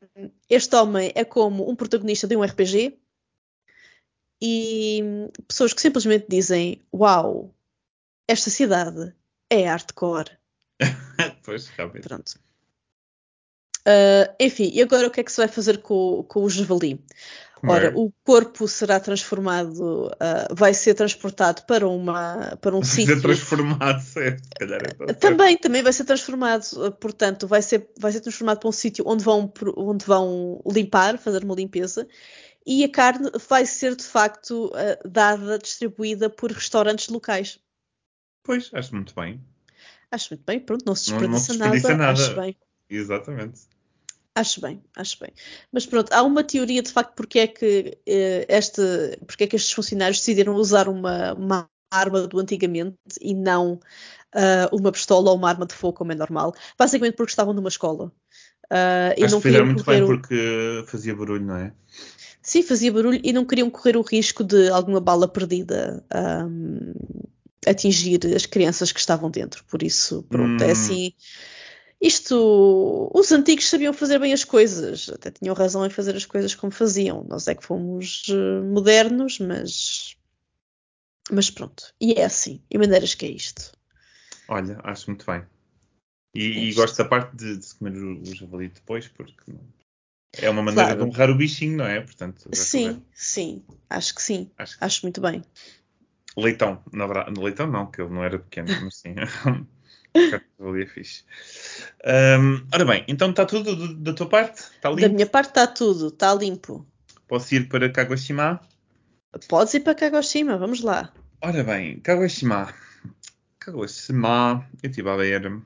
este 0.47 0.75
homem 0.75 1.11
é 1.15 1.25
como 1.25 1.67
um 1.67 1.75
protagonista 1.75 2.27
de 2.27 2.35
um 2.35 2.43
RPG, 2.43 2.95
e 4.39 5.01
pessoas 5.47 5.73
que 5.73 5.81
simplesmente 5.81 6.27
dizem: 6.29 6.85
Uau, 6.93 7.51
esta 8.27 8.51
cidade 8.51 9.15
é 9.49 9.65
hardcore. 9.65 10.37
pois, 11.43 11.69
realmente. 11.69 12.07
Pronto. 12.07 12.39
Uh, 13.81 14.29
enfim, 14.39 14.69
e 14.71 14.81
agora 14.81 15.07
o 15.07 15.11
que 15.11 15.21
é 15.21 15.23
que 15.23 15.31
se 15.31 15.37
vai 15.37 15.47
fazer 15.47 15.79
com, 15.81 16.23
com 16.27 16.43
o 16.43 16.49
javali? 16.49 17.03
Ora, 17.63 17.91
o 17.95 18.11
corpo 18.23 18.67
será 18.67 18.99
transformado, 18.99 20.07
uh, 20.07 20.55
vai 20.55 20.73
ser 20.73 20.95
transportado 20.95 21.63
para, 21.67 21.87
uma, 21.87 22.57
para 22.61 22.75
um 22.75 22.83
sítio. 22.83 23.07
Vai 23.07 23.15
ser 23.15 23.21
transformado, 23.21 24.01
certo? 24.01 24.49
calhar 24.57 24.81
é 25.07 25.13
também, 25.13 25.57
também 25.57 25.83
vai 25.83 25.93
ser 25.93 26.05
transformado, 26.05 26.91
portanto, 26.99 27.47
vai 27.47 27.61
ser, 27.61 27.89
vai 27.99 28.11
ser 28.11 28.21
transformado 28.21 28.59
para 28.59 28.69
um 28.69 28.71
sítio 28.71 29.05
onde 29.07 29.23
vão, 29.23 29.51
onde 29.77 30.05
vão 30.05 30.61
limpar, 30.65 31.17
fazer 31.17 31.43
uma 31.43 31.55
limpeza, 31.55 32.07
e 32.65 32.83
a 32.83 32.89
carne 32.89 33.29
vai 33.47 33.65
ser 33.65 33.95
de 33.95 34.03
facto 34.03 34.67
uh, 34.67 35.09
dada, 35.09 35.57
distribuída 35.57 36.29
por 36.29 36.51
restaurantes 36.51 37.09
locais. 37.09 37.59
Pois, 38.43 38.71
acho 38.73 38.95
muito 38.95 39.13
bem. 39.13 39.39
Acho 40.09 40.33
muito 40.33 40.43
bem, 40.45 40.59
pronto, 40.59 40.83
não 40.85 40.95
se 40.95 41.11
desperdiça, 41.11 41.27
não, 41.27 41.31
não 41.31 41.39
se 41.39 41.51
desperdiça 41.51 41.89
nada, 41.89 42.13
nada, 42.13 42.21
acho 42.21 42.35
bem. 42.35 42.57
Exatamente. 42.89 43.61
Acho 44.33 44.61
bem, 44.61 44.81
acho 44.95 45.19
bem. 45.19 45.31
Mas 45.71 45.85
pronto, 45.85 46.11
há 46.13 46.23
uma 46.23 46.43
teoria 46.43 46.81
de 46.81 46.91
facto 46.91 47.13
porque 47.15 47.39
é 47.39 47.47
que, 47.47 47.97
uh, 48.07 48.45
este, 48.47 48.81
porque 49.27 49.43
é 49.43 49.47
que 49.47 49.55
estes 49.57 49.73
funcionários 49.73 50.19
decidiram 50.19 50.55
usar 50.55 50.87
uma, 50.87 51.33
uma 51.33 51.69
arma 51.91 52.25
do 52.27 52.39
antigamente 52.39 52.95
e 53.19 53.33
não 53.33 53.73
uh, 53.73 54.75
uma 54.75 54.91
pistola 54.91 55.31
ou 55.31 55.37
uma 55.37 55.49
arma 55.49 55.65
de 55.65 55.73
fogo 55.73 55.97
como 55.97 56.13
é 56.13 56.15
normal. 56.15 56.53
Basicamente 56.77 57.15
porque 57.15 57.31
estavam 57.31 57.53
numa 57.53 57.67
escola. 57.67 58.11
Uh, 58.71 59.11
e 59.17 59.27
não 59.27 59.41
que 59.41 59.49
fizeram 59.49 59.65
muito 59.65 59.83
bem 59.83 60.01
o... 60.01 60.07
porque 60.07 60.83
fazia 60.87 61.13
barulho, 61.13 61.45
não 61.45 61.57
é? 61.57 61.73
Sim, 62.41 62.63
fazia 62.63 62.91
barulho 62.91 63.19
e 63.21 63.33
não 63.33 63.45
queriam 63.45 63.69
correr 63.69 63.97
o 63.97 64.01
risco 64.01 64.43
de 64.45 64.69
alguma 64.69 65.01
bala 65.01 65.27
perdida 65.27 66.03
um, 66.47 66.93
atingir 67.67 68.19
as 68.33 68.45
crianças 68.45 68.91
que 68.91 68.99
estavam 68.99 69.29
dentro. 69.29 69.63
Por 69.65 69.83
isso, 69.83 70.23
pronto, 70.29 70.63
é 70.63 70.67
hum. 70.67 70.69
é 70.69 70.71
assim. 70.71 71.13
Isto, 72.01 73.11
os 73.13 73.31
antigos 73.31 73.69
sabiam 73.69 73.93
fazer 73.93 74.17
bem 74.17 74.33
as 74.33 74.43
coisas, 74.43 75.07
até 75.07 75.29
tinham 75.29 75.53
razão 75.53 75.85
em 75.85 75.89
fazer 75.91 76.15
as 76.15 76.25
coisas 76.25 76.55
como 76.55 76.71
faziam. 76.71 77.23
Nós 77.25 77.47
é 77.47 77.53
que 77.53 77.63
fomos 77.63 78.27
uh, 78.29 78.63
modernos, 78.63 79.37
mas, 79.37 80.17
mas 81.31 81.51
pronto. 81.51 81.93
E 82.01 82.13
é 82.13 82.25
assim, 82.25 82.59
e 82.71 82.77
maneiras 82.79 83.13
que 83.13 83.27
é 83.27 83.29
isto. 83.29 83.71
Olha, 84.47 84.79
acho 84.83 85.11
muito 85.11 85.27
bem. 85.27 85.45
E, 86.33 86.43
é 86.43 86.63
e 86.63 86.73
gosto 86.73 86.97
da 86.97 87.05
parte 87.05 87.35
de, 87.35 87.57
de 87.57 87.75
comer 87.75 87.95
o, 87.95 88.19
o 88.19 88.35
javali 88.35 88.69
depois, 88.69 89.07
porque 89.07 89.53
é 90.39 90.49
uma 90.49 90.63
maneira 90.63 90.95
claro. 90.95 91.05
de 91.05 91.07
honrar 91.07 91.29
o 91.29 91.35
bichinho, 91.35 91.77
não 91.77 91.85
é? 91.85 92.01
Portanto, 92.01 92.49
sim, 92.51 93.05
sim, 93.13 93.63
acho 93.87 94.15
que 94.15 94.23
sim. 94.23 94.49
Acho, 94.57 94.75
que 94.75 94.83
acho 94.83 95.01
muito 95.03 95.21
bem. 95.21 95.43
Leitão, 96.35 96.83
na 96.91 97.05
verdade, 97.05 97.39
leitão 97.39 97.67
não, 97.67 97.91
que 97.91 98.01
ele 98.01 98.09
não 98.09 98.23
era 98.23 98.39
pequeno, 98.39 98.69
mas 98.81 98.95
sim. 98.97 99.13
É 100.13 100.85
fixe. 100.87 101.23
Um, 102.05 102.65
ora 102.73 102.85
bem, 102.85 103.05
então 103.07 103.29
está 103.29 103.45
tudo 103.45 103.95
da 103.95 104.13
tua 104.13 104.27
parte? 104.27 104.61
Está 104.61 104.89
limpo? 104.89 105.01
Da 105.01 105.09
minha 105.09 105.25
parte 105.25 105.49
está 105.49 105.67
tudo, 105.67 106.09
está 106.09 106.33
limpo. 106.35 106.85
Posso 107.27 107.55
ir 107.55 107.69
para 107.69 107.89
Kagoshima? 107.89 108.59
Podes 109.47 109.73
ir 109.73 109.79
para 109.79 109.95
Kagoshima, 109.95 110.57
vamos 110.57 110.81
lá. 110.81 111.13
Ora 111.41 111.63
bem, 111.63 111.99
Kagoshima. 112.01 112.73
Kagoshima, 113.59 114.67
eu 114.83 114.89
estive 114.89 115.09
a 115.09 115.15
ver 115.15 115.63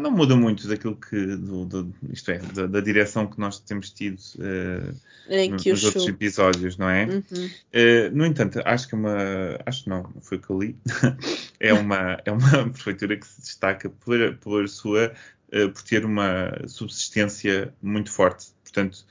não 0.00 0.10
muda 0.10 0.36
muito 0.36 0.66
daquilo 0.68 0.96
que, 0.96 1.36
do, 1.36 1.64
do, 1.64 1.94
isto 2.12 2.30
é, 2.30 2.38
da, 2.38 2.66
da, 2.66 2.80
direção 2.80 3.26
que 3.26 3.38
nós 3.38 3.58
temos 3.60 3.90
tido 3.90 4.18
uh, 4.36 4.94
no, 5.28 5.72
nos 5.72 5.84
outros 5.84 6.06
episódios, 6.06 6.76
não 6.76 6.88
é? 6.88 7.06
Uhum. 7.06 7.20
Uh, 7.46 8.10
no 8.12 8.26
entanto, 8.26 8.60
acho 8.64 8.88
que 8.88 8.94
é 8.94 8.98
uma, 8.98 9.16
acho 9.66 9.88
não, 9.88 10.10
foi 10.20 10.38
o 10.38 10.40
que 10.40 10.50
eu 10.50 10.58
li, 10.58 10.76
é 11.58 11.72
uma, 11.72 12.20
é 12.24 12.32
uma 12.32 12.68
prefeitura 12.70 13.16
que 13.16 13.26
se 13.26 13.40
destaca 13.40 13.88
por, 13.88 14.36
por 14.36 14.68
sua, 14.68 15.12
uh, 15.52 15.70
por 15.70 15.82
ter 15.82 16.04
uma 16.04 16.52
subsistência 16.66 17.72
muito 17.82 18.10
forte. 18.10 18.48
Portanto, 18.62 19.04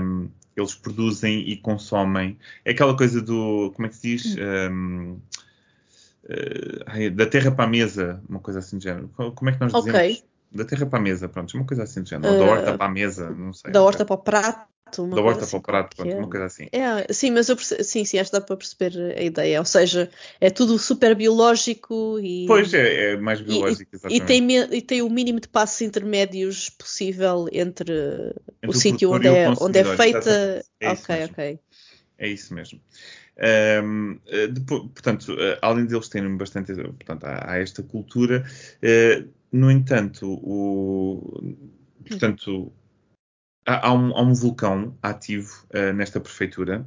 um, 0.00 0.28
eles 0.56 0.74
produzem 0.74 1.48
e 1.48 1.56
consomem. 1.56 2.36
É 2.64 2.72
aquela 2.72 2.96
coisa 2.96 3.20
do, 3.22 3.72
como 3.74 3.86
é 3.86 3.88
que 3.88 3.96
se 3.96 4.02
diz? 4.02 4.36
Um, 4.70 5.18
uh, 6.28 7.10
da 7.14 7.26
terra 7.26 7.50
para 7.50 7.64
a 7.64 7.68
mesa, 7.68 8.22
uma 8.28 8.40
coisa 8.40 8.58
assim 8.60 8.78
de 8.78 8.84
género. 8.84 9.10
Como 9.34 9.50
é 9.50 9.52
que 9.52 9.60
nós 9.60 9.72
dizemos? 9.72 9.98
Okay. 9.98 10.22
Da 10.50 10.64
terra 10.64 10.86
para 10.86 10.98
a 10.98 11.02
mesa, 11.02 11.28
pronto, 11.28 11.54
uma 11.54 11.66
coisa 11.66 11.82
assim 11.82 12.02
de 12.02 12.10
género. 12.10 12.32
Ou 12.32 12.38
da 12.38 12.44
horta 12.44 12.74
uh, 12.74 12.78
para 12.78 12.86
a 12.86 12.90
mesa, 12.90 13.30
não 13.30 13.52
sei. 13.52 13.70
Da 13.70 13.82
horta 13.82 14.04
para 14.04 14.14
o 14.14 14.18
prato. 14.18 14.66
da 14.96 15.20
horta 15.20 15.42
assim, 15.42 15.50
para 15.50 15.58
o 15.58 15.62
prato, 15.62 15.96
pronto, 15.96 16.16
uma 16.16 16.30
coisa 16.30 16.46
assim. 16.46 16.68
É, 16.72 17.12
sim, 17.12 17.30
mas 17.30 17.50
eu 17.50 17.56
perce... 17.56 17.84
sim, 17.84 18.04
sim, 18.04 18.18
acho 18.18 18.30
que 18.30 18.38
dá 18.38 18.44
para 18.44 18.56
perceber 18.56 19.14
a 19.18 19.22
ideia. 19.22 19.58
Ou 19.58 19.64
seja, 19.66 20.10
é 20.40 20.48
tudo 20.48 20.78
super 20.78 21.14
biológico 21.14 22.18
e. 22.18 22.46
Pois 22.46 22.72
é, 22.72 23.12
é 23.12 23.16
mais 23.18 23.42
biológico, 23.42 23.90
e, 23.92 23.96
exatamente. 23.96 24.22
E 24.22 24.26
tem, 24.26 24.76
e 24.78 24.82
tem 24.82 25.02
o 25.02 25.10
mínimo 25.10 25.40
de 25.40 25.48
passos 25.48 25.82
intermédios 25.82 26.70
possível 26.70 27.46
entre, 27.52 27.92
entre 27.92 28.66
o, 28.66 28.70
o 28.70 28.72
sítio 28.72 29.12
onde, 29.12 29.28
é, 29.28 29.52
onde 29.60 29.78
é 29.78 29.84
feita. 29.84 30.64
É 30.80 30.90
ok, 30.90 31.24
ok. 31.30 31.60
É 32.18 32.26
isso 32.26 32.52
mesmo. 32.52 32.80
Um, 33.38 34.18
eh, 34.26 34.48
depois, 34.48 34.82
portanto, 34.82 35.36
eh, 35.38 35.58
além 35.62 35.86
deles 35.86 36.08
terem 36.08 36.36
bastante, 36.36 36.74
portanto, 36.74 37.24
há, 37.24 37.52
há 37.52 37.58
esta 37.58 37.84
cultura, 37.84 38.44
uh, 38.82 39.28
no 39.52 39.70
entanto, 39.70 40.28
o, 40.42 41.54
portanto, 42.06 42.72
há, 43.64 43.88
há, 43.88 43.92
um, 43.92 44.16
há 44.16 44.22
um, 44.22 44.34
vulcão 44.34 44.98
ativo 45.00 45.64
uh, 45.72 45.92
nesta 45.92 46.20
prefeitura, 46.20 46.84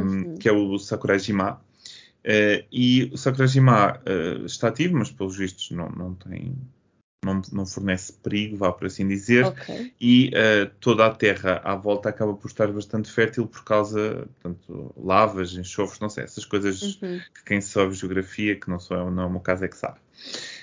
um, 0.00 0.02
uhum. 0.02 0.34
que 0.36 0.48
é 0.48 0.52
o 0.52 0.78
Sakurajima, 0.78 1.54
uh, 1.54 2.64
e 2.70 3.10
o 3.12 3.16
Sakurajima 3.16 4.00
está 4.44 4.68
ativo, 4.68 4.96
mas 4.96 5.10
pelos 5.10 5.36
vistos 5.36 5.72
não, 5.72 5.88
não 5.88 6.14
tem 6.14 6.56
não, 7.26 7.42
não 7.52 7.66
fornece 7.66 8.12
perigo, 8.12 8.56
vá 8.56 8.72
por 8.72 8.86
assim 8.86 9.06
dizer, 9.06 9.44
okay. 9.44 9.92
e 10.00 10.30
uh, 10.30 10.70
toda 10.80 11.04
a 11.06 11.10
terra 11.10 11.60
à 11.64 11.74
volta 11.74 12.08
acaba 12.08 12.34
por 12.34 12.48
estar 12.48 12.68
bastante 12.68 13.10
fértil 13.10 13.46
por 13.46 13.64
causa, 13.64 14.26
portanto, 14.40 14.94
lavas, 14.96 15.52
enxofres, 15.52 16.00
não 16.00 16.08
sei, 16.08 16.24
essas 16.24 16.44
coisas 16.44 17.00
uhum. 17.02 17.20
que 17.34 17.44
quem 17.44 17.60
sabe 17.60 17.92
geografia, 17.94 18.56
que 18.56 18.70
não 18.70 18.78
sou 18.78 19.10
não 19.10 19.24
é 19.24 19.26
o 19.26 19.30
meu 19.30 19.40
caso, 19.40 19.64
é 19.64 19.68
que 19.68 19.76
sabe. 19.76 19.98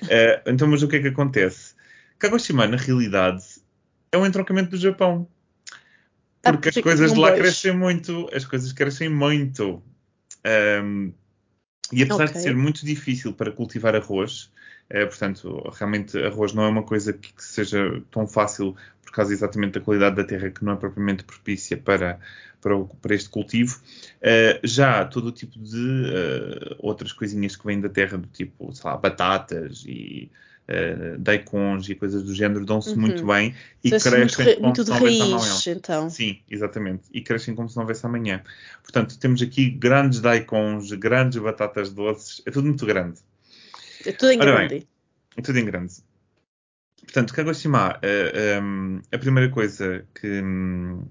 Uh, 0.04 0.50
então, 0.50 0.68
mas 0.68 0.82
o 0.82 0.88
que 0.88 0.96
é 0.96 1.00
que 1.02 1.10
acontece? 1.10 1.76
Kagoshima, 2.18 2.66
na 2.66 2.78
realidade, 2.78 3.44
é 4.12 4.18
um 4.18 4.26
entroncamento 4.26 4.72
do 4.72 4.78
Japão. 4.78 5.28
Porque 6.42 6.70
ah, 6.70 6.72
as 6.76 6.82
coisas 6.82 7.14
de 7.14 7.20
lá 7.20 7.34
crescem 7.34 7.76
muito, 7.76 8.30
as 8.34 8.46
coisas 8.46 8.72
crescem 8.74 9.10
muito. 9.10 9.82
Um, 10.84 11.14
e 11.92 12.04
apesar 12.04 12.26
okay. 12.26 12.36
de 12.36 12.42
ser 12.42 12.56
muito 12.56 12.86
difícil 12.86 13.34
para 13.34 13.52
cultivar 13.52 13.96
arroz, 13.96 14.52
é, 14.90 15.06
portanto, 15.06 15.72
realmente 15.74 16.18
arroz 16.18 16.54
não 16.54 16.64
é 16.64 16.68
uma 16.68 16.84
coisa 16.84 17.14
que, 17.14 17.34
que, 17.34 17.44
seja 17.44 18.02
tão 18.12 18.28
fácil 18.28 18.76
por 19.04 19.12
causa 19.12 19.34
exatamente 19.34 19.74
da 19.74 19.82
qualidade 19.82 20.16
da 20.16 20.24
terra 20.24 20.50
que 20.50 20.64
não 20.64 20.74
é 20.74 20.76
propriamente 20.76 21.24
propícia 21.24 21.78
para, 21.78 22.20
para, 22.62 22.76
o, 22.76 22.88
para 22.88 23.16
este 23.16 23.30
cultivo. 23.30 23.80
Uh, 24.18 24.60
já 24.64 25.06
todo 25.06 25.28
o 25.28 25.32
tipo 25.32 25.60
de 25.60 25.78
uh, 25.78 26.76
outras 26.80 27.12
coisinhas 27.12 27.56
que 27.56 27.66
vêm 27.66 27.80
da 27.80 27.90
terra, 27.90 28.18
do 28.18 28.28
tipo, 28.28 28.74
sei 28.74 28.90
lá, 28.90 28.98
batatas 28.98 29.84
e 29.86 30.32
uh, 30.68 31.18
daikons 31.20 31.90
e 31.90 31.96
coisas 31.96 32.24
do 32.24 32.34
género, 32.34 32.66
dão-se 32.66 32.92
uhum. 32.92 33.02
muito 33.02 33.26
bem 33.26 33.56
e 33.84 33.90
crescem 33.90 34.46
muito, 34.46 34.62
muito 34.62 34.84
de 34.84 34.92
raiz, 34.92 35.68
então. 35.68 36.10
Sim, 36.10 36.40
exatamente. 36.50 37.04
E 37.14 37.22
crescem 37.22 37.56
como 37.56 37.70
se 37.70 37.76
não 37.76 37.84
houvesse 37.84 38.06
amanhã. 38.06 38.42
Portanto, 38.82 39.18
temos 39.18 39.42
aqui 39.42 39.70
grandes 39.70 40.20
daikons, 40.20 40.92
grandes 40.94 41.42
batatas 41.42 41.92
doces, 41.92 42.42
é 42.46 42.52
tudo 42.52 42.68
muito 42.68 42.86
grande. 42.86 43.20
É 44.06 44.12
tudo 44.12 44.32
em 44.32 44.40
Ora 44.40 44.52
grande. 44.52 44.70
Bem, 44.76 44.88
é 45.38 45.42
tudo 45.42 45.60
em 45.60 45.66
grande. 45.66 45.94
Portanto, 47.04 47.34
Kagoshima, 47.34 47.96
uh, 47.96 48.00
eh, 48.02 48.60
um, 48.62 49.02
a 49.12 49.18
primeira 49.18 49.50
coisa 49.50 50.06
que, 50.16 50.42
um, 50.42 51.06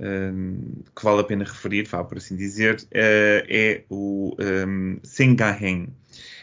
ehm, 0.00 0.82
que, 0.94 1.04
vale 1.04 1.20
a 1.20 1.24
pena 1.24 1.44
referir, 1.44 1.86
vá 1.86 2.02
por 2.02 2.18
assim 2.18 2.36
dizer, 2.36 2.76
uh, 2.76 3.46
é 3.48 3.84
o 3.88 4.36
um, 4.38 4.98
Sengahen. 5.02 5.88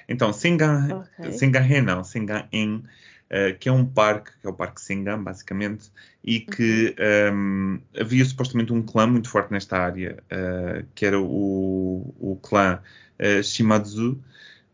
Então, 0.08 0.32
Sengahen, 0.32 0.94
okay. 0.94 1.34
Sengahen 1.34 1.82
não, 1.82 2.04
Sengahen, 2.04 2.84
uh, 3.26 3.58
que 3.60 3.68
é 3.68 3.72
um 3.72 3.86
parque, 3.86 4.32
que 4.40 4.48
é 4.48 4.50
o 4.50 4.54
Parque 4.54 4.82
Sengan, 4.82 5.22
basicamente, 5.22 5.92
e 6.24 6.40
que 6.40 6.96
uhum. 7.30 7.82
havia 8.00 8.24
supostamente 8.24 8.72
um 8.72 8.82
clã 8.82 9.06
muito 9.06 9.30
forte 9.30 9.52
nesta 9.52 9.78
área, 9.78 10.18
uh, 10.32 10.86
que 10.96 11.06
era 11.06 11.20
o, 11.20 12.16
o 12.18 12.40
clã 12.42 12.82
Shimazu, 13.44 14.22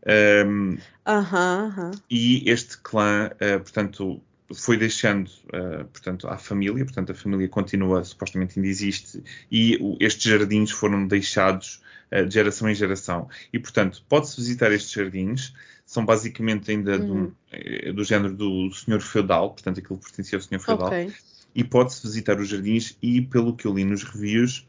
um, 0.06 0.74
uh 1.06 1.90
E 2.10 2.48
este 2.48 2.78
clã, 2.78 3.30
uh, 3.32 3.60
portanto, 3.60 4.20
foi 4.52 4.76
deixando, 4.76 5.28
uh, 5.28 5.84
portanto, 5.86 6.28
à 6.28 6.36
família, 6.36 6.84
portanto, 6.84 7.12
a 7.12 7.14
família 7.14 7.48
continua, 7.48 8.04
supostamente 8.04 8.58
ainda 8.58 8.68
existe, 8.68 9.22
e 9.50 9.78
o, 9.80 9.96
estes 10.00 10.30
jardins 10.30 10.70
foram 10.70 11.06
deixados 11.06 11.82
uh, 12.12 12.26
de 12.26 12.34
geração 12.34 12.68
em 12.68 12.74
geração. 12.74 13.28
E, 13.52 13.58
portanto, 13.58 14.04
pode-se 14.08 14.36
visitar 14.36 14.70
estes 14.72 14.92
jardins, 14.92 15.54
são 15.86 16.04
basicamente 16.04 16.70
ainda 16.70 16.98
uhum. 16.98 17.26
do, 17.26 17.36
eh, 17.52 17.92
do, 17.92 18.04
género 18.04 18.34
do 18.34 18.72
senhor 18.72 19.00
feudal, 19.00 19.50
portanto, 19.50 19.80
aquilo 19.80 19.98
pertencia 19.98 20.38
ao 20.38 20.42
senhor 20.42 20.60
feudal, 20.60 20.88
okay. 20.88 21.12
e 21.54 21.62
pode-se 21.62 22.02
visitar 22.02 22.38
os 22.38 22.48
jardins, 22.48 22.96
e 23.02 23.20
pelo 23.20 23.54
que 23.54 23.66
eu 23.66 23.74
li 23.74 23.84
nos 23.84 24.02
reviews, 24.02 24.66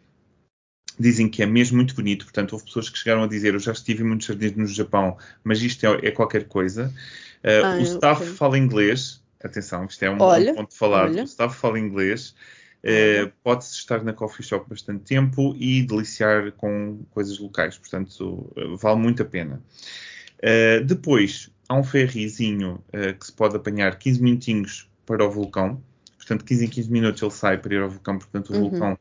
dizem 1.00 1.30
que 1.30 1.44
é 1.44 1.46
mesmo 1.46 1.78
muito 1.78 1.96
bonito. 1.96 2.26
Portanto, 2.26 2.54
houve 2.54 2.66
pessoas 2.66 2.90
que 2.90 2.98
chegaram 2.98 3.24
a 3.24 3.28
dizer: 3.28 3.54
Eu 3.54 3.60
já 3.60 3.72
estive 3.72 4.04
em 4.04 4.08
muitos 4.08 4.28
jardins 4.28 4.56
no 4.56 4.68
Japão, 4.68 5.18
mas 5.44 5.62
isto 5.62 5.86
é, 5.86 6.08
é 6.08 6.12
qualquer 6.12 6.46
coisa. 6.46 6.94
Uh, 7.44 7.66
ah, 7.66 7.78
o 7.78 7.82
staff 7.82 8.22
okay. 8.24 8.34
fala 8.34 8.58
inglês. 8.58 9.24
Atenção, 9.44 9.86
isto 9.86 10.04
é 10.04 10.10
um, 10.10 10.18
olha, 10.20 10.54
um 10.54 10.56
ponto 10.56 10.72
de 10.72 10.78
falar. 10.78 11.06
Olha. 11.06 11.22
O 11.22 11.26
staff 11.26 11.56
fala 11.56 11.80
inglês. 11.80 12.36
Uh, 12.84 13.32
Pode-se 13.44 13.74
estar 13.74 14.04
na 14.04 14.14
coffee 14.14 14.46
shop 14.46 14.70
bastante 14.70 15.04
tempo 15.04 15.56
e 15.58 15.84
deliciar 15.84 16.52
com 16.54 17.00
coisas 17.12 17.38
locais. 17.40 17.78
Portanto, 17.78 18.52
vale 18.78 19.00
muito 19.00 19.22
a 19.22 19.26
pena. 19.26 19.62
Uh, 20.40 20.84
depois, 20.84 21.52
há 21.68 21.76
um 21.76 21.84
ferrizinho 21.84 22.84
que 23.20 23.26
se 23.26 23.34
pode 23.34 23.56
apanhar 23.56 23.98
15 23.98 24.22
minutinhos 24.22 24.90
para 25.06 25.24
o 25.24 25.30
vulcão. 25.30 25.82
Portanto, 26.18 26.44
15 26.44 26.66
em 26.66 26.70
15 26.70 26.92
minutos 26.92 27.22
ele 27.22 27.32
sai 27.32 27.58
para 27.58 27.74
ir 27.76 27.82
ao 27.82 27.90
vulcão. 27.90 28.18
Portanto, 28.18 28.52
o 28.52 28.56
uhum. 28.56 28.70
vulcão 28.70 29.00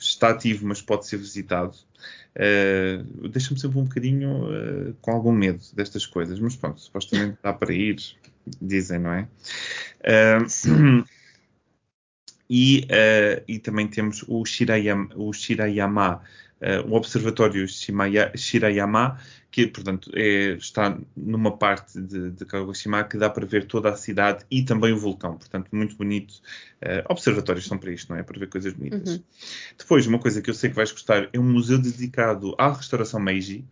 está 0.00 0.30
ativo, 0.30 0.66
mas 0.66 0.80
pode 0.80 1.06
ser 1.06 1.18
visitado. 1.18 1.76
Uh, 2.34 3.28
Deixa-me 3.28 3.60
sempre 3.60 3.78
um 3.78 3.84
bocadinho 3.84 4.46
uh, 4.46 4.94
com 5.00 5.10
algum 5.10 5.32
medo 5.32 5.60
destas 5.74 6.06
coisas, 6.06 6.38
mas 6.38 6.56
pronto, 6.56 6.80
supostamente 6.80 7.36
dá 7.42 7.52
para 7.52 7.72
ir, 7.72 7.96
dizem, 8.60 8.98
não 8.98 9.12
é? 9.12 9.28
Uh, 10.00 11.04
E, 12.52 12.84
e 13.46 13.60
também 13.60 13.86
temos 13.86 14.24
o 14.26 14.44
Shirayama, 14.44 15.10
o, 15.14 15.32
Shirayama, 15.32 16.20
o 16.84 16.96
Observatório 16.96 17.68
Shimaya, 17.68 18.32
Shirayama, 18.36 19.20
que, 19.50 19.66
portanto, 19.66 20.10
é, 20.14 20.52
está 20.52 20.96
numa 21.16 21.56
parte 21.56 22.00
de, 22.00 22.30
de, 22.30 22.44
Kagoshima 22.44 23.02
que 23.02 23.18
dá 23.18 23.28
para 23.28 23.44
ver 23.44 23.66
toda 23.66 23.90
a 23.90 23.96
cidade 23.96 24.44
e 24.50 24.62
também 24.62 24.92
o 24.92 24.98
vulcão. 24.98 25.36
Portanto, 25.36 25.68
muito 25.72 25.96
bonito. 25.96 26.34
Uh, 26.80 27.02
observatórios 27.08 27.66
são 27.66 27.76
para 27.76 27.90
isto, 27.90 28.10
não 28.10 28.18
é? 28.18 28.22
Para 28.22 28.38
ver 28.38 28.48
coisas 28.48 28.72
bonitas. 28.72 29.14
Uhum. 29.14 29.22
Depois, 29.76 30.06
uma 30.06 30.18
coisa 30.18 30.40
que 30.40 30.50
eu 30.50 30.54
sei 30.54 30.70
que 30.70 30.76
vais 30.76 30.92
gostar 30.92 31.28
é 31.32 31.38
um 31.38 31.52
museu 31.52 31.78
dedicado 31.78 32.54
à 32.56 32.72
restauração 32.72 33.18
Meiji. 33.18 33.64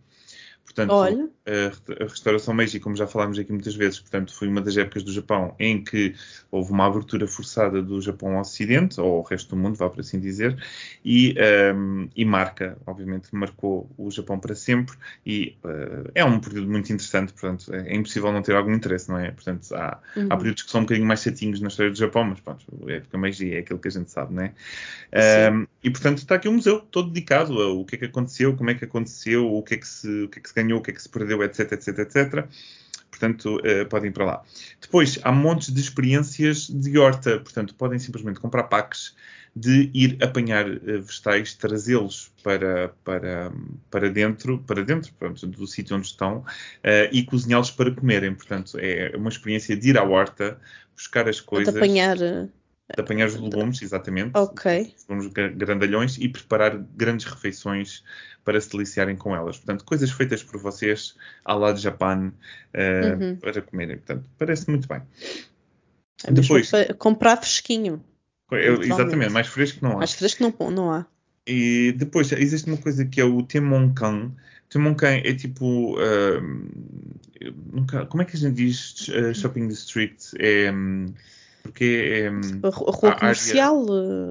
Portanto, 0.69 0.91
Olha. 0.91 1.27
a, 1.47 2.03
restauração 2.03 2.53
Meiji, 2.53 2.79
como 2.79 2.95
já 2.95 3.07
falámos 3.07 3.39
aqui 3.39 3.51
muitas 3.51 3.75
vezes, 3.75 3.99
portanto, 3.99 4.31
foi 4.35 4.47
uma 4.47 4.61
das 4.61 4.77
épocas 4.77 5.01
do 5.01 5.11
Japão 5.11 5.55
em 5.59 5.83
que 5.83 6.13
houve 6.51 6.71
uma 6.71 6.85
abertura 6.85 7.25
forçada 7.25 7.81
do 7.81 7.99
Japão 7.99 8.35
ao 8.35 8.41
Ocidente, 8.41 9.01
ou 9.01 9.17
ao 9.17 9.23
resto 9.23 9.49
do 9.49 9.57
mundo, 9.57 9.75
vá 9.75 9.89
por 9.89 10.01
assim 10.01 10.19
dizer, 10.19 10.55
e, 11.03 11.35
um, 11.75 12.07
e 12.15 12.23
marca, 12.23 12.77
obviamente, 12.85 13.29
marcou 13.31 13.89
o 13.97 14.11
Japão 14.11 14.39
para 14.39 14.53
sempre, 14.53 14.95
e 15.25 15.57
uh, 15.63 16.11
é 16.13 16.23
um 16.23 16.39
período 16.39 16.69
muito 16.69 16.93
interessante, 16.93 17.33
portanto, 17.33 17.73
é, 17.73 17.91
é, 17.91 17.95
impossível 17.95 18.31
não 18.31 18.43
ter 18.43 18.55
algum 18.55 18.71
interesse, 18.71 19.09
não 19.09 19.17
é? 19.17 19.31
Portanto, 19.31 19.73
há, 19.73 19.99
uhum. 20.15 20.27
há 20.29 20.37
períodos 20.37 20.61
que 20.61 20.69
são 20.69 20.81
um 20.81 20.83
bocadinho 20.83 21.07
mais 21.07 21.23
chatinhos 21.23 21.59
na 21.61 21.69
história 21.69 21.91
do 21.91 21.97
Japão, 21.97 22.25
mas 22.25 22.39
pronto, 22.41 22.63
a 22.87 22.91
época 22.91 23.17
Meiji 23.17 23.55
é 23.55 23.59
aquilo 23.59 23.79
que 23.79 23.87
a 23.87 23.91
gente 23.91 24.11
sabe, 24.11 24.35
não 24.35 24.43
é? 24.43 24.53
Um, 25.51 25.65
e, 25.83 25.89
portanto, 25.89 26.19
está 26.19 26.35
aqui 26.35 26.47
um 26.47 26.53
museu 26.53 26.79
todo 26.79 27.09
dedicado 27.09 27.59
ao 27.59 27.83
que 27.83 27.95
é 27.95 27.97
que 27.97 28.05
aconteceu, 28.05 28.55
como 28.55 28.69
é 28.69 28.75
que 28.75 28.85
aconteceu, 28.85 29.51
o 29.51 29.63
que 29.63 29.73
é 29.73 29.77
que 29.77 29.87
se, 29.87 30.23
o 30.23 30.29
que 30.29 30.37
é 30.37 30.41
que 30.41 30.49
se 30.49 30.58
ganhou, 30.61 30.79
o 30.79 30.81
que 30.81 30.91
é 30.91 30.93
que 30.93 31.01
se 31.01 31.09
perdeu, 31.09 31.43
etc, 31.43 31.71
etc, 31.73 31.99
etc. 31.99 32.45
Portanto, 33.09 33.57
uh, 33.57 33.85
podem 33.89 34.09
ir 34.09 34.13
para 34.13 34.25
lá. 34.25 34.43
Depois, 34.79 35.19
há 35.23 35.31
montes 35.31 35.73
de 35.73 35.81
experiências 35.81 36.69
de 36.69 36.97
horta. 36.97 37.39
Portanto, 37.39 37.75
podem 37.75 37.99
simplesmente 37.99 38.39
comprar 38.39 38.63
packs 38.63 39.15
de 39.55 39.89
ir 39.93 40.17
apanhar 40.23 40.69
uh, 40.69 41.01
vegetais, 41.01 41.53
trazê-los 41.55 42.31
para, 42.43 42.93
para, 43.03 43.51
para 43.89 44.09
dentro, 44.09 44.59
para 44.59 44.83
dentro 44.83 45.11
portanto, 45.13 45.57
do 45.57 45.67
sítio 45.67 45.97
onde 45.97 46.07
estão 46.07 46.37
uh, 46.37 46.45
e 47.11 47.23
cozinhá-los 47.23 47.71
para 47.71 47.91
comerem. 47.93 48.33
Portanto, 48.33 48.77
é 48.79 49.15
uma 49.17 49.29
experiência 49.29 49.75
de 49.75 49.89
ir 49.89 49.97
à 49.97 50.03
horta, 50.03 50.59
buscar 50.95 51.27
as 51.27 51.41
coisas. 51.41 51.73
De 51.73 51.79
apanhar 51.79 52.17
de 52.95 53.01
apanhar 53.01 53.27
os 53.27 53.35
legumes, 53.35 53.81
exatamente. 53.81 54.31
Ok. 54.33 54.93
Legumes 55.07 55.31
grandalhões 55.55 56.17
e 56.17 56.27
preparar 56.27 56.77
grandes 56.95 57.25
refeições 57.25 58.03
para 58.43 58.59
se 58.59 58.71
deliciarem 58.71 59.15
com 59.15 59.35
elas. 59.35 59.57
Portanto, 59.57 59.85
coisas 59.85 60.09
feitas 60.11 60.41
por 60.41 60.59
vocês, 60.59 61.15
à 61.45 61.53
lá 61.53 61.71
de 61.71 61.81
Japão, 61.81 62.33
uh, 62.73 63.23
uhum. 63.23 63.35
para 63.35 63.61
comerem. 63.61 63.97
Portanto, 63.97 64.27
parece 64.37 64.69
muito 64.69 64.87
bem. 64.87 65.01
É 66.23 66.31
Depois, 66.31 66.71
comprar 66.97 67.37
fresquinho. 67.37 68.03
Eu, 68.51 68.81
exatamente, 68.81 69.31
mais 69.31 69.47
fresco 69.47 69.79
não 69.83 69.93
há. 69.93 69.97
Mais 69.97 70.13
fresco 70.13 70.41
não, 70.43 70.71
não 70.71 70.91
há. 70.91 71.05
E 71.45 71.93
depois, 71.95 72.31
existe 72.31 72.67
uma 72.67 72.77
coisa 72.77 73.05
que 73.05 73.21
é 73.21 73.23
o 73.23 73.43
Temonkan. 73.43 74.31
Temonkan 74.69 75.21
é 75.23 75.33
tipo... 75.33 75.95
Uh, 75.95 76.69
nunca, 77.71 78.05
como 78.07 78.23
é 78.23 78.25
que 78.25 78.35
a 78.35 78.39
gente 78.39 78.55
diz 78.55 79.07
uh, 79.09 79.33
shopping 79.33 79.67
district? 79.67 80.31
É... 80.39 80.71
Um, 80.71 81.13
porque 81.63 82.23
é. 82.25 82.67
A 82.67 82.69
rua 82.69 83.15
comercial, 83.15 83.85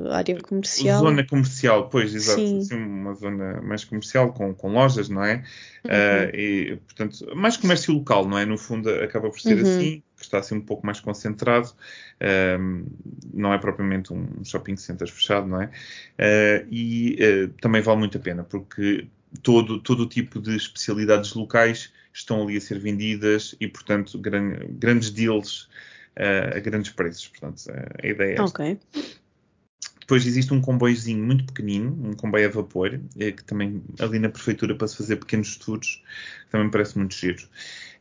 área, 0.06 0.16
área 0.16 0.40
comercial. 0.40 1.00
Zona 1.00 1.24
comercial, 1.24 1.88
pois, 1.88 2.14
exato. 2.14 2.40
Assim, 2.40 2.74
uma 2.74 3.14
zona 3.14 3.60
mais 3.60 3.84
comercial, 3.84 4.32
com, 4.32 4.54
com 4.54 4.72
lojas, 4.72 5.08
não 5.08 5.24
é? 5.24 5.44
Uhum. 5.84 5.90
Uh, 5.90 6.36
e, 6.36 6.78
portanto, 6.86 7.36
mais 7.36 7.56
comércio 7.56 7.92
local, 7.94 8.26
não 8.26 8.38
é? 8.38 8.46
No 8.46 8.56
fundo, 8.56 8.88
acaba 8.90 9.30
por 9.30 9.40
ser 9.40 9.56
uhum. 9.56 9.62
assim, 9.62 10.02
que 10.16 10.22
está 10.22 10.38
assim 10.38 10.56
um 10.56 10.60
pouco 10.60 10.84
mais 10.86 11.00
concentrado. 11.00 11.68
Uh, 12.20 12.86
não 13.32 13.52
é 13.52 13.58
propriamente 13.58 14.12
um 14.12 14.44
shopping 14.44 14.76
center 14.76 15.08
fechado, 15.10 15.46
não 15.46 15.60
é? 15.62 15.66
Uh, 15.66 16.66
e 16.70 17.50
também 17.60 17.82
vale 17.82 17.98
muito 17.98 18.16
a 18.16 18.20
pena, 18.20 18.42
porque 18.42 19.06
todo, 19.42 19.78
todo 19.80 20.04
o 20.04 20.06
tipo 20.06 20.40
de 20.40 20.56
especialidades 20.56 21.34
locais 21.34 21.92
estão 22.12 22.42
ali 22.42 22.56
a 22.56 22.60
ser 22.60 22.78
vendidas 22.78 23.54
e, 23.60 23.68
portanto, 23.68 24.18
gran, 24.18 24.54
grandes 24.70 25.10
deals 25.10 25.68
uh, 26.16 26.56
a 26.56 26.60
grandes 26.60 26.90
preços. 26.92 27.28
Portanto, 27.28 27.62
a 28.02 28.06
ideia 28.06 28.30
é 28.30 28.32
esta. 28.32 28.44
Ok. 28.44 28.78
Depois 30.08 30.26
existe 30.26 30.54
um 30.54 30.60
comboiozinho 30.60 31.22
muito 31.22 31.44
pequenino, 31.44 31.90
um 32.02 32.14
comboio 32.14 32.48
a 32.48 32.50
vapor, 32.50 32.98
eh, 33.18 33.30
que 33.30 33.44
também 33.44 33.82
ali 34.00 34.18
na 34.18 34.30
prefeitura 34.30 34.74
para 34.74 34.88
se 34.88 34.96
fazer 34.96 35.16
pequenos 35.16 35.54
que 35.56 36.00
também 36.50 36.70
parece 36.70 36.96
muito 36.96 37.14
giro. 37.14 37.46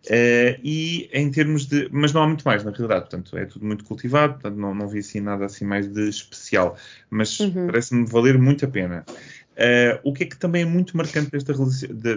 Uh, 0.05 0.55
e 0.64 1.10
em 1.12 1.30
termos 1.30 1.66
de. 1.66 1.89
Mas 1.91 2.14
não 2.14 2.24
há 2.24 2.28
muito 2.28 2.45
mais, 2.45 2.64
na 2.64 2.72
realidade. 2.72 3.01
Portanto, 3.01 3.38
é 3.38 3.45
tudo 3.45 3.66
muito 3.66 3.84
cultivado, 3.84 4.36
portanto, 4.36 4.55
não, 4.55 4.74
não 4.74 4.88
vi 4.88 4.99
assim 4.99 5.20
nada 5.20 5.45
assim 5.45 5.66
mais 5.66 5.86
de 5.86 6.08
especial. 6.08 6.78
Mas 7.10 7.41
uhum. 7.41 7.66
parece-me 7.66 8.05
valer 8.05 8.38
muito 8.38 8.64
a 8.64 8.70
pena. 8.70 9.05
Uh, 9.58 9.99
o 10.03 10.14
que 10.14 10.24
é 10.24 10.28
que 10.28 10.38
também 10.38 10.62
é 10.62 10.66
muito 10.66 10.95
marcante 10.95 11.32
desta, 11.32 11.53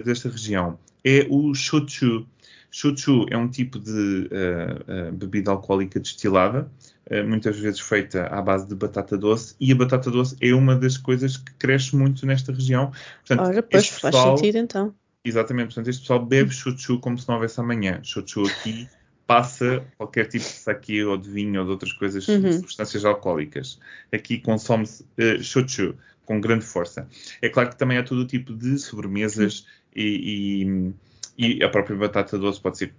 desta 0.05 0.29
região 0.29 0.79
é 1.03 1.27
o 1.29 1.53
shochu. 1.53 2.25
Shochu 2.71 3.25
é 3.29 3.37
um 3.37 3.49
tipo 3.49 3.77
de 3.77 3.91
uh, 4.31 5.09
uh, 5.09 5.11
bebida 5.11 5.51
alcoólica 5.51 5.99
destilada, 5.99 6.71
uh, 7.11 7.27
muitas 7.27 7.59
vezes 7.59 7.81
feita 7.81 8.27
à 8.27 8.41
base 8.41 8.65
de 8.65 8.73
batata 8.73 9.17
doce, 9.17 9.53
e 9.59 9.73
a 9.73 9.75
batata 9.75 10.09
doce 10.09 10.37
é 10.39 10.53
uma 10.53 10.73
das 10.75 10.97
coisas 10.97 11.35
que 11.35 11.51
cresce 11.55 11.93
muito 11.93 12.25
nesta 12.25 12.53
região. 12.53 12.91
Portanto, 13.27 13.47
Ora, 13.47 13.61
pois 13.61 13.89
faz 13.89 14.15
sentido 14.15 14.57
então. 14.57 14.95
Exatamente, 15.23 15.67
portanto, 15.67 15.89
este 15.89 16.01
pessoal 16.01 16.25
bebe 16.25 16.51
shochu 16.51 16.97
como 16.99 17.17
se 17.17 17.27
não 17.27 17.35
houvesse 17.35 17.59
amanhã. 17.59 17.99
Shochu 18.01 18.47
aqui 18.47 18.87
passa 19.27 19.85
qualquer 19.97 20.27
tipo 20.27 20.43
de 20.43 20.51
sake 20.51 21.03
ou 21.03 21.17
de 21.17 21.29
vinho 21.29 21.59
ou 21.59 21.65
de 21.65 21.71
outras 21.71 21.93
coisas, 21.93 22.25
uhum. 22.27 22.53
substâncias 22.53 23.03
alcoólicas. 23.03 23.79
Aqui 24.13 24.39
consome-se 24.39 25.03
uh, 25.03 25.43
shochu 25.43 25.93
com 26.25 26.39
grande 26.39 26.65
força. 26.65 27.05
É 27.41 27.49
claro 27.49 27.69
que 27.69 27.77
também 27.77 27.97
há 27.97 28.03
todo 28.03 28.21
o 28.21 28.27
tipo 28.27 28.53
de 28.53 28.77
sobremesas 28.79 29.59
uhum. 29.59 29.65
e, 29.95 30.63
e 30.63 30.93
e 31.37 31.63
a 31.63 31.69
própria 31.69 31.95
batata 31.97 32.37
doce 32.37 32.59
pode 32.59 32.77
ser 32.77 32.93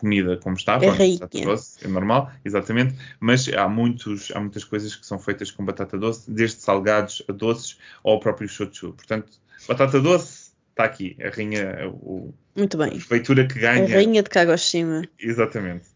comida 0.00 0.36
como 0.38 0.56
estava, 0.56 0.84
é 0.86 0.90
batata 0.90 1.40
doce, 1.40 1.84
é 1.84 1.88
normal, 1.88 2.32
exatamente, 2.44 2.94
mas 3.20 3.48
há, 3.48 3.68
muitos, 3.68 4.32
há 4.34 4.40
muitas 4.40 4.64
coisas 4.64 4.96
que 4.96 5.04
são 5.04 5.18
feitas 5.18 5.50
com 5.50 5.64
batata 5.64 5.98
doce, 5.98 6.30
desde 6.30 6.60
salgados 6.60 7.22
a 7.28 7.32
doces 7.32 7.78
ou 8.02 8.16
o 8.16 8.20
próprio 8.20 8.48
shochu. 8.48 8.92
Portanto, 8.92 9.30
batata 9.68 10.00
doce 10.00 10.50
está 10.70 10.84
aqui, 10.84 11.16
a 11.22 11.28
rainha, 11.28 11.88
o, 11.88 12.32
Muito 12.56 12.78
bem. 12.78 12.96
a 12.96 13.00
feitura 13.00 13.46
que 13.46 13.58
ganha. 13.58 13.84
A 13.84 13.88
rainha 13.88 14.22
de 14.22 14.30
Kagoshima. 14.30 15.02
Exatamente. 15.18 15.88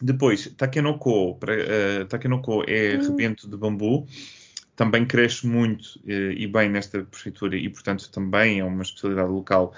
Depois, 0.00 0.52
takenoko, 0.56 1.32
uh, 1.32 2.04
takenoko 2.06 2.64
é 2.68 2.98
hum. 2.98 3.02
rebento 3.02 3.48
de 3.48 3.56
bambu, 3.56 4.06
também 4.74 5.06
cresce 5.06 5.46
muito 5.46 5.98
uh, 6.04 6.32
e 6.36 6.46
bem 6.46 6.68
nesta 6.68 7.02
prefeitura 7.02 7.56
e, 7.56 7.68
portanto, 7.70 8.10
também 8.10 8.60
é 8.60 8.64
uma 8.64 8.82
especialidade 8.82 9.30
local 9.30 9.72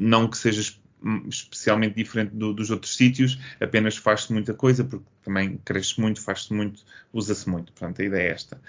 não 0.00 0.26
que 0.26 0.38
seja 0.38 0.60
especialmente 1.28 1.94
diferente 1.94 2.34
do, 2.34 2.52
dos 2.52 2.70
outros 2.70 2.94
sítios, 2.94 3.38
apenas 3.58 3.96
faz-se 3.96 4.32
muita 4.32 4.52
coisa, 4.52 4.84
porque 4.84 5.04
também 5.24 5.58
cresce 5.64 5.98
muito, 6.00 6.20
faz-se 6.20 6.52
muito, 6.52 6.82
usa-se 7.12 7.48
muito. 7.48 7.72
Portanto, 7.72 8.02
a 8.02 8.04
ideia 8.04 8.28
é 8.28 8.32
esta. 8.32 8.60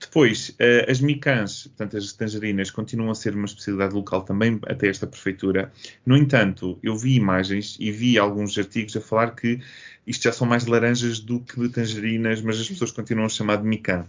Depois, 0.00 0.50
uh, 0.50 0.90
as 0.90 1.00
micãs, 1.00 1.66
portanto, 1.66 1.96
as 1.96 2.12
tangerinas, 2.12 2.70
continuam 2.70 3.10
a 3.10 3.14
ser 3.14 3.34
uma 3.34 3.44
especialidade 3.44 3.94
local 3.94 4.22
também 4.22 4.58
até 4.66 4.88
esta 4.88 5.06
prefeitura. 5.06 5.72
No 6.06 6.16
entanto, 6.16 6.78
eu 6.82 6.96
vi 6.96 7.16
imagens 7.16 7.76
e 7.78 7.90
vi 7.90 8.18
alguns 8.18 8.56
artigos 8.56 8.96
a 8.96 9.00
falar 9.00 9.34
que 9.34 9.60
isto 10.06 10.22
já 10.22 10.32
são 10.32 10.46
mais 10.46 10.66
laranjas 10.66 11.20
do 11.20 11.40
que 11.40 11.60
de 11.60 11.68
tangerinas, 11.68 12.40
mas 12.40 12.60
as 12.60 12.68
pessoas 12.68 12.92
continuam 12.92 13.26
a 13.26 13.30
chamar 13.30 13.56
de 13.56 13.64
micã. 13.64 14.06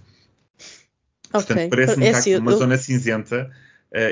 Portanto, 1.30 1.58
okay. 1.58 1.70
parece-me 1.70 2.06
é 2.06 2.10
que 2.10 2.16
há 2.16 2.20
assim, 2.20 2.36
uma 2.38 2.52
eu... 2.52 2.58
zona 2.58 2.78
cinzenta 2.78 3.52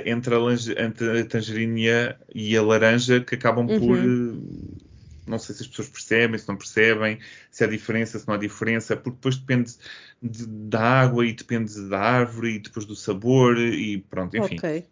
entre, 0.06 0.36
a, 0.36 0.86
entre, 0.86 1.20
a, 1.20 1.26
tangerina 1.26 2.18
e 2.34 2.56
a 2.56 2.62
laranja 2.62 3.20
que 3.22 3.36
acabam 3.36 3.68
uhum. 3.68 3.80
por. 3.80 3.98
Uh, 3.98 4.84
não 5.26 5.40
sei 5.40 5.56
se 5.56 5.64
as 5.64 5.68
pessoas 5.68 5.88
percebem, 5.88 6.38
se 6.38 6.48
não 6.48 6.58
percebem, 6.58 7.20
se 7.50 7.64
há 7.64 7.68
diferença, 7.68 8.20
se 8.20 8.28
não 8.28 8.36
há 8.36 8.38
diferença, 8.38 8.96
porque 8.96 9.16
depois 9.16 9.38
depende 9.38 9.74
de, 10.22 10.46
da 10.46 10.82
água 10.82 11.26
e 11.26 11.34
depende 11.34 11.74
da 11.88 12.00
árvore 12.00 12.56
e 12.56 12.60
depois 12.60 12.86
do 12.86 12.96
sabor 12.96 13.58
e 13.58 14.00
pronto, 14.10 14.36
enfim. 14.36 14.58
Ok. 14.58 14.86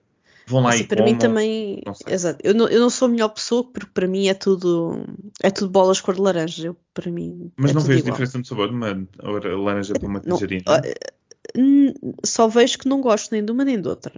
Vão 0.47 0.61
lá 0.61 0.69
assim, 0.71 0.83
e 0.83 0.87
para 0.87 0.97
comam, 0.97 1.13
mim 1.13 1.19
também, 1.19 1.83
exato. 2.07 2.39
Eu 2.43 2.53
não, 2.53 2.67
eu 2.67 2.79
não 2.79 2.89
sou 2.89 3.07
a 3.07 3.11
melhor 3.11 3.29
pessoa 3.29 3.63
porque 3.63 3.89
para 3.93 4.07
mim 4.07 4.27
é 4.27 4.33
tudo 4.33 5.05
é 5.41 5.51
tudo 5.51 5.69
bolas 5.69 6.01
cor 6.01 6.15
de 6.15 6.21
laranja. 6.21 6.67
Eu, 6.67 6.77
para 6.93 7.11
mim. 7.11 7.51
Mas 7.55 7.71
é 7.71 7.73
não 7.73 7.81
vês 7.81 8.03
diferença 8.03 8.37
no 8.37 8.45
sabor 8.45 8.69
de 8.69 8.75
uma 8.75 9.07
laranja 9.21 9.93
para 9.93 10.07
uma 10.07 10.19
tangerina? 10.19 10.63
só 12.25 12.47
vejo 12.47 12.77
que 12.77 12.87
não 12.87 13.01
gosto 13.01 13.31
nem 13.31 13.43
de 13.43 13.51
uma 13.51 13.65
nem 13.65 13.79
de 13.79 13.87
outra. 13.87 14.13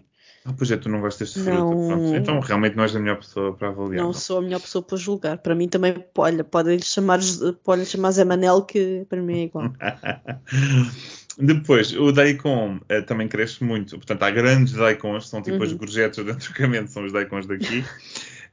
Ah, 0.45 0.53
pois 0.57 0.69
é, 0.71 0.77
tu 0.77 0.89
não 0.89 0.99
gostas 0.99 1.33
de 1.33 1.41
fruta. 1.41 1.59
Não... 1.59 2.15
Então 2.15 2.39
realmente 2.39 2.75
não 2.75 2.83
és 2.83 2.95
a 2.95 2.99
melhor 2.99 3.17
pessoa 3.17 3.53
para 3.53 3.69
avaliar. 3.69 4.01
Não, 4.01 4.07
não, 4.07 4.13
sou 4.13 4.39
a 4.39 4.41
melhor 4.41 4.59
pessoa 4.59 4.83
para 4.83 4.97
julgar. 4.97 5.37
Para 5.37 5.55
mim 5.55 5.67
também, 5.67 6.03
olha, 6.17 6.43
podem 6.43 6.75
lhe 6.75 6.83
chamar, 6.83 7.19
pode 7.63 7.85
chamar 7.85 8.11
Zé 8.11 8.25
Manel, 8.25 8.63
que 8.63 9.05
para 9.09 9.21
mim 9.21 9.39
é 9.39 9.43
igual. 9.43 9.71
Depois, 11.37 11.91
o 11.93 12.11
daikon 12.11 12.75
uh, 12.77 13.03
também 13.07 13.27
cresce 13.27 13.63
muito. 13.63 13.95
Portanto, 13.95 14.23
há 14.23 14.29
grandes 14.29 14.73
daikons, 14.73 15.29
são 15.29 15.41
tipo 15.41 15.57
uhum. 15.57 15.63
as 15.63 15.73
gorjetas 15.73 16.23
de 16.23 16.31
antigamente, 16.31 16.91
são 16.91 17.05
os 17.05 17.11
daikons 17.11 17.47
daqui. 17.47 17.79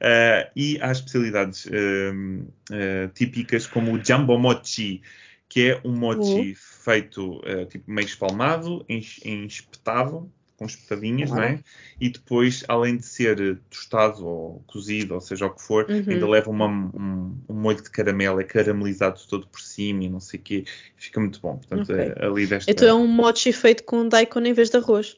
Uh, 0.01 0.49
e 0.55 0.79
há 0.81 0.91
especialidades 0.91 1.67
uh, 1.67 3.07
típicas 3.13 3.67
como 3.67 3.93
o 3.93 4.03
jambomochi, 4.03 5.03
que 5.47 5.69
é 5.69 5.81
um 5.85 5.95
mochi 5.95 6.55
feito 6.55 7.37
uh, 7.39 7.65
tipo 7.67 7.91
meio 7.91 8.07
espalmado, 8.07 8.83
espetado, 8.89 10.31
com 10.61 10.67
espetadinhas, 10.67 11.31
não 11.31 11.41
é? 11.41 11.59
E 11.99 12.07
depois, 12.07 12.63
além 12.67 12.95
de 12.97 13.03
ser 13.03 13.57
tostado 13.67 14.23
ou 14.23 14.63
cozido, 14.67 15.15
ou 15.15 15.19
seja 15.19 15.47
o 15.47 15.49
que 15.49 15.59
for, 15.59 15.87
Uhum. 15.89 16.03
ainda 16.07 16.27
leva 16.27 16.51
uma- 16.51 16.67
um, 16.67 17.35
um 17.49 17.53
molho 17.55 17.81
de 17.81 17.89
caramelo, 17.89 18.39
é 18.39 18.43
caramelizado 18.43 19.19
todo 19.27 19.47
por 19.47 19.59
cima 19.59 20.03
e 20.03 20.09
não 20.09 20.19
sei 20.19 20.39
o 20.39 20.43
quê. 20.43 20.63
Fica 20.95 21.19
muito 21.19 21.41
bom. 21.41 21.57
Portanto, 21.57 21.91
Ok. 21.91 21.95
é 22.15 22.25
ali 22.25 22.45
desta... 22.45 22.69
Então 22.69 22.87
é 22.87 22.93
um 22.93 23.07
mochi 23.07 23.51
feito 23.51 23.83
com 23.85 24.07
daikon 24.07 24.41
em 24.41 24.53
vez 24.53 24.69
de 24.69 24.77
arroz. 24.77 25.17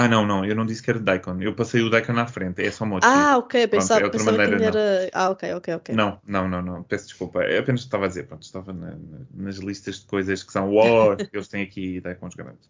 Ah, 0.00 0.06
não, 0.08 0.24
não, 0.26 0.44
eu 0.44 0.54
não 0.54 0.64
disse 0.64 0.82
que 0.82 0.90
era 0.90 1.00
daikon. 1.00 1.40
Eu 1.40 1.54
passei 1.54 1.82
o 1.82 1.90
daikon 1.90 2.16
à 2.18 2.26
frente, 2.26 2.62
é 2.64 2.70
só 2.70 2.86
mochi. 2.86 3.06
Ah, 3.06 3.36
ok, 3.38 3.66
pensava, 3.66 4.00
é 4.00 4.04
outra 4.04 4.18
pensava 4.18 4.36
que 4.36 4.48
maneira, 4.48 4.66
ainda 4.66 4.78
era. 4.78 5.10
Ah, 5.12 5.30
ok, 5.30 5.54
ok, 5.54 5.74
ok. 5.74 5.94
Não, 5.94 6.20
não, 6.26 6.48
não, 6.48 6.62
não, 6.62 6.82
peço 6.84 7.06
desculpa. 7.06 7.40
Eu 7.42 7.60
apenas 7.60 7.80
estava 7.80 8.04
a 8.04 8.08
dizer, 8.08 8.26
pronto, 8.26 8.42
estava 8.42 8.72
na- 8.72 8.90
na- 8.92 9.26
nas 9.34 9.56
listas 9.56 10.00
de 10.00 10.06
coisas 10.06 10.42
que 10.44 10.52
são 10.52 10.72
uau, 10.72 11.16
que 11.16 11.28
eles 11.32 11.48
têm 11.48 11.62
aqui 11.62 12.00
daikons 12.00 12.34
grandes. 12.34 12.68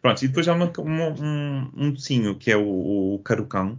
Pronto, 0.00 0.24
e 0.24 0.28
depois 0.28 0.48
há 0.48 0.54
uma- 0.54 0.72
uma- 0.78 1.08
um, 1.20 1.70
um 1.76 1.90
docinho 1.92 2.34
que 2.38 2.50
é 2.50 2.56
o, 2.56 3.14
o 3.14 3.18
carucão. 3.24 3.78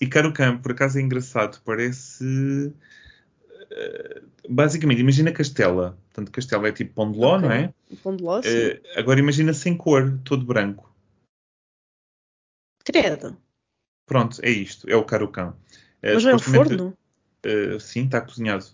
E 0.00 0.06
carucão, 0.06 0.56
por 0.58 0.72
acaso 0.72 0.98
é 0.98 1.02
engraçado, 1.02 1.60
parece. 1.64 2.72
eh, 3.70 4.22
Basicamente, 4.48 5.00
imagina 5.00 5.30
castela. 5.32 5.98
Portanto, 6.08 6.32
castela 6.32 6.68
é 6.68 6.72
tipo 6.72 6.94
pão 6.94 7.12
de 7.12 7.18
ló, 7.18 7.36
Ok. 7.36 7.48
não 7.48 7.52
é? 7.54 7.70
Um 7.90 7.96
pão 7.96 8.16
de 8.16 8.22
ló, 8.24 8.40
sim. 8.40 8.48
Eh, 8.48 8.80
agora 8.96 9.20
imagina 9.20 9.52
sem 9.52 9.76
cor, 9.76 10.18
todo 10.24 10.44
branco. 10.46 10.90
Credo. 13.02 13.36
Pronto, 14.06 14.38
é 14.42 14.50
isto, 14.50 14.88
é 14.88 14.96
o 14.96 15.04
carucão. 15.04 15.54
Eh, 16.02 16.14
Mas 16.14 16.24
não 16.24 16.30
é 16.32 16.34
um 16.34 16.38
forno? 16.38 16.96
eh, 17.42 17.78
sim, 17.78 18.04
está 18.06 18.20
cozinhado. 18.20 18.64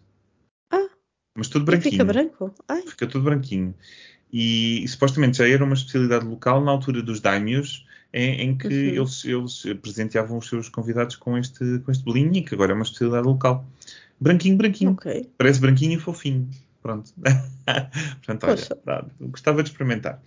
Ah. 0.71 0.89
Mas 1.37 1.49
tudo 1.49 1.65
branquinho. 1.65 1.93
fica 1.93 2.05
branco? 2.05 2.55
Ai, 2.69 2.83
Fica 2.83 3.07
tudo 3.07 3.25
branquinho. 3.25 3.75
E, 4.33 4.83
e 4.85 4.89
supostamente 4.89 5.39
já 5.39 5.49
era 5.49 5.65
uma 5.65 5.75
especialidade 5.75 6.25
local 6.27 6.63
na 6.63 6.71
altura 6.71 7.03
dos 7.03 7.21
daimios, 7.21 7.87
em, 8.13 8.41
em 8.41 8.57
que 8.59 8.67
Uhum. 8.69 8.73
eles, 9.03 9.25
eles 9.25 9.63
presenteavam 9.81 10.39
os 10.39 10.49
seus 10.49 10.69
convidados 10.69 11.17
com 11.17 11.37
este, 11.39 11.79
com 11.81 11.91
este 11.91 12.05
bolinho, 12.05 12.45
que 12.45 12.55
agora 12.55 12.73
é 12.73 12.75
uma 12.75 12.85
especialidade 12.85 13.27
local. 13.27 13.65
Branquinho, 14.21 14.57
branquinho. 14.57 14.93
ok. 14.93 15.31
Parece 15.37 15.61
branquinho 15.61 15.95
e 15.99 16.01
fofinho. 16.01 16.49
Pronto. 16.83 17.13
Portanto, 18.25 18.45
olha, 18.47 18.69
dá- 18.85 19.05
gostava 19.21 19.63
de 19.63 19.71
experimentar. 19.71 20.23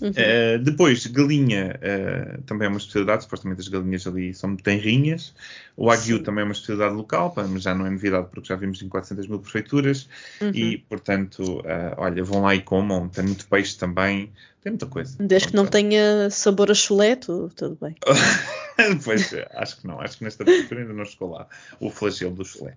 Uhum. 0.00 0.10
Uh, 0.10 0.58
depois, 0.62 1.06
galinha 1.06 1.78
uh, 1.80 2.42
também 2.42 2.66
é 2.66 2.68
uma 2.68 2.78
especialidade, 2.78 3.24
supostamente 3.24 3.60
as 3.60 3.68
galinhas 3.68 4.06
ali 4.06 4.34
são 4.34 4.56
tenrinhas. 4.56 5.34
O 5.76 5.86
Wagyu 5.86 6.22
também 6.22 6.42
é 6.42 6.44
uma 6.44 6.52
especialidade 6.52 6.94
local, 6.94 7.34
mas 7.48 7.62
já 7.62 7.74
não 7.74 7.86
é 7.86 7.90
novidade 7.90 8.28
porque 8.30 8.48
já 8.48 8.56
vimos 8.56 8.82
em 8.82 8.88
400 8.88 9.26
mil 9.26 9.38
prefeituras. 9.38 10.08
Uhum. 10.40 10.50
E, 10.54 10.78
portanto, 10.78 11.60
uh, 11.60 11.94
olha, 11.96 12.22
vão 12.22 12.42
lá 12.42 12.54
e 12.54 12.62
comam. 12.62 13.08
Tem 13.08 13.24
muito 13.24 13.46
peixe 13.46 13.76
também, 13.76 14.32
tem 14.62 14.72
muita 14.72 14.86
coisa. 14.86 15.16
Desde 15.18 15.48
que 15.48 15.56
não 15.56 15.66
tenha 15.66 16.28
sabor 16.30 16.70
a 16.70 16.74
chulé, 16.74 17.16
tudo, 17.16 17.52
tudo 17.54 17.78
bem. 17.80 17.94
pois, 19.04 19.34
acho 19.54 19.80
que 19.80 19.86
não. 19.86 20.00
Acho 20.00 20.18
que 20.18 20.24
nesta 20.24 20.44
prefeitura 20.44 20.82
ainda 20.82 20.92
não 20.92 21.04
chegou 21.04 21.30
lá 21.30 21.48
o 21.80 21.90
flagelo 21.90 22.34
do 22.34 22.44
chulé. 22.44 22.74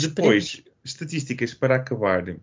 Depois, 0.00 0.62
estatísticas 0.84 1.54
para 1.54 1.76
acabar. 1.76 2.28
Uh, 2.28 2.36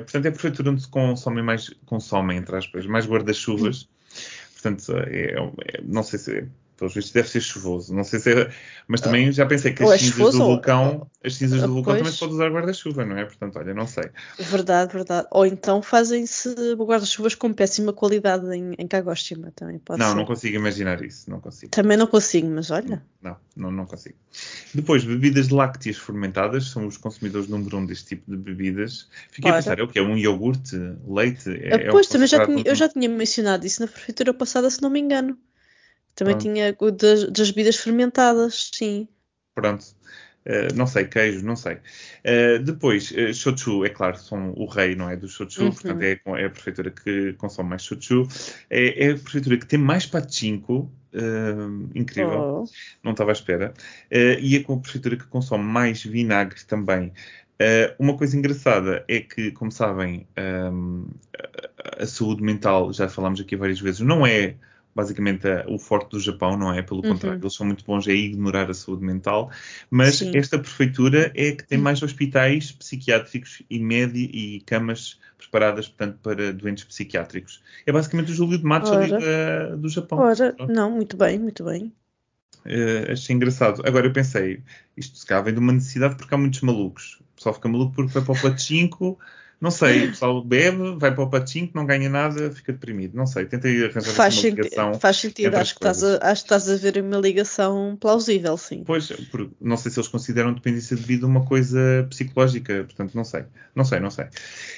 portanto, 0.00 0.26
é 0.26 0.28
a 0.28 0.32
prefeitura 0.32 0.70
onde 0.70 0.82
se 0.82 0.88
consomem 0.88 1.42
mais, 1.42 1.70
consomem, 1.86 2.38
entre 2.38 2.56
aspas, 2.56 2.86
mais 2.86 3.06
guarda-chuvas. 3.06 3.88
Portanto, 4.52 4.92
é, 5.06 5.34
é- 5.34 5.82
não 5.82 6.02
sei 6.02 6.18
se, 6.18 6.48
pelos 6.76 6.94
vistos, 6.94 7.12
deve 7.12 7.28
ser 7.28 7.40
chuvoso. 7.40 7.94
Não 7.94 8.02
sei 8.04 8.18
se 8.18 8.32
é, 8.32 8.50
mas 8.88 9.00
também 9.00 9.30
já 9.32 9.46
pensei 9.46 9.72
que 9.72 9.82
Ou 9.82 9.90
as 9.90 9.96
é 9.96 9.98
cinzas 9.98 10.14
chuvoso 10.16 10.38
do 10.38 10.44
ou- 10.44 10.50
vulcão, 10.54 11.10
as 11.24 11.34
cinzas 11.36 11.60
do 11.62 11.68
ou- 11.68 11.74
vulcão 11.74 11.92
também 11.92 12.02
pois. 12.04 12.14
se 12.14 12.20
pode 12.20 12.32
usar 12.34 12.50
guarda-chuva, 12.50 13.04
não 13.04 13.16
é? 13.18 13.24
Portanto, 13.24 13.56
olha, 13.58 13.72
não 13.74 13.86
sei. 13.86 14.04
Verdade, 14.38 14.92
verdade. 14.92 15.28
Ou 15.30 15.46
então 15.46 15.80
fazem-se 15.82 16.54
guarda-chuvas 16.76 17.34
com 17.34 17.52
péssima 17.52 17.92
qualidade 17.92 18.46
em, 18.54 18.74
em 18.78 18.86
Kagoshima, 18.88 19.52
também 19.54 19.78
pode 19.78 20.00
não, 20.00 20.10
ser. 20.10 20.14
não 20.16 20.24
consigo 20.24 20.56
imaginar 20.56 21.02
isso. 21.04 21.30
Não 21.30 21.40
consigo. 21.40 21.70
Também 21.70 21.96
não 21.96 22.06
consigo, 22.06 22.48
mas 22.48 22.70
olha. 22.70 23.02
Não, 23.22 23.36
não, 23.56 23.70
não 23.70 23.86
consigo. 23.86 24.16
Depois, 24.74 25.04
bebidas 25.04 25.48
lácteas 25.48 25.96
fermentadas, 25.96 26.70
são 26.70 26.86
os 26.86 26.96
consumidores 26.96 27.48
número 27.48 27.78
um 27.78 27.86
deste 27.86 28.06
tipo 28.08 28.30
de 28.30 28.36
bebidas. 28.36 29.08
Fiquei 29.30 29.50
Ora. 29.50 29.60
a 29.60 29.62
pensar, 29.62 29.78
é 29.78 29.82
o 29.82 29.88
que 29.88 29.98
é? 29.98 30.02
Um 30.02 30.16
iogurte, 30.18 30.76
leite? 31.08 31.48
É, 31.50 31.74
Ah, 31.74 31.76
é 31.76 31.90
pois, 31.90 32.06
também 32.08 32.26
já 32.28 32.44
tinha, 32.44 32.62
eu 32.66 32.74
já 32.74 32.88
tinha 32.88 33.08
mencionado 33.08 33.64
isso 33.66 33.80
na 33.80 33.86
prefeitura 33.88 34.34
passada, 34.34 34.68
se 34.68 34.82
não 34.82 34.90
me 34.90 35.00
engano. 35.00 35.38
Também 36.14 36.34
Pronto. 36.34 36.42
tinha 36.54 36.72
das, 36.96 37.30
das 37.30 37.50
bebidas 37.50 37.76
fermentadas, 37.76 38.70
sim. 38.74 39.08
Pronto. 39.54 39.84
Eh, 40.46 40.72
não 40.74 40.86
sei, 40.86 41.06
queijo, 41.06 41.44
não 41.44 41.56
sei. 41.56 41.78
Eh, 42.22 42.58
depois, 42.58 43.12
eh, 43.16 43.32
shochu, 43.32 43.84
é 43.84 43.88
claro, 43.90 44.18
são 44.18 44.52
o 44.56 44.66
rei, 44.66 44.94
não 44.94 45.08
é? 45.08 45.16
Do 45.16 45.26
shochu, 45.28 45.62
Uhum. 45.62 45.72
portanto 45.72 46.02
é, 46.02 46.20
é 46.42 46.44
a 46.44 46.50
prefeitura 46.50 46.90
que 46.90 47.32
consome 47.34 47.70
mais 47.70 47.82
shochu. 47.82 48.28
É, 48.68 49.06
é 49.06 49.12
a 49.12 49.18
prefeitura 49.18 49.56
que 49.56 49.66
tem 49.66 49.78
mais 49.78 50.04
pachinko, 50.06 50.90
eh, 51.12 51.18
incrível, 51.94 52.40
Oh. 52.40 52.64
não 53.02 53.12
estava 53.12 53.30
à 53.30 53.32
espera. 53.32 53.72
E 54.10 54.56
é 54.56 54.62
com 54.62 54.74
a 54.74 54.80
prefeitura 54.80 55.16
que 55.16 55.26
consome 55.26 55.64
mais 55.64 56.04
vinagre 56.04 56.62
também. 56.66 57.12
Uma 57.98 58.16
coisa 58.16 58.36
engraçada 58.36 59.04
é 59.08 59.20
que, 59.20 59.50
como 59.52 59.70
sabem, 59.72 60.26
a, 60.36 62.02
a 62.02 62.06
saúde 62.06 62.42
mental, 62.42 62.92
já 62.92 63.08
falámos 63.08 63.40
aqui 63.40 63.56
várias 63.56 63.80
vezes, 63.80 64.00
não 64.00 64.26
é 64.26 64.56
basicamente 64.94 65.46
a- 65.48 65.64
o 65.68 65.78
forte 65.78 66.10
do 66.10 66.20
Japão, 66.20 66.56
não 66.56 66.72
é? 66.72 66.82
Pelo 66.82 67.02
Uhum. 67.02 67.10
contrário, 67.12 67.40
eles 67.42 67.54
são 67.54 67.66
muito 67.66 67.84
bons 67.84 68.06
a 68.06 68.12
ignorar 68.12 68.70
a 68.70 68.74
saúde 68.74 69.04
mental, 69.04 69.50
mas 69.90 70.16
Sim. 70.16 70.30
esta 70.34 70.58
prefeitura 70.58 71.32
é 71.34 71.52
que 71.52 71.64
tem 71.64 71.78
mais 71.78 72.02
hospitais 72.02 72.72
psiquiátricos 72.72 73.62
e 73.68 73.78
médi 73.78 74.24
e 74.32 74.60
camas 74.60 75.18
preparadas, 75.38 75.88
portanto, 75.88 76.18
para 76.22 76.52
doentes 76.52 76.84
psiquiátricos. 76.84 77.62
É 77.86 77.92
basicamente 77.92 78.30
o 78.30 78.34
Júlio 78.34 78.58
de 78.58 78.64
Matos 78.64 78.92
ali 78.92 79.10
da- 79.10 79.76
do 79.76 79.88
Japão. 79.88 80.18
Ora, 80.18 80.54
não, 80.68 80.90
muito 80.90 81.16
bem, 81.16 81.38
muito 81.38 81.64
bem. 81.64 81.92
Eh, 82.64 83.12
achei 83.12 83.36
engraçado. 83.36 83.82
Agora 83.86 84.06
eu 84.06 84.12
pensei, 84.12 84.62
isto 84.96 85.18
se 85.18 85.26
calhar 85.26 85.44
vem 85.44 85.52
de 85.54 85.60
uma 85.60 85.72
necessidade 85.72 86.16
porque 86.16 86.34
há 86.34 86.38
muitos 86.38 86.60
malucos. 86.62 87.20
O 87.32 87.36
pessoal 87.36 87.54
fica 87.54 87.68
maluco 87.68 87.94
porque 87.94 88.12
vai 88.12 88.22
para 88.24 88.32
o 88.32 88.40
Pachinko, 88.40 89.18
não 89.64 89.70
sei, 89.70 90.04
o 90.04 90.08
pessoal 90.10 90.44
bebe, 90.44 90.94
vai 90.98 91.12
para 91.14 91.24
o 91.24 91.30
Pachinko, 91.30 91.72
não 91.74 91.86
ganha 91.86 92.08
nada, 92.10 92.50
fica 92.52 92.70
deprimido. 92.72 93.14
Não 93.16 93.26
sei, 93.26 93.46
tentei 93.46 93.82
arranjar 93.82 94.12
Faz, 94.12 94.36
uma 94.36 94.50
ligação. 94.50 95.00
faz 95.00 95.16
sentido, 95.16 95.54
acho 95.56 95.74
que, 95.74 95.78
estás 95.78 96.04
a, 96.04 96.18
acho 96.30 96.42
que 96.42 96.54
estás 96.54 96.68
a 96.68 96.76
ver 96.76 97.02
uma 97.02 97.16
ligação 97.16 97.96
plausível, 97.98 98.56
sim. 98.58 98.82
Pois, 98.84 99.10
não 99.60 99.76
sei 99.78 99.90
se 99.90 99.98
eles 99.98 100.08
consideram 100.08 100.52
dependência 100.52 100.94
devido 100.94 101.24
a 101.24 101.28
uma 101.28 101.46
coisa 101.46 102.06
psicológica, 102.10 102.84
portanto, 102.84 103.14
não 103.14 103.24
sei, 103.24 103.44
não 103.74 103.84
sei, 103.86 104.00
não 104.00 104.10
sei. 104.10 104.26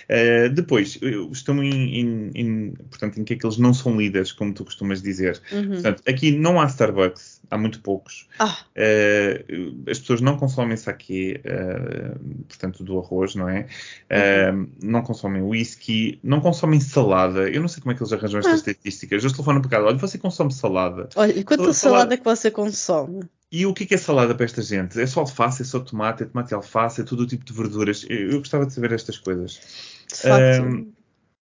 Eh, 0.09 0.49
depois, 0.51 0.99
estão 1.33 1.63
em, 1.65 2.01
em- 2.01 2.31
em- 2.35 2.71
portanto, 2.89 3.19
em 3.21 3.25
que 3.25 3.33
é 3.35 3.37
que 3.37 3.45
eles 3.45 3.59
não 3.59 3.75
são 3.75 3.97
líderes, 3.99 4.31
como 4.31 4.55
tu 4.55 4.65
costumas 4.65 5.03
dizer. 5.03 5.41
Uhum. 5.51 5.69
Portanto, 5.73 6.03
aqui 6.07 6.31
não 6.31 6.61
há 6.61 6.67
Starbucks, 6.67 7.41
há 7.51 7.59
muito 7.59 7.81
poucos. 7.81 8.29
Ah, 8.39 8.57
Eh, 8.79 9.45
as 9.91 9.99
pessoas 9.99 10.21
não 10.21 10.37
consomem 10.37 10.77
saquê, 10.77 11.41
eh, 11.45 12.15
portanto, 12.47 12.85
do 12.85 12.99
arroz, 12.99 13.35
não 13.35 13.49
é? 13.49 13.67
Eh, 14.11 14.53
não 14.83 15.03
consomem 15.03 15.43
whisky, 15.43 16.19
não 16.23 16.41
consomem 16.41 16.81
salada. 16.81 17.49
Eu 17.51 17.61
não 17.61 17.69
sei 17.69 17.83
como 17.83 17.93
é 17.93 17.95
que 17.95 18.03
eles 18.03 18.13
arranjam 18.13 18.39
estas 18.41 18.53
Ah. 18.55 18.57
estatísticas. 18.57 19.23
Eles 19.23 19.33
telefonam 19.33 19.61
para 19.61 19.71
casa, 19.71 19.87
olha, 19.87 19.99
você 19.99 20.19
consome 20.19 20.53
salada. 20.53 21.09
olha, 21.17 21.33
e 21.33 21.45
quanta 21.45 21.73
Salada- 21.73 21.75
salada 21.75 22.17
que 22.17 22.25
você 22.25 22.51
consome? 22.51 23.25
E 23.51 23.65
o 23.65 23.73
que 23.73 23.85
é, 23.85 23.87
que 23.87 23.95
é 23.95 23.99
salada 23.99 24.35
para 24.35 24.45
esta 24.45 24.61
gente? 24.61 25.01
É 25.01 25.07
só 25.07 25.21
alface, 25.21 25.63
é 25.63 25.65
só 25.65 25.79
tomate, 25.81 26.25
é 26.25 26.27
tomate 26.27 26.53
e 26.53 26.55
alface, 26.55 27.01
é 27.01 27.05
todo 27.05 27.21
o 27.21 27.27
tipo 27.27 27.45
de 27.45 27.53
verduras. 27.53 28.05
Eu, 28.09 28.33
eu 28.33 28.39
gostava 28.39 28.67
de 28.67 28.73
saber 28.73 28.93
estas 28.93 29.19
coisas. 29.19 29.61
De 30.09 30.17
facto, 30.17 30.63
Ahm, 30.63 30.93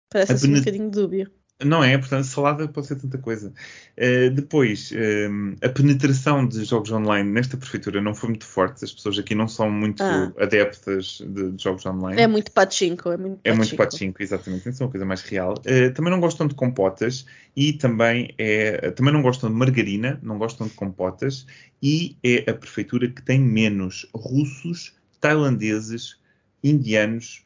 parece 0.09 0.31
a 0.31 0.35
assim 0.35 0.47
um 0.47 0.49
penet- 0.51 0.65
bocadinho 0.65 0.91
dúbio. 0.91 1.31
Não 1.65 1.83
é? 1.83 1.97
Portanto, 1.97 2.23
salada 2.23 2.69
pode 2.69 2.87
ser 2.87 2.95
tanta 2.95 3.17
coisa. 3.17 3.51
Eh, 3.97 4.29
depois, 4.29 4.93
ehm, 4.93 5.55
a 5.61 5.67
penetração 5.67 6.47
de 6.47 6.63
jogos 6.63 6.89
online 6.89 7.29
nesta 7.29 7.57
prefeitura 7.57 7.99
não 8.01 8.15
foi 8.15 8.29
muito 8.29 8.45
forte. 8.45 8.85
As 8.85 8.93
pessoas 8.93 9.19
aqui 9.19 9.35
não 9.35 9.45
são 9.45 9.69
muito 9.69 10.01
Ah. 10.01 10.31
adeptas 10.39 11.21
de, 11.27 11.51
de 11.51 11.61
jogos 11.61 11.85
online. 11.85 12.21
É 12.21 12.27
muito 12.27 12.49
pachinko, 12.53 13.09
é 13.09 13.17
muito 13.17 13.41
É 13.43 13.51
muito 13.51 13.75
pachinko. 13.75 13.83
pachinko, 13.91 14.23
exatamente. 14.23 14.69
Isso 14.69 14.81
é 14.81 14.85
uma 14.85 14.91
coisa 14.91 15.05
mais 15.05 15.21
real. 15.21 15.53
Eh, 15.65 15.89
também 15.89 16.09
não 16.13 16.21
gostam 16.21 16.47
de 16.47 16.55
compotas 16.55 17.25
e 17.57 17.73
também, 17.73 18.33
é, 18.37 18.91
também 18.91 19.11
não 19.11 19.21
gostam 19.21 19.49
de 19.49 19.55
margarina, 19.57 20.17
não 20.23 20.37
gostam 20.37 20.65
de 20.65 20.73
compotas 20.75 21.45
e 21.83 22.15
é 22.23 22.49
a 22.49 22.53
prefeitura 22.53 23.09
que 23.09 23.21
tem 23.21 23.37
menos 23.37 24.07
russos, 24.15 24.95
tailandeses, 25.19 26.17
indianos 26.63 27.43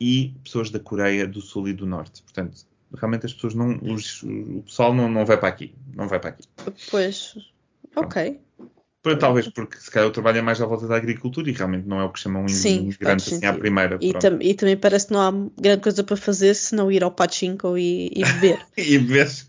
e 0.00 0.34
pessoas 0.42 0.68
da 0.68 0.80
Coreia 0.80 1.28
do 1.28 1.40
Sul 1.40 1.68
e 1.68 1.72
do 1.72 1.86
Norte. 1.86 2.22
Portanto, 2.22 2.71
realmente 2.96 3.26
as 3.26 3.32
pessoas 3.34 3.54
não, 3.54 3.78
os- 3.82 4.22
o 4.22 4.62
pessoal 4.62 4.94
não, 4.94 5.08
não 5.08 5.24
vai 5.24 5.36
para 5.38 5.48
aqui, 5.48 5.74
não 5.94 6.08
vai 6.08 6.20
para 6.20 6.30
aqui. 6.30 6.48
Pois, 6.90 7.34
ok. 7.96 8.40
Por- 9.02 9.18
Talvez 9.18 9.48
porque 9.48 9.78
se 9.80 9.90
calhar 9.90 10.08
eu 10.08 10.12
trabalho 10.12 10.44
mais 10.44 10.60
à 10.60 10.66
volta 10.66 10.86
da 10.86 10.96
agricultura 10.96 11.50
e 11.50 11.52
realmente 11.52 11.88
não 11.88 12.00
é 12.00 12.04
o 12.04 12.12
que 12.12 12.20
chamam 12.20 12.46
Sim, 12.46 12.82
imigrante 12.82 13.24
faz 13.24 13.34
assim 13.34 13.46
à 13.46 13.52
primeira. 13.52 13.98
E, 14.00 14.10
pronto. 14.12 14.22
tam- 14.22 14.38
e 14.40 14.54
também 14.54 14.76
parece 14.76 15.08
que 15.08 15.12
não 15.12 15.20
há 15.20 15.32
grande 15.60 15.82
coisa 15.82 16.04
para 16.04 16.16
fazer 16.16 16.54
se 16.54 16.72
não 16.74 16.90
ir 16.90 17.02
ao 17.02 17.10
pachinko 17.10 17.76
e, 17.76 18.12
e 18.14 18.24
beber. 18.24 18.64
E 18.78 18.98
vês, 18.98 19.48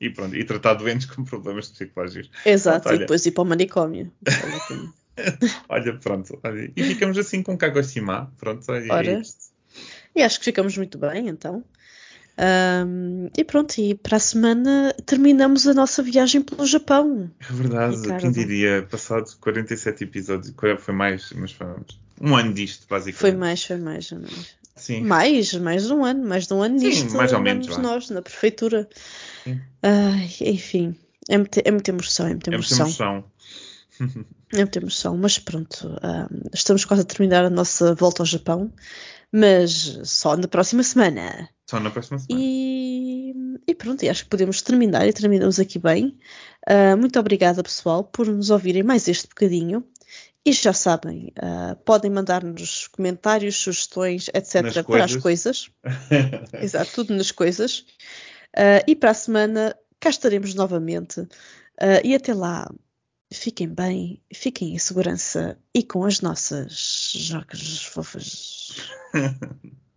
e 0.00 0.08
pronto, 0.10 0.34
e 0.34 0.42
tratar 0.44 0.74
doentes 0.74 1.06
com 1.06 1.22
problemas 1.22 1.68
psicológicos. 1.68 2.30
Exato, 2.46 2.84
Pronto, 2.84 2.96
e 2.96 2.98
depois 3.00 3.26
ir 3.26 3.32
para 3.32 3.42
o 3.42 3.46
manicômio. 3.46 4.10
Olha, 5.68 5.98
pronto, 5.98 6.38
olha, 6.44 6.72
e 6.76 6.82
ficamos 6.82 7.18
assim 7.18 7.42
com 7.42 7.56
Kagoshima, 7.56 8.32
pronto, 8.38 8.64
olha, 8.70 8.80
é 8.84 8.94
Ora. 8.94 9.20
isto. 9.20 9.48
E 10.14 10.22
acho 10.22 10.38
que 10.38 10.46
ficamos 10.46 10.76
muito 10.76 10.96
bem, 10.98 11.28
então. 11.28 11.62
Um, 12.40 13.28
e 13.36 13.42
pronto, 13.42 13.76
e 13.80 13.96
para 13.96 14.16
a 14.16 14.20
semana 14.20 14.94
terminamos 15.04 15.66
a 15.66 15.74
nossa 15.74 16.02
viagem 16.02 16.40
pelo 16.40 16.64
Japão. 16.64 17.28
É 17.40 17.52
verdade, 17.52 17.96
Ricardo. 17.96 18.20
quem 18.20 18.30
diria, 18.30 18.86
passado 18.88 19.36
47 19.40 20.04
episódios, 20.04 20.54
foi 20.78 20.94
mais, 20.94 21.32
mas 21.34 21.50
foi 21.50 21.66
um 22.20 22.36
ano 22.36 22.54
disto, 22.54 22.86
basicamente. 22.88 23.20
Foi 23.20 23.32
mais, 23.32 23.64
foi 23.64 23.76
mais, 23.76 24.08
foi 24.08 24.18
mais. 24.18 24.58
Sim. 24.76 25.00
Mais, 25.02 25.52
mais 25.54 25.86
de 25.88 25.92
um 25.92 26.04
ano, 26.04 26.24
mais 26.24 26.46
de 26.46 26.54
um 26.54 26.62
ano 26.62 26.78
Sim, 26.78 26.86
nisto. 26.86 27.16
mais 27.16 27.32
ou 27.32 27.40
menos. 27.40 27.76
nós, 27.78 28.08
na 28.10 28.22
prefeitura. 28.22 28.88
Ai, 29.82 30.30
enfim, 30.40 30.94
é 31.28 31.36
muita, 31.38 31.60
é 31.64 31.70
muita 31.72 31.90
emoção, 31.90 32.26
é 32.26 32.30
muita 32.30 32.54
emoção. 32.54 32.86
É 32.86 32.88
muita 32.88 33.02
emoção. 33.02 33.24
é 34.52 34.56
muita 34.58 34.78
emoção, 34.78 35.16
mas 35.16 35.38
pronto, 35.40 35.88
um, 35.88 36.48
estamos 36.54 36.84
quase 36.84 37.02
a 37.02 37.04
terminar 37.04 37.44
a 37.44 37.50
nossa 37.50 37.96
volta 37.96 38.22
ao 38.22 38.26
Japão, 38.26 38.72
mas 39.32 39.98
só 40.04 40.36
na 40.36 40.46
próxima 40.46 40.84
semana. 40.84 41.48
Só 41.68 41.78
na 41.78 41.90
próxima 41.90 42.18
semana. 42.18 42.42
E, 42.42 43.34
e 43.66 43.74
pronto, 43.74 44.08
acho 44.08 44.24
que 44.24 44.30
podemos 44.30 44.62
terminar 44.62 45.06
e 45.06 45.12
terminamos 45.12 45.60
aqui 45.60 45.78
bem. 45.78 46.18
Uh, 46.66 46.96
muito 46.96 47.20
obrigada, 47.20 47.62
pessoal, 47.62 48.04
por 48.04 48.26
nos 48.26 48.48
ouvirem 48.48 48.82
mais 48.82 49.06
este 49.06 49.28
bocadinho. 49.28 49.84
E 50.46 50.52
já 50.52 50.72
sabem, 50.72 51.30
uh, 51.36 51.76
podem 51.84 52.10
mandar-nos 52.10 52.86
comentários, 52.86 53.56
sugestões, 53.56 54.28
etc. 54.32 54.82
Para 54.82 55.04
as 55.04 55.16
coisas. 55.16 55.70
Exato, 56.58 56.90
tudo 56.94 57.14
nas 57.14 57.30
coisas. 57.30 57.80
Uh, 58.56 58.80
e 58.86 58.96
para 58.96 59.10
a 59.10 59.14
semana 59.14 59.76
cá 60.00 60.08
estaremos 60.08 60.54
novamente. 60.54 61.20
Uh, 61.20 62.00
e 62.02 62.14
até 62.14 62.32
lá, 62.32 62.66
fiquem 63.30 63.68
bem, 63.68 64.22
fiquem 64.32 64.74
em 64.74 64.78
segurança 64.78 65.58
e 65.74 65.82
com 65.82 66.02
as 66.06 66.22
nossas 66.22 67.12
jogos 67.14 67.84
fofas. 67.84 68.74